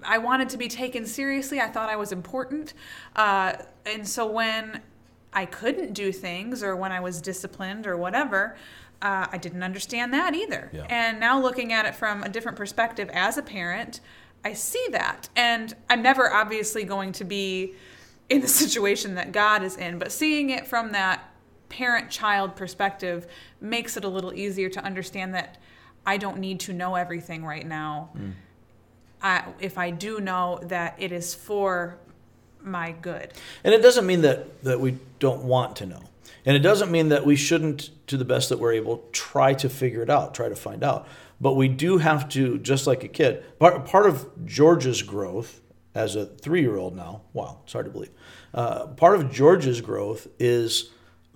i 0.06 0.18
wanted 0.18 0.50
to 0.50 0.58
be 0.58 0.68
taken 0.68 1.06
seriously 1.06 1.60
i 1.60 1.68
thought 1.68 1.90
i 1.90 1.96
was 1.96 2.12
important 2.12 2.74
uh, 3.16 3.54
and 3.86 4.08
so 4.08 4.26
when 4.26 4.82
i 5.34 5.46
couldn't 5.46 5.94
do 5.94 6.12
things 6.12 6.62
or 6.64 6.76
when 6.76 6.92
i 6.92 7.00
was 7.00 7.22
disciplined 7.22 7.86
or 7.88 7.96
whatever 7.98 8.56
uh, 9.02 9.28
i 9.32 9.38
didn't 9.38 9.64
understand 9.64 10.14
that 10.14 10.34
either 10.36 10.70
Yeah. 10.74 10.86
and 10.90 11.20
now 11.20 11.40
looking 11.42 11.74
at 11.74 11.86
it 11.86 11.96
from 11.96 12.24
a 12.24 12.30
different 12.30 12.58
perspective 12.58 13.10
as 13.14 13.38
a 13.38 13.42
parent 13.44 14.00
i 14.44 14.54
see 14.54 14.86
that 14.92 15.30
and 15.36 15.74
i'm 15.90 16.02
never 16.02 16.32
obviously 16.34 16.84
going 16.84 17.12
to 17.14 17.24
be 17.24 17.74
in 18.30 18.42
the 18.42 18.48
situation 18.64 19.16
that 19.16 19.32
god 19.32 19.64
is 19.64 19.78
in 19.78 19.98
but 20.00 20.12
seeing 20.12 20.50
it 20.50 20.68
from 20.68 20.92
that 20.92 21.28
parent 21.70 22.10
child 22.10 22.56
perspective 22.56 23.26
makes 23.62 23.96
it 23.96 24.04
a 24.04 24.08
little 24.10 24.34
easier 24.34 24.68
to 24.70 24.84
understand 24.84 25.34
that 25.34 25.58
I 26.06 26.18
don't 26.18 26.40
need 26.40 26.60
to 26.62 26.74
know 26.74 26.96
everything 26.96 27.46
right 27.46 27.66
now. 27.66 28.10
I, 29.22 29.46
if 29.60 29.78
I 29.78 29.92
do 29.92 30.20
know 30.20 30.60
that 30.64 30.96
it 30.98 31.12
is 31.12 31.34
for 31.36 31.98
my 32.64 32.92
good. 32.92 33.32
And 33.64 33.74
it 33.74 33.82
doesn't 33.82 34.06
mean 34.06 34.22
that, 34.22 34.64
that 34.64 34.80
we 34.80 34.98
don't 35.20 35.44
want 35.44 35.76
to 35.78 35.86
know. 35.86 36.02
And 36.46 36.56
it 36.56 36.60
doesn't 36.62 36.92
mean 36.92 37.10
that 37.10 37.26
we 37.26 37.36
shouldn't, 37.36 37.92
to 38.08 38.18
the 38.18 38.26
best 38.26 38.50
that 38.50 38.60
we're 38.60 38.74
able, 38.74 39.04
try 39.12 39.54
to 39.56 39.70
figure 39.70 40.02
it 40.02 40.10
out, 40.10 40.34
try 40.34 40.50
to 40.50 40.56
find 40.56 40.84
out. 40.84 41.08
But 41.40 41.54
we 41.54 41.68
do 41.68 41.98
have 42.00 42.30
to, 42.30 42.58
just 42.60 42.88
like 42.88 43.04
a 43.04 43.08
kid, 43.08 43.44
part, 43.60 43.86
part 43.86 44.08
of 44.08 44.46
George's 44.46 45.02
growth 45.02 45.62
as 45.94 46.16
a 46.16 46.26
three 46.26 46.62
year 46.62 46.78
old 46.78 46.96
now, 46.96 47.22
wow, 47.34 47.60
it's 47.64 47.74
hard 47.74 47.86
to 47.86 47.92
believe. 47.92 48.12
Uh, 48.54 48.88
part 48.88 49.16
of 49.16 49.32
George's 49.32 49.82
growth 49.82 50.28
is 50.40 50.90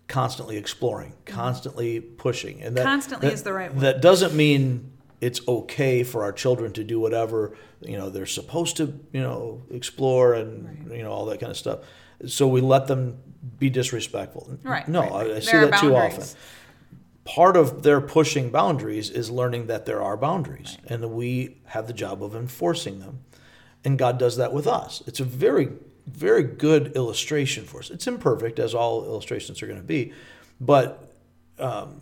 constantly 0.07 0.57
exploring, 0.57 1.13
constantly 1.25 1.99
pushing. 1.99 2.61
And 2.61 2.75
that, 2.77 2.83
Constantly 2.83 3.27
that- 3.27 3.33
is 3.33 3.43
the 3.43 3.53
right 3.53 3.71
word. 3.73 3.81
That 3.81 4.01
doesn't 4.01 4.33
mean 4.35 4.91
it's 5.25 5.45
okay 5.47 6.03
for 6.03 6.23
our 6.23 6.31
children 6.31 6.71
to 6.73 6.83
do 6.83 6.99
whatever 6.99 7.57
you 7.81 7.97
know 7.97 8.09
they're 8.09 8.25
supposed 8.25 8.77
to 8.77 8.85
you 9.11 9.21
know 9.21 9.61
explore 9.71 10.33
and 10.33 10.91
you 10.91 11.03
know 11.03 11.11
all 11.11 11.25
that 11.25 11.39
kind 11.39 11.51
of 11.51 11.57
stuff. 11.57 11.79
So 12.25 12.47
we 12.47 12.61
let 12.61 12.87
them 12.87 13.17
be 13.59 13.69
disrespectful. 13.69 14.57
Right. 14.63 14.87
no 14.87 15.01
right, 15.01 15.11
right. 15.11 15.31
I, 15.31 15.35
I 15.35 15.39
see 15.39 15.51
There 15.51 15.67
that 15.67 15.79
too 15.79 15.95
often. 15.95 16.25
Part 17.23 17.57
of 17.57 17.81
their 17.81 18.01
pushing 18.01 18.51
boundaries 18.51 19.09
is 19.09 19.31
learning 19.31 19.65
that 19.67 19.85
there 19.85 20.01
are 20.01 20.15
boundaries 20.15 20.77
and 20.85 21.01
that 21.01 21.07
we 21.07 21.57
have 21.65 21.87
the 21.87 21.93
job 21.93 22.23
of 22.23 22.35
enforcing 22.35 22.99
them. 22.99 23.21
And 23.83 23.97
god 23.97 24.17
does 24.17 24.37
that 24.37 24.53
with 24.53 24.67
us. 24.67 25.03
It's 25.07 25.19
a 25.19 25.25
very 25.25 25.69
very 26.07 26.43
good 26.43 26.95
illustration 26.95 27.65
for 27.65 27.79
us. 27.79 27.89
It's 27.89 28.05
imperfect 28.05 28.59
as 28.59 28.75
all 28.75 29.03
illustrations 29.03 29.63
are 29.63 29.67
going 29.67 29.79
to 29.79 29.85
be 29.85 30.13
but 30.59 31.11
um, 31.59 32.01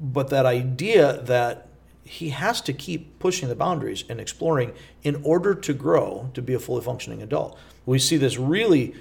but 0.00 0.28
that 0.30 0.46
idea 0.46 1.22
that 1.22 1.67
he 2.08 2.30
has 2.30 2.62
to 2.62 2.72
keep 2.72 3.18
pushing 3.18 3.48
the 3.48 3.54
boundaries 3.54 4.02
and 4.08 4.18
exploring 4.18 4.72
in 5.02 5.20
order 5.22 5.54
to 5.54 5.74
grow 5.74 6.30
to 6.32 6.40
be 6.40 6.54
a 6.54 6.58
fully 6.58 6.82
functioning 6.82 7.22
adult. 7.22 7.58
We 7.84 7.98
see 7.98 8.16
this 8.16 8.38
really 8.38 8.94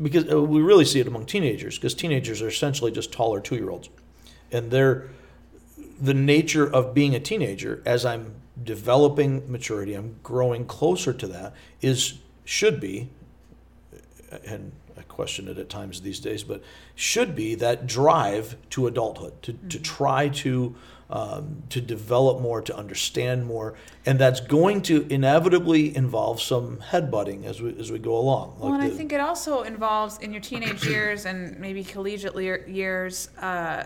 because 0.00 0.30
uh, 0.30 0.40
we 0.42 0.60
really 0.60 0.84
see 0.84 1.00
it 1.00 1.08
among 1.08 1.26
teenagers 1.26 1.76
because 1.76 1.94
teenagers 1.94 2.40
are 2.40 2.48
essentially 2.48 2.92
just 2.92 3.12
taller 3.12 3.40
two 3.40 3.56
year 3.56 3.70
olds, 3.70 3.88
and 4.52 4.70
they're 4.70 5.08
the 6.00 6.14
nature 6.14 6.72
of 6.72 6.94
being 6.94 7.14
a 7.14 7.20
teenager 7.20 7.82
as 7.84 8.04
I'm 8.04 8.36
developing 8.62 9.50
maturity, 9.50 9.94
I'm 9.94 10.16
growing 10.22 10.64
closer 10.64 11.12
to 11.12 11.26
that 11.28 11.54
is 11.80 12.18
should 12.44 12.80
be 12.80 13.08
and 14.46 14.72
I 14.96 15.02
question 15.02 15.48
it 15.48 15.58
at 15.58 15.68
times 15.68 16.00
these 16.00 16.20
days, 16.20 16.42
but 16.42 16.62
should 16.94 17.34
be 17.34 17.54
that 17.56 17.86
drive 17.86 18.56
to 18.70 18.86
adulthood, 18.86 19.42
to, 19.42 19.52
to 19.52 19.78
try 19.78 20.28
to 20.28 20.74
um, 21.10 21.62
to 21.70 21.80
develop 21.80 22.40
more, 22.40 22.60
to 22.62 22.76
understand 22.76 23.46
more, 23.46 23.74
and 24.04 24.18
that's 24.18 24.40
going 24.40 24.82
to 24.82 25.06
inevitably 25.08 25.96
involve 25.96 26.40
some 26.40 26.78
headbutting 26.90 27.44
as 27.44 27.62
we 27.62 27.78
as 27.78 27.90
we 27.90 27.98
go 27.98 28.16
along. 28.16 28.56
Well, 28.58 28.74
and 28.74 28.82
I 28.82 28.90
think 28.90 29.12
it 29.12 29.20
also 29.20 29.62
involves 29.62 30.18
in 30.18 30.32
your 30.32 30.42
teenage 30.42 30.84
years 30.86 31.24
and 31.24 31.58
maybe 31.58 31.82
collegiate 31.82 32.34
lear- 32.34 32.66
years 32.68 33.28
uh, 33.38 33.84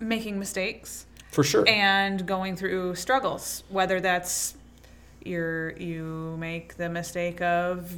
making 0.00 0.38
mistakes 0.38 1.06
for 1.30 1.44
sure. 1.44 1.68
and 1.68 2.26
going 2.26 2.56
through 2.56 2.94
struggles, 2.94 3.64
whether 3.68 4.00
that's 4.00 4.56
you're, 5.24 5.76
you 5.76 6.36
make 6.38 6.76
the 6.76 6.88
mistake 6.88 7.40
of 7.40 7.94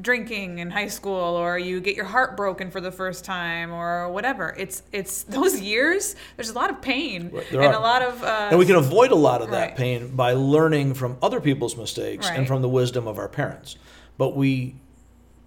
drinking 0.00 0.58
in 0.58 0.70
high 0.70 0.88
school 0.88 1.12
or 1.36 1.58
you 1.58 1.80
get 1.80 1.96
your 1.96 2.04
heart 2.04 2.36
broken 2.36 2.70
for 2.70 2.80
the 2.80 2.92
first 2.92 3.24
time 3.24 3.72
or 3.72 4.08
whatever 4.10 4.54
it's 4.58 4.82
it's 4.92 5.22
those 5.36 5.58
years 5.60 6.14
there's 6.36 6.50
a 6.50 6.54
lot 6.54 6.70
of 6.70 6.80
pain 6.82 7.30
Right, 7.32 7.50
and 7.50 7.60
are. 7.62 7.72
a 7.72 7.78
lot 7.80 8.02
of 8.02 8.22
uh, 8.22 8.48
and 8.50 8.58
we 8.58 8.66
can 8.66 8.76
avoid 8.76 9.10
a 9.10 9.14
lot 9.16 9.42
of 9.42 9.50
that 9.50 9.68
Right. 9.68 9.76
pain 9.76 10.14
by 10.14 10.32
learning 10.34 10.94
from 10.94 11.16
other 11.22 11.40
people's 11.40 11.76
mistakes 11.76 12.28
and 12.28 12.46
from 12.46 12.62
the 12.62 12.68
wisdom 12.68 13.06
of 13.08 13.18
our 13.18 13.28
parents. 13.28 13.76
But 14.18 14.36
we 14.36 14.76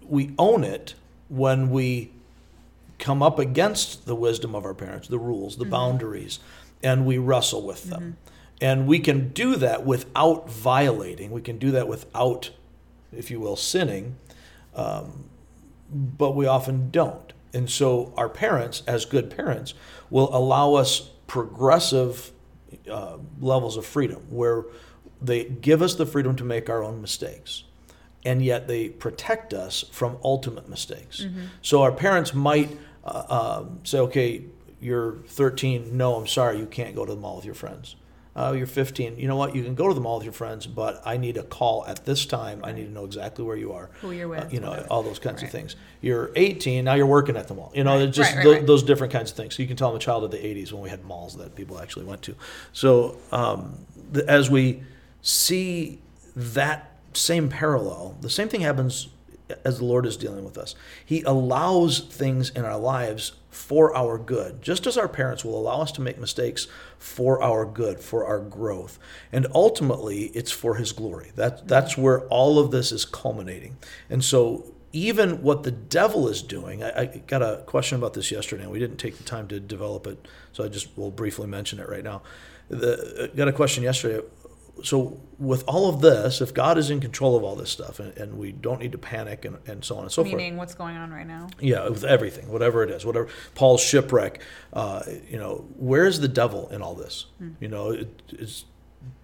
we 0.04 0.34
own 0.38 0.64
it 0.64 0.94
when 1.28 1.70
we 1.70 2.10
come 2.98 3.22
up 3.22 3.38
against 3.38 4.04
the 4.06 4.14
wisdom 4.14 4.54
of 4.54 4.64
our 4.64 4.74
parents, 4.74 5.08
the 5.08 5.18
rules, 5.18 5.56
the 5.56 5.64
boundaries, 5.64 6.38
and 6.82 7.06
we 7.06 7.16
wrestle 7.18 7.62
with 7.62 7.84
them. 7.84 8.16
And 8.60 8.86
we 8.86 8.98
can 8.98 9.28
do 9.28 9.56
that 9.56 9.86
without 9.86 10.50
violating. 10.50 11.30
We 11.30 11.40
can 11.40 11.56
do 11.58 11.70
that 11.70 11.88
without, 11.88 12.50
if 13.16 13.30
you 13.30 13.40
will, 13.40 13.56
sinning. 13.56 14.16
Um, 14.74 15.24
but 15.92 16.36
we 16.36 16.46
often 16.46 16.90
don't. 16.90 17.32
And 17.52 17.68
so 17.68 18.12
our 18.16 18.28
parents, 18.28 18.82
as 18.86 19.04
good 19.04 19.30
parents, 19.34 19.74
will 20.08 20.34
allow 20.34 20.74
us 20.74 21.10
progressive 21.26 22.30
uh, 22.90 23.18
levels 23.40 23.76
of 23.76 23.84
freedom 23.84 24.22
where 24.30 24.64
they 25.20 25.44
give 25.44 25.82
us 25.82 25.94
the 25.94 26.06
freedom 26.06 26.36
to 26.36 26.44
make 26.44 26.70
our 26.70 26.82
own 26.84 27.00
mistakes. 27.00 27.64
And 28.24 28.44
yet 28.44 28.68
they 28.68 28.88
protect 28.88 29.52
us 29.54 29.84
from 29.90 30.18
ultimate 30.22 30.68
mistakes. 30.68 31.26
So 31.62 31.82
our 31.82 31.92
parents 31.92 32.34
might 32.34 32.76
uh, 33.04 33.62
um, 33.62 33.80
say, 33.82 33.98
okay, 33.98 34.44
you're 34.80 35.16
13. 35.26 35.96
No, 35.96 36.14
I'm 36.16 36.26
sorry, 36.26 36.58
you 36.58 36.66
can't 36.66 36.94
go 36.94 37.04
to 37.04 37.14
the 37.14 37.20
mall 37.20 37.36
with 37.36 37.44
your 37.44 37.54
friends. 37.54 37.96
Uh, 38.36 38.54
you're 38.56 38.66
15. 38.66 39.18
You 39.18 39.26
know 39.26 39.34
what? 39.36 39.56
You 39.56 39.64
can 39.64 39.74
go 39.74 39.88
to 39.88 39.94
the 39.94 40.00
mall 40.00 40.16
with 40.18 40.24
your 40.24 40.32
friends, 40.32 40.66
but 40.66 41.02
I 41.04 41.16
need 41.16 41.36
a 41.36 41.42
call 41.42 41.84
at 41.86 42.04
this 42.06 42.24
time. 42.26 42.60
I 42.64 42.70
need 42.72 42.84
to 42.84 42.90
know 42.92 43.04
exactly 43.04 43.44
where 43.44 43.56
you 43.56 43.72
are. 43.72 43.90
Who 44.02 44.12
you're 44.12 44.26
Uh, 44.34 44.44
with, 44.44 44.52
you 44.52 44.60
know, 44.60 44.70
whatever. 44.70 44.88
all 44.88 45.02
those 45.02 45.18
kinds 45.18 45.42
of 45.42 45.50
things. 45.50 45.74
You're 46.00 46.30
18. 46.36 46.84
Now 46.84 46.94
you're 46.94 47.06
working 47.06 47.36
at 47.36 47.48
the 47.48 47.54
mall. 47.54 47.72
You 47.74 47.82
know, 47.84 47.94
Right, 47.96 48.02
it's 48.08 48.16
just 48.16 48.34
right, 48.36 48.46
right, 48.46 48.52
right. 48.58 48.66
those 48.66 48.84
different 48.84 49.12
kinds 49.12 49.30
of 49.32 49.36
things. 49.36 49.56
So 49.56 49.62
you 49.62 49.66
can 49.68 49.76
tell 49.76 49.90
I'm 49.90 49.96
a 49.96 49.98
child 49.98 50.22
of 50.24 50.30
the 50.30 50.38
80s 50.38 50.72
when 50.72 50.82
we 50.82 50.90
had 50.90 51.04
malls 51.04 51.36
that 51.38 51.56
people 51.56 51.80
actually 51.80 52.04
went 52.06 52.22
to. 52.22 52.36
So 52.72 53.16
um, 53.32 53.84
the, 54.12 54.28
as 54.30 54.48
we 54.48 54.82
see 55.22 55.98
that 56.36 56.92
same 57.12 57.48
parallel, 57.48 58.16
the 58.20 58.30
same 58.30 58.48
thing 58.48 58.60
happens 58.60 59.08
as 59.64 59.78
the 59.78 59.84
Lord 59.84 60.06
is 60.06 60.16
dealing 60.16 60.44
with 60.44 60.56
us. 60.56 60.76
He 61.04 61.22
allows 61.22 61.98
things 61.98 62.50
in 62.50 62.64
our 62.64 62.78
lives 62.78 63.32
for 63.50 63.94
our 63.96 64.16
good, 64.16 64.62
just 64.62 64.86
as 64.86 64.96
our 64.96 65.08
parents 65.08 65.44
will 65.44 65.58
allow 65.58 65.80
us 65.80 65.92
to 65.92 66.00
make 66.00 66.18
mistakes 66.18 66.68
for 66.98 67.42
our 67.42 67.66
good, 67.66 68.00
for 68.00 68.24
our 68.24 68.38
growth. 68.38 68.98
And 69.32 69.46
ultimately, 69.54 70.26
it's 70.26 70.52
for 70.52 70.76
His 70.76 70.92
glory. 70.92 71.32
That, 71.34 71.66
that's 71.66 71.98
where 71.98 72.26
all 72.28 72.58
of 72.58 72.70
this 72.70 72.92
is 72.92 73.04
culminating. 73.04 73.76
And 74.08 74.24
so 74.24 74.72
even 74.92 75.42
what 75.42 75.62
the 75.62 75.70
devil 75.70 76.28
is 76.28 76.42
doing, 76.42 76.82
I, 76.82 77.00
I, 77.00 77.04
got 77.26 77.42
a 77.42 77.62
question 77.66 77.98
about 77.98 78.14
this 78.14 78.30
yesterday, 78.30 78.64
and 78.64 78.72
we 78.72 78.78
didn't 78.78 78.98
take 78.98 79.18
the 79.18 79.24
time 79.24 79.46
to 79.48 79.60
develop 79.60 80.06
it, 80.06 80.26
so 80.52 80.64
I 80.64 80.68
just 80.68 80.96
will 80.96 81.10
briefly 81.10 81.46
mention 81.46 81.78
it 81.78 81.88
right 81.88 82.02
now. 82.02 82.22
The, 82.68 83.24
uh, 83.24 83.26
got 83.36 83.48
a 83.48 83.52
question 83.52 83.82
yesterday. 83.82 84.24
So, 84.82 85.20
with 85.38 85.64
all 85.66 85.88
of 85.88 86.00
this, 86.00 86.40
if 86.40 86.54
God 86.54 86.78
is 86.78 86.90
in 86.90 87.00
control 87.00 87.36
of 87.36 87.44
all 87.44 87.54
this 87.56 87.70
stuff, 87.70 88.00
and, 88.00 88.16
and 88.16 88.38
we 88.38 88.52
don't 88.52 88.80
need 88.80 88.92
to 88.92 88.98
panic, 88.98 89.44
and, 89.44 89.58
and 89.66 89.84
so 89.84 89.96
on 89.96 90.02
and 90.02 90.12
so 90.12 90.22
Meaning 90.22 90.32
forth. 90.32 90.42
Meaning, 90.42 90.56
what's 90.56 90.74
going 90.74 90.96
on 90.96 91.10
right 91.10 91.26
now? 91.26 91.48
Yeah, 91.60 91.88
with 91.88 92.04
everything, 92.04 92.48
whatever 92.50 92.82
it 92.82 92.90
is, 92.90 93.04
whatever 93.04 93.28
Paul's 93.54 93.82
shipwreck. 93.82 94.40
Uh, 94.72 95.02
you 95.28 95.38
know, 95.38 95.66
where's 95.76 96.20
the 96.20 96.28
devil 96.28 96.68
in 96.70 96.82
all 96.82 96.94
this? 96.94 97.26
Mm. 97.42 97.54
You 97.60 97.68
know, 97.68 97.90
it, 97.90 98.22
is 98.30 98.64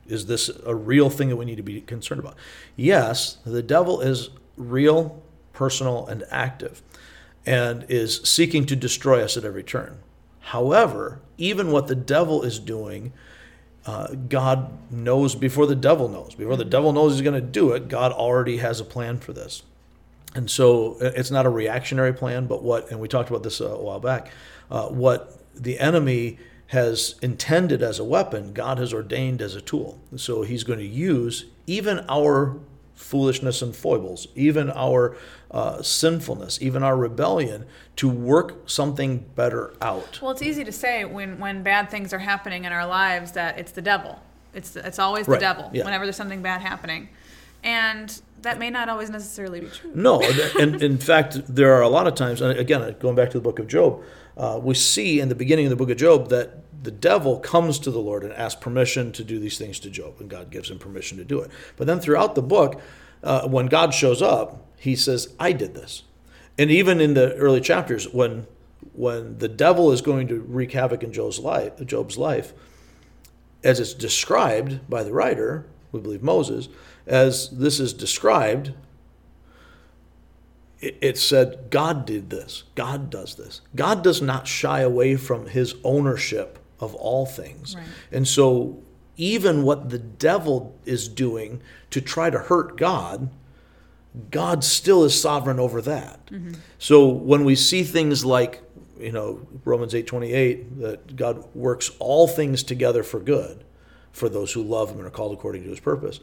is 0.06 0.26
this 0.26 0.50
a 0.64 0.74
real 0.74 1.10
thing 1.10 1.30
that 1.30 1.36
we 1.36 1.44
need 1.44 1.56
to 1.56 1.62
be 1.62 1.80
concerned 1.80 2.20
about? 2.20 2.36
Yes, 2.76 3.38
the 3.44 3.62
devil 3.62 4.00
is 4.00 4.30
real 4.56 5.22
personal, 5.56 6.06
and 6.06 6.22
active, 6.30 6.82
and 7.46 7.86
is 7.88 8.20
seeking 8.22 8.66
to 8.66 8.76
destroy 8.76 9.24
us 9.24 9.36
at 9.36 9.44
every 9.44 9.64
turn. 9.64 9.98
However, 10.40 11.20
even 11.38 11.72
what 11.72 11.88
the 11.88 11.94
devil 11.96 12.42
is 12.42 12.58
doing, 12.58 13.12
uh, 13.86 14.08
God 14.28 14.70
knows 14.90 15.34
before 15.34 15.66
the 15.66 15.76
devil 15.76 16.08
knows. 16.08 16.34
Before 16.34 16.56
the 16.56 16.64
devil 16.64 16.92
knows 16.92 17.12
he's 17.12 17.22
going 17.22 17.40
to 17.40 17.46
do 17.46 17.72
it, 17.72 17.88
God 17.88 18.12
already 18.12 18.58
has 18.58 18.80
a 18.80 18.84
plan 18.84 19.18
for 19.18 19.32
this. 19.32 19.62
And 20.34 20.50
so 20.50 20.94
uh, 21.00 21.12
it's 21.14 21.30
not 21.30 21.46
a 21.46 21.50
reactionary 21.50 22.12
plan, 22.12 22.46
but 22.46 22.62
what, 22.62 22.90
and 22.90 23.00
we 23.00 23.08
talked 23.08 23.30
about 23.30 23.42
this 23.42 23.60
a 23.60 23.76
while 23.76 24.00
back, 24.00 24.30
uh, 24.70 24.88
what 24.88 25.40
the 25.54 25.78
enemy 25.78 26.38
has 26.68 27.14
intended 27.22 27.80
as 27.80 27.98
a 28.00 28.04
weapon, 28.04 28.52
God 28.52 28.78
has 28.78 28.92
ordained 28.92 29.40
as 29.40 29.54
a 29.54 29.60
tool. 29.60 30.00
So 30.16 30.42
he's 30.42 30.64
going 30.64 30.80
to 30.80 30.86
use 30.86 31.44
even 31.66 32.04
our 32.08 32.58
foolishness 32.96 33.62
and 33.62 33.76
foibles, 33.76 34.26
even 34.34 34.70
our 34.70 35.16
uh, 35.50 35.80
sinfulness, 35.82 36.60
even 36.60 36.82
our 36.82 36.96
rebellion, 36.96 37.64
to 37.94 38.08
work 38.08 38.68
something 38.68 39.18
better 39.36 39.74
out. 39.80 40.18
Well, 40.20 40.32
it's 40.32 40.42
easy 40.42 40.64
to 40.64 40.72
say 40.72 41.04
when, 41.04 41.38
when 41.38 41.62
bad 41.62 41.90
things 41.90 42.12
are 42.12 42.18
happening 42.18 42.64
in 42.64 42.72
our 42.72 42.86
lives 42.86 43.32
that 43.32 43.58
it's 43.58 43.72
the 43.72 43.82
devil. 43.82 44.20
It's, 44.54 44.74
it's 44.74 44.98
always 44.98 45.26
the 45.26 45.32
right. 45.32 45.40
devil 45.40 45.70
yeah. 45.72 45.84
whenever 45.84 46.04
there's 46.04 46.16
something 46.16 46.42
bad 46.42 46.62
happening. 46.62 47.10
And 47.62 48.20
that 48.42 48.58
may 48.58 48.70
not 48.70 48.88
always 48.88 49.10
necessarily 49.10 49.60
be 49.60 49.68
true. 49.68 49.92
No, 49.94 50.22
and 50.58 50.82
in 50.82 50.98
fact, 50.98 51.42
there 51.48 51.74
are 51.74 51.82
a 51.82 51.88
lot 51.88 52.06
of 52.06 52.14
times, 52.14 52.40
and 52.40 52.58
again, 52.58 52.96
going 53.00 53.14
back 53.14 53.30
to 53.30 53.38
the 53.38 53.42
book 53.42 53.58
of 53.58 53.66
Job, 53.66 54.02
uh, 54.36 54.60
we 54.62 54.74
see 54.74 55.20
in 55.20 55.28
the 55.28 55.34
beginning 55.34 55.66
of 55.66 55.70
the 55.70 55.76
book 55.76 55.90
of 55.90 55.96
Job 55.96 56.28
that 56.28 56.65
the 56.82 56.90
devil 56.90 57.38
comes 57.38 57.78
to 57.80 57.90
the 57.90 57.98
Lord 57.98 58.24
and 58.24 58.32
asks 58.32 58.60
permission 58.60 59.12
to 59.12 59.24
do 59.24 59.38
these 59.38 59.58
things 59.58 59.78
to 59.80 59.90
Job, 59.90 60.16
and 60.20 60.28
God 60.28 60.50
gives 60.50 60.70
him 60.70 60.78
permission 60.78 61.18
to 61.18 61.24
do 61.24 61.40
it. 61.40 61.50
But 61.76 61.86
then 61.86 62.00
throughout 62.00 62.34
the 62.34 62.42
book, 62.42 62.80
uh, 63.22 63.48
when 63.48 63.66
God 63.66 63.94
shows 63.94 64.22
up, 64.22 64.66
he 64.78 64.94
says, 64.94 65.34
I 65.38 65.52
did 65.52 65.74
this. 65.74 66.02
And 66.58 66.70
even 66.70 67.00
in 67.00 67.14
the 67.14 67.34
early 67.34 67.60
chapters, 67.60 68.08
when 68.08 68.46
when 68.92 69.38
the 69.38 69.48
devil 69.48 69.92
is 69.92 70.00
going 70.00 70.28
to 70.28 70.40
wreak 70.40 70.72
havoc 70.72 71.02
in 71.02 71.12
Job's 71.12 71.38
life, 71.38 71.72
Job's 71.84 72.16
life, 72.16 72.54
as 73.62 73.80
it's 73.80 73.92
described 73.92 74.88
by 74.88 75.02
the 75.02 75.12
writer, 75.12 75.66
we 75.92 76.00
believe 76.00 76.22
Moses, 76.22 76.68
as 77.06 77.50
this 77.50 77.78
is 77.78 77.92
described, 77.92 78.72
it 80.80 81.18
said, 81.18 81.70
God 81.70 82.06
did 82.06 82.30
this. 82.30 82.64
God 82.74 83.10
does 83.10 83.34
this. 83.34 83.60
God 83.74 84.04
does 84.04 84.20
not 84.20 84.46
shy 84.46 84.80
away 84.80 85.16
from 85.16 85.46
his 85.46 85.74
ownership 85.82 86.58
of 86.80 86.94
all 86.94 87.26
things. 87.26 87.76
Right. 87.76 87.86
And 88.12 88.26
so, 88.26 88.82
even 89.16 89.62
what 89.62 89.90
the 89.90 89.98
devil 89.98 90.76
is 90.84 91.08
doing 91.08 91.60
to 91.90 92.00
try 92.00 92.30
to 92.30 92.38
hurt 92.38 92.76
God, 92.76 93.30
God 94.30 94.62
still 94.62 95.04
is 95.04 95.20
sovereign 95.20 95.58
over 95.58 95.80
that. 95.82 96.26
Mm-hmm. 96.26 96.54
So, 96.78 97.06
when 97.06 97.44
we 97.44 97.54
see 97.54 97.82
things 97.82 98.24
like, 98.24 98.62
you 98.98 99.12
know, 99.12 99.46
Romans 99.64 99.94
8:28 99.94 100.80
that 100.80 101.16
God 101.16 101.44
works 101.54 101.90
all 101.98 102.26
things 102.28 102.62
together 102.62 103.02
for 103.02 103.20
good 103.20 103.64
for 104.12 104.28
those 104.28 104.52
who 104.52 104.62
love 104.62 104.90
him 104.90 104.98
and 104.98 105.06
are 105.06 105.10
called 105.10 105.32
according 105.32 105.62
to 105.64 105.70
his 105.70 105.80
purpose. 105.80 106.20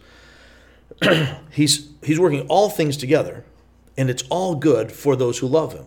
he's 1.52 1.90
he's 2.04 2.20
working 2.20 2.46
all 2.48 2.70
things 2.70 2.98
together 2.98 3.44
and 3.98 4.10
it's 4.10 4.24
all 4.30 4.56
good 4.56 4.92
for 4.92 5.16
those 5.16 5.40
who 5.40 5.48
love 5.48 5.74
him. 5.74 5.86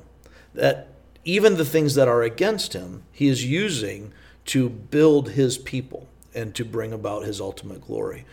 That 0.54 0.88
even 1.24 1.56
the 1.56 1.64
things 1.64 1.94
that 1.94 2.08
are 2.08 2.22
against 2.22 2.72
him, 2.72 3.02
he 3.12 3.28
is 3.28 3.44
using 3.44 4.12
to 4.46 4.68
build 4.68 5.30
his 5.30 5.58
people 5.58 6.08
and 6.34 6.54
to 6.54 6.64
bring 6.64 6.92
about 6.92 7.24
his 7.24 7.40
ultimate 7.40 7.82
glory. 7.82 8.24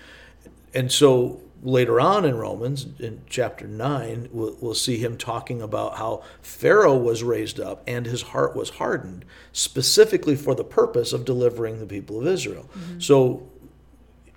And 0.73 0.91
so 0.91 1.41
later 1.63 1.99
on 1.99 2.25
in 2.25 2.37
Romans, 2.37 2.87
in 2.99 3.21
chapter 3.29 3.65
9, 3.65 4.29
we'll, 4.31 4.55
we'll, 4.59 4.73
see 4.73 4.97
him 4.97 5.17
talking 5.17 5.61
about 5.61 5.97
how 5.97 6.21
Pharaoh 6.41 6.97
was 6.97 7.23
raised 7.23 7.59
up 7.59 7.81
and 7.87 8.05
his 8.05 8.21
heart 8.21 8.55
was 8.55 8.71
hardened, 8.71 9.23
specifically 9.53 10.35
for 10.35 10.53
the 10.53 10.63
purpose 10.63 11.13
of 11.13 11.25
delivering 11.25 11.79
the 11.79 11.85
people 11.85 12.19
of 12.19 12.27
Israel. 12.27 12.69
Mm-hmm. 12.77 12.99
So, 12.99 13.49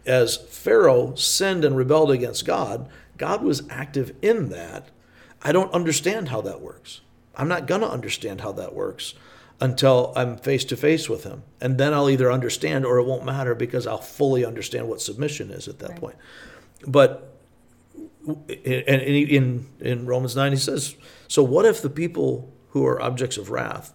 as 0.06 0.36
Pharaoh 0.36 1.16
sinned 1.16 1.64
and 1.64 1.76
rebelled 1.76 2.12
against 2.12 2.46
God, 2.46 2.88
God 3.18 3.42
was 3.42 3.68
active 3.68 4.14
in 4.22 4.50
that. 4.50 4.90
I 5.42 5.50
don't 5.50 5.72
understand 5.72 6.28
how 6.28 6.40
that 6.42 6.60
works. 6.60 7.00
I'm 7.34 7.48
not 7.48 7.66
going 7.66 7.80
to 7.80 7.90
understand 7.90 8.40
how 8.40 8.52
that 8.52 8.72
works 8.72 9.14
until 9.60 10.12
I'm 10.16 10.36
face 10.36 10.64
to 10.66 10.76
face 10.76 11.08
with 11.08 11.24
him. 11.24 11.42
And 11.60 11.78
then 11.78 11.94
I'll 11.94 12.10
either 12.10 12.30
understand 12.30 12.84
or 12.84 12.98
it 12.98 13.04
won't 13.04 13.24
matter 13.24 13.54
because 13.54 13.86
I'll 13.86 13.98
fully 13.98 14.44
understand 14.44 14.88
what 14.88 15.00
submission 15.00 15.50
is 15.50 15.66
at 15.66 15.78
that 15.78 15.90
right. 15.90 16.00
point. 16.00 16.16
But 16.86 17.32
in, 18.48 19.00
in, 19.00 19.66
in 19.80 20.06
Romans 20.06 20.36
9, 20.36 20.52
he 20.52 20.58
says, 20.58 20.96
So 21.28 21.42
what 21.42 21.64
if 21.64 21.80
the 21.80 21.90
people 21.90 22.52
who 22.70 22.84
are 22.84 23.00
objects 23.00 23.38
of 23.38 23.50
wrath 23.50 23.94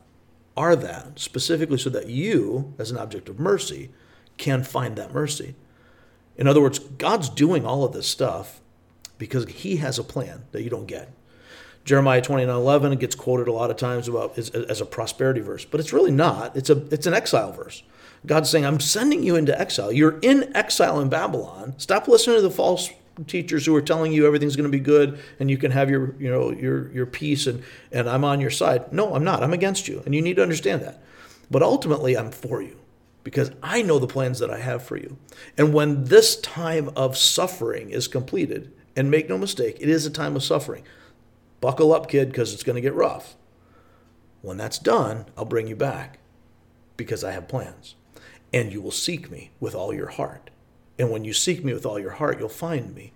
are 0.58 0.76
that, 0.76 1.20
specifically 1.20 1.78
so 1.78 1.90
that 1.92 2.08
you, 2.08 2.74
as 2.80 2.92
an 2.92 2.98
object 2.98 3.30
of 3.30 3.40
mercy, 3.40 3.92
can 4.38 4.64
find 4.64 4.96
that 4.96 5.14
mercy? 5.14 5.56
In 6.38 6.48
other 6.48 6.62
words, 6.62 6.80
God's 6.80 7.30
doing 7.30 7.66
all 7.66 7.84
of 7.84 7.94
this 7.94 8.08
stuff 8.08 8.62
because 9.18 9.46
he 9.46 9.78
has 9.78 10.00
a 10.00 10.04
plan 10.04 10.46
that 10.52 10.64
you 10.64 10.70
don't 10.70 10.88
get. 10.88 11.14
Jeremiah 11.84 12.22
29 12.22 12.54
11 12.56 12.98
gets 12.98 13.16
quoted 13.16 13.48
a 13.48 13.52
lot 13.52 13.72
of 13.72 13.78
times 13.78 14.08
about 14.08 14.38
as, 14.38 14.50
as, 14.50 14.82
a 14.82 14.86
prosperity 14.86 15.42
verse, 15.42 15.66
but 15.66 15.80
it's 15.80 15.94
really 15.94 16.12
not. 16.12 16.56
It's 16.56 16.70
a 16.70 16.78
it's 16.94 17.08
an 17.08 17.14
exile 17.14 17.52
verse. 17.52 17.84
God's 18.26 18.50
saying, 18.50 18.66
I'm 18.66 18.80
sending 18.80 19.24
you 19.24 19.36
into 19.36 19.60
exile. 19.60 19.92
You're 19.92 20.20
in 20.20 20.56
exile 20.56 21.00
in 21.00 21.10
Babylon. 21.10 21.74
Stop 21.78 22.08
listening 22.08 22.36
to 22.36 22.42
the 22.44 22.52
false 22.52 22.92
teachers 23.28 23.66
who 23.66 23.76
are 23.76 23.82
telling 23.82 24.14
you 24.14 24.26
everything's 24.26 24.56
going 24.56 24.72
to 24.72 24.78
be 24.78 24.80
good 24.80 25.20
and 25.40 25.50
you 25.50 25.58
can 25.58 25.72
have 25.72 25.90
your 25.90 26.16
you 26.18 26.30
know 26.30 26.52
your 26.52 26.92
your 26.92 27.06
peace 27.06 27.48
and 27.48 27.64
and 27.92 28.08
I'm 28.08 28.24
on 28.24 28.40
your 28.40 28.52
side. 28.52 28.94
No, 28.94 29.16
I'm 29.16 29.24
not. 29.24 29.44
I'm 29.44 29.54
against 29.54 29.88
you. 29.88 30.04
And 30.06 30.14
you 30.14 30.22
need 30.22 30.36
to 30.36 30.44
understand 30.44 30.82
that. 30.84 31.02
But 31.50 31.64
ultimately 31.64 32.16
I'm 32.16 32.32
for 32.32 32.62
you 32.62 32.78
because 33.24 33.52
I 33.62 33.82
know 33.82 33.98
the 33.98 34.08
plans 34.08 34.40
that 34.40 34.52
I 34.52 34.60
have 34.60 34.84
for 34.84 34.98
you. 34.98 35.18
And 35.58 35.74
when 35.74 36.06
this 36.06 36.40
time 36.40 36.92
of 36.96 37.18
suffering 37.18 37.90
is 37.90 38.08
completed, 38.08 38.72
and 38.96 39.10
make 39.10 39.30
no 39.30 39.38
mistake, 39.38 39.78
it 39.80 39.90
is 39.90 40.06
a 40.06 40.10
time 40.10 40.36
of 40.36 40.44
suffering. 40.44 40.84
Buckle 41.62 41.94
up, 41.94 42.10
kid, 42.10 42.30
because 42.30 42.54
it's 42.54 42.64
going 42.64 42.76
to 42.76 42.82
get 42.82 42.94
rough. 42.94 43.36
When 44.42 44.58
that's 44.58 44.80
done, 44.80 45.28
I'll 45.38 45.46
bring 45.46 45.68
you 45.68 45.76
back 45.76 46.20
because 46.98 47.24
I 47.24 47.32
have 47.32 47.48
plans. 47.48 47.96
And 48.52 48.74
you 48.74 48.82
will 48.82 48.92
seek 48.92 49.32
me 49.32 49.52
with 49.60 49.76
all 49.76 49.94
your 49.94 50.10
heart. 50.10 50.50
And 51.00 51.10
when 51.10 51.24
you 51.24 51.34
seek 51.34 51.64
me 51.64 51.74
with 51.74 51.86
all 51.86 52.00
your 52.00 52.12
heart, 52.12 52.40
you'll 52.40 52.50
find 52.50 52.94
me. 52.94 53.14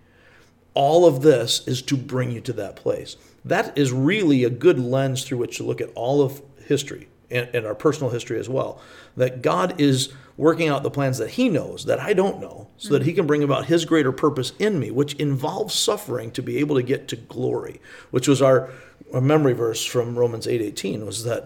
All 0.74 1.06
of 1.06 1.22
this 1.22 1.68
is 1.68 1.82
to 1.84 1.98
bring 1.98 2.32
you 2.32 2.42
to 2.42 2.54
that 2.54 2.76
place. 2.76 3.18
That 3.44 3.78
is 3.78 3.92
really 3.92 4.44
a 4.44 4.50
good 4.50 4.80
lens 4.80 5.24
through 5.24 5.40
which 5.40 5.58
to 5.58 5.64
look 5.64 5.82
at 5.82 5.92
all 5.96 6.22
of 6.22 6.42
history 6.66 7.08
and, 7.32 7.50
and 7.54 7.66
our 7.66 7.76
personal 7.76 8.12
history 8.12 8.40
as 8.40 8.50
well. 8.50 8.80
That 9.18 9.42
God 9.42 9.80
is 9.80 10.14
working 10.38 10.68
out 10.68 10.84
the 10.84 10.92
plans 10.92 11.18
that 11.18 11.32
He 11.32 11.50
knows 11.50 11.86
that 11.86 12.00
I 12.00 12.14
don't 12.14 12.42
know, 12.42 12.68
so 12.78 12.90
that 12.94 13.04
He 13.04 13.14
can 13.14 13.28
bring 13.28 13.44
about 13.44 13.66
His 13.66 13.86
greater 13.86 14.12
purpose 14.12 14.54
in 14.60 14.80
me, 14.80 14.92
which 14.92 15.14
involves 15.16 15.74
suffering 15.74 16.32
to 16.32 16.42
be 16.42 16.58
able 16.58 16.76
to 16.76 16.84
get 16.84 17.08
to 17.10 17.16
glory, 17.16 17.80
which 18.12 18.28
was 18.28 18.42
our, 18.42 18.70
our 19.14 19.22
memory 19.22 19.54
verse 19.54 19.86
from 19.86 20.18
Romans 20.18 20.48
8 20.48 20.84
was 21.06 21.24
that 21.24 21.46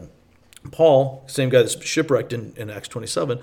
Paul, 0.71 1.23
same 1.27 1.49
guy 1.49 1.59
that's 1.59 1.81
shipwrecked 1.83 2.33
in, 2.33 2.53
in 2.57 2.69
Acts 2.69 2.87
27, 2.87 3.39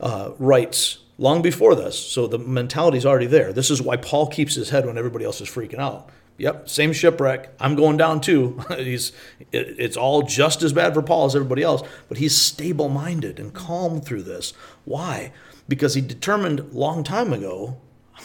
uh, 0.00 0.30
writes 0.38 0.98
long 1.18 1.42
before 1.42 1.74
this, 1.74 1.98
so 1.98 2.26
the 2.26 2.38
mentality 2.38 2.98
is 2.98 3.06
already 3.06 3.26
there. 3.26 3.52
This 3.52 3.70
is 3.70 3.80
why 3.80 3.96
Paul 3.96 4.26
keeps 4.26 4.54
his 4.54 4.70
head 4.70 4.86
when 4.86 4.98
everybody 4.98 5.24
else 5.24 5.40
is 5.40 5.48
freaking 5.48 5.78
out. 5.78 6.08
Yep, 6.42 6.68
same 6.68 6.92
shipwreck. 6.92 7.54
I'm 7.60 7.76
going 7.76 7.96
down 7.96 8.20
too. 8.20 8.60
he's 8.76 9.12
it, 9.52 9.76
it's 9.78 9.96
all 9.96 10.22
just 10.22 10.64
as 10.64 10.72
bad 10.72 10.92
for 10.92 11.00
Paul 11.00 11.26
as 11.26 11.36
everybody 11.36 11.62
else, 11.62 11.88
but 12.08 12.18
he's 12.18 12.36
stable-minded 12.36 13.38
and 13.38 13.54
calm 13.54 14.00
through 14.00 14.24
this. 14.24 14.52
Why? 14.84 15.32
Because 15.68 15.94
he 15.94 16.00
determined 16.00 16.72
long 16.72 17.04
time 17.04 17.32
ago 17.32 17.80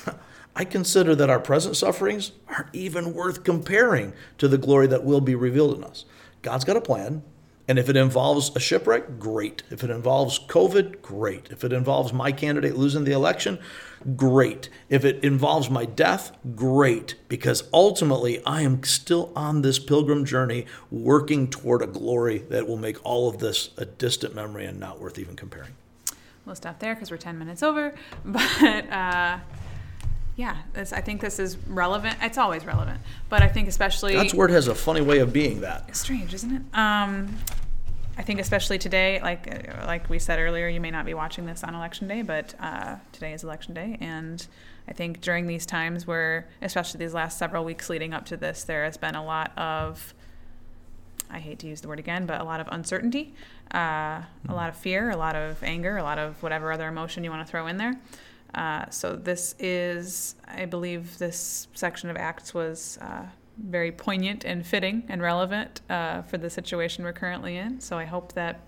I 0.56 0.66
consider 0.66 1.14
that 1.14 1.30
our 1.30 1.40
present 1.40 1.78
sufferings 1.78 2.32
aren't 2.48 2.74
even 2.74 3.14
worth 3.14 3.44
comparing 3.44 4.14
to 4.40 4.48
the 4.48 4.58
glory 4.58 4.88
that 4.88 5.04
will 5.04 5.22
be 5.22 5.36
revealed 5.36 5.78
in 5.78 5.84
us. 5.84 6.06
God's 6.42 6.66
got 6.66 6.76
a 6.76 6.82
plan, 6.82 7.22
And 7.68 7.78
if 7.78 7.90
it 7.90 7.98
involves 7.98 8.56
a 8.56 8.60
shipwreck, 8.60 9.20
great. 9.20 9.64
If 9.70 9.84
it 9.84 9.90
involves 9.90 10.40
COVID, 10.40 11.02
great. 11.02 11.50
If 11.52 11.66
it 11.66 11.74
involves 11.74 12.14
my 12.14 12.32
candidate 12.32 12.78
losing 12.78 13.04
the 13.04 13.12
election, 13.12 13.60
great. 14.16 14.70
If 14.90 15.04
it 15.04 15.22
involves 15.24 15.70
my 15.70 15.84
death, 15.84 16.32
great. 16.56 17.16
Because 17.28 17.64
ultimately, 17.74 18.44
I 18.46 18.62
am 18.62 18.84
still 18.84 19.34
on 19.36 19.64
this 19.64 19.80
pilgrim 19.80 20.24
journey 20.24 20.66
working 20.90 21.50
toward 21.50 21.82
a 21.82 21.88
glory 21.88 22.40
that 22.50 22.68
will 22.68 22.78
make 22.78 23.04
all 23.06 23.28
of 23.28 23.40
this 23.40 23.72
a 23.78 23.86
distant 23.86 24.34
memory 24.34 24.66
and 24.66 24.80
not 24.80 25.02
worth 25.02 25.20
even 25.20 25.36
comparing. 25.36 25.74
We'll 26.46 26.56
stop 26.56 26.80
there 26.80 26.96
because 26.96 27.12
we're 27.12 27.18
10 27.18 27.38
minutes 27.38 27.62
over. 27.62 27.94
But 28.24 28.90
uh, 28.90 29.40
yeah, 30.38 30.58
this, 30.74 30.94
I 30.94 31.02
think 31.02 31.20
this 31.20 31.40
is 31.40 31.58
relevant. 31.68 32.18
It's 32.22 32.38
always 32.38 32.64
relevant. 32.64 33.02
But 33.28 33.42
I 33.42 33.50
think 33.50 33.68
especially. 33.68 34.14
God's 34.14 34.36
word 34.36 34.52
has 34.52 34.68
a 34.68 34.76
funny 34.76 35.02
way 35.02 35.18
of 35.18 35.34
being 35.34 35.62
that. 35.62 35.86
It's 35.90 36.00
strange, 36.00 36.34
isn't 36.34 36.56
it? 36.56 36.62
Um, 36.78 37.36
I 38.18 38.22
think 38.22 38.40
especially 38.40 38.78
today, 38.78 39.20
like 39.22 39.48
uh, 39.52 39.86
like 39.86 40.10
we 40.10 40.20
said 40.20 40.40
earlier, 40.40 40.68
you 40.68 40.80
may 40.80 40.92
not 40.92 41.06
be 41.06 41.16
watching 41.16 41.48
this 41.48 41.64
on 41.64 41.76
election 41.76 42.08
day, 42.08 42.22
but 42.22 42.54
uh, 42.60 42.98
today 43.12 43.34
is 43.34 43.44
election 43.44 43.74
day, 43.74 43.98
and 44.00 44.48
I 44.88 44.94
think 44.94 45.22
during 45.22 45.48
these 45.48 45.66
times 45.66 46.08
where, 46.08 46.48
especially 46.62 47.00
these 47.00 47.14
last 47.14 47.38
several 47.38 47.66
weeks 47.66 47.90
leading 47.90 48.14
up 48.14 48.26
to 48.28 48.38
this, 48.38 48.64
there 48.64 48.86
has 48.86 48.96
been 48.96 49.16
a 49.16 49.26
lot 49.26 49.52
of, 49.58 50.14
I 51.30 51.40
hate 51.40 51.60
to 51.60 51.68
use 51.68 51.82
the 51.82 51.90
word 51.90 52.00
again, 52.00 52.26
but 52.26 52.40
a 52.40 52.44
lot 52.44 52.60
of 52.60 52.68
uncertainty, 52.72 53.34
uh, 53.74 54.22
a 54.48 54.54
lot 54.54 54.70
of 54.70 54.78
fear, 54.78 55.10
a 55.10 55.18
lot 55.18 55.36
of 55.36 55.62
anger, 55.62 55.98
a 55.98 56.04
lot 56.04 56.18
of 56.18 56.42
whatever 56.42 56.72
other 56.72 56.88
emotion 56.88 57.24
you 57.24 57.30
want 57.30 57.46
to 57.46 57.52
throw 57.52 57.68
in 57.68 57.78
there. 57.78 58.00
Uh, 58.58 58.90
so 58.90 59.16
this 59.16 59.54
is, 59.60 60.36
I 60.48 60.66
believe, 60.66 61.20
this 61.20 61.68
section 61.76 62.10
of 62.10 62.18
Acts 62.18 62.56
was 62.56 62.98
uh, 63.02 63.28
very 63.56 63.92
poignant 63.92 64.46
and 64.46 64.66
fitting 64.66 65.04
and 65.10 65.22
relevant 65.22 65.82
uh, 65.92 66.24
for 66.24 66.40
the 66.40 66.50
situation 66.50 67.04
we're 67.04 67.14
currently 67.14 67.56
in. 67.56 67.80
So 67.80 68.00
I 68.00 68.06
hope 68.06 68.34
that 68.34 68.62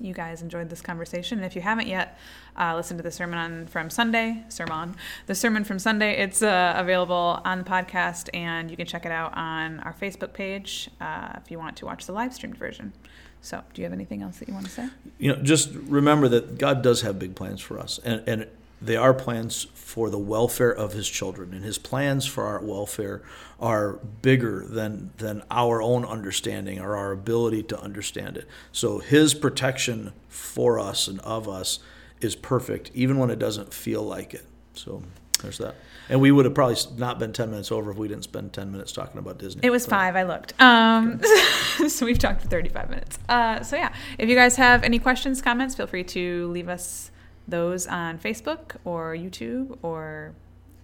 you 0.00 0.14
guys 0.14 0.40
enjoyed 0.40 0.70
this 0.70 0.80
conversation. 0.80 1.38
And 1.38 1.44
if 1.44 1.54
you 1.54 1.60
haven't 1.60 1.88
yet, 1.88 2.18
uh, 2.58 2.74
listen 2.74 2.96
to 2.96 3.02
the 3.02 3.10
sermon 3.10 3.38
on, 3.38 3.66
from 3.66 3.90
Sunday, 3.90 4.44
sermon, 4.48 4.96
the 5.26 5.34
sermon 5.34 5.62
from 5.62 5.78
Sunday. 5.78 6.16
It's 6.16 6.42
uh, 6.42 6.72
available 6.74 7.42
on 7.44 7.58
the 7.58 7.64
podcast, 7.64 8.30
and 8.32 8.70
you 8.70 8.78
can 8.78 8.86
check 8.86 9.04
it 9.04 9.12
out 9.12 9.36
on 9.36 9.80
our 9.80 9.92
Facebook 9.92 10.32
page 10.32 10.88
uh, 11.02 11.34
if 11.36 11.50
you 11.50 11.58
want 11.58 11.76
to 11.76 11.84
watch 11.84 12.06
the 12.06 12.12
live 12.12 12.32
streamed 12.32 12.56
version. 12.56 12.94
So, 13.42 13.62
do 13.74 13.82
you 13.82 13.84
have 13.84 13.92
anything 13.92 14.22
else 14.22 14.38
that 14.38 14.48
you 14.48 14.54
want 14.54 14.66
to 14.66 14.72
say? 14.72 14.88
You 15.18 15.34
know, 15.34 15.42
just 15.42 15.70
remember 15.74 16.28
that 16.28 16.58
God 16.58 16.82
does 16.82 17.02
have 17.02 17.18
big 17.18 17.34
plans 17.34 17.60
for 17.60 17.78
us, 17.78 18.00
and 18.04 18.22
and 18.26 18.46
they 18.84 18.96
are 18.96 19.14
plans 19.14 19.66
for 19.74 20.10
the 20.10 20.18
welfare 20.18 20.72
of 20.74 20.92
his 20.92 21.08
children 21.08 21.52
and 21.52 21.64
his 21.64 21.78
plans 21.78 22.26
for 22.26 22.44
our 22.44 22.60
welfare 22.64 23.22
are 23.60 23.94
bigger 24.22 24.64
than 24.66 25.10
than 25.18 25.42
our 25.50 25.80
own 25.80 26.04
understanding 26.04 26.80
or 26.80 26.96
our 26.96 27.12
ability 27.12 27.62
to 27.62 27.78
understand 27.80 28.36
it 28.36 28.48
so 28.72 28.98
his 28.98 29.34
protection 29.34 30.12
for 30.28 30.78
us 30.78 31.08
and 31.08 31.20
of 31.20 31.48
us 31.48 31.78
is 32.20 32.34
perfect 32.34 32.90
even 32.94 33.18
when 33.18 33.30
it 33.30 33.38
doesn't 33.38 33.72
feel 33.72 34.02
like 34.02 34.34
it 34.34 34.46
so 34.74 35.02
there's 35.42 35.58
that 35.58 35.74
and 36.08 36.20
we 36.20 36.30
would 36.30 36.44
have 36.44 36.54
probably 36.54 36.76
not 36.96 37.18
been 37.18 37.32
10 37.32 37.50
minutes 37.50 37.70
over 37.70 37.90
if 37.90 37.96
we 37.96 38.08
didn't 38.08 38.24
spend 38.24 38.52
10 38.52 38.72
minutes 38.72 38.92
talking 38.92 39.18
about 39.18 39.38
disney 39.38 39.60
It 39.62 39.70
was 39.70 39.86
five. 39.86 40.16
I 40.16 40.24
looked. 40.24 40.60
Um, 40.60 41.20
so 41.88 42.04
we've 42.04 42.18
talked 42.18 42.42
for 42.42 42.48
35 42.48 42.90
minutes. 42.90 43.18
Uh, 43.28 43.62
so 43.62 43.76
yeah, 43.76 43.94
if 44.18 44.28
you 44.28 44.34
guys 44.34 44.56
have 44.56 44.82
any 44.82 44.98
questions, 44.98 45.40
comments, 45.40 45.74
feel 45.74 45.86
free 45.86 46.04
to 46.04 46.48
leave 46.48 46.68
us 46.68 47.12
those 47.52 47.86
on 47.86 48.18
Facebook 48.18 48.76
or 48.84 49.14
YouTube 49.14 49.78
or 49.82 50.34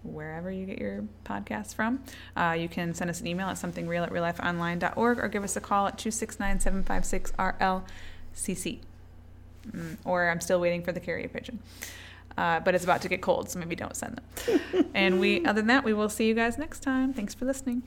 wherever 0.04 0.50
you 0.50 0.66
get 0.66 0.78
your 0.78 1.04
podcasts 1.24 1.74
from. 1.74 2.02
Uh, 2.36 2.56
you 2.58 2.68
can 2.68 2.94
send 2.94 3.10
us 3.10 3.20
an 3.20 3.26
email 3.26 3.48
at 3.48 3.56
somethingreal 3.56 4.04
at 4.04 4.10
reallifeonline.org 4.10 5.18
or 5.18 5.28
give 5.28 5.42
us 5.42 5.56
a 5.56 5.60
call 5.60 5.88
at 5.88 5.98
269 5.98 6.60
756 6.60 7.32
RLCC. 7.32 8.78
Mm, 9.72 9.96
or 10.04 10.30
I'm 10.30 10.40
still 10.40 10.60
waiting 10.60 10.82
for 10.82 10.92
the 10.92 11.00
carrier 11.00 11.28
pigeon. 11.28 11.58
Uh, 12.36 12.60
but 12.60 12.74
it's 12.74 12.84
about 12.84 13.02
to 13.02 13.08
get 13.08 13.20
cold, 13.20 13.50
so 13.50 13.58
maybe 13.58 13.74
don't 13.74 13.96
send 13.96 14.16
them. 14.16 14.90
and 14.94 15.18
we, 15.18 15.44
other 15.44 15.60
than 15.60 15.66
that, 15.66 15.82
we 15.82 15.92
will 15.92 16.08
see 16.08 16.28
you 16.28 16.34
guys 16.34 16.56
next 16.56 16.84
time. 16.84 17.12
Thanks 17.12 17.34
for 17.34 17.44
listening. 17.44 17.82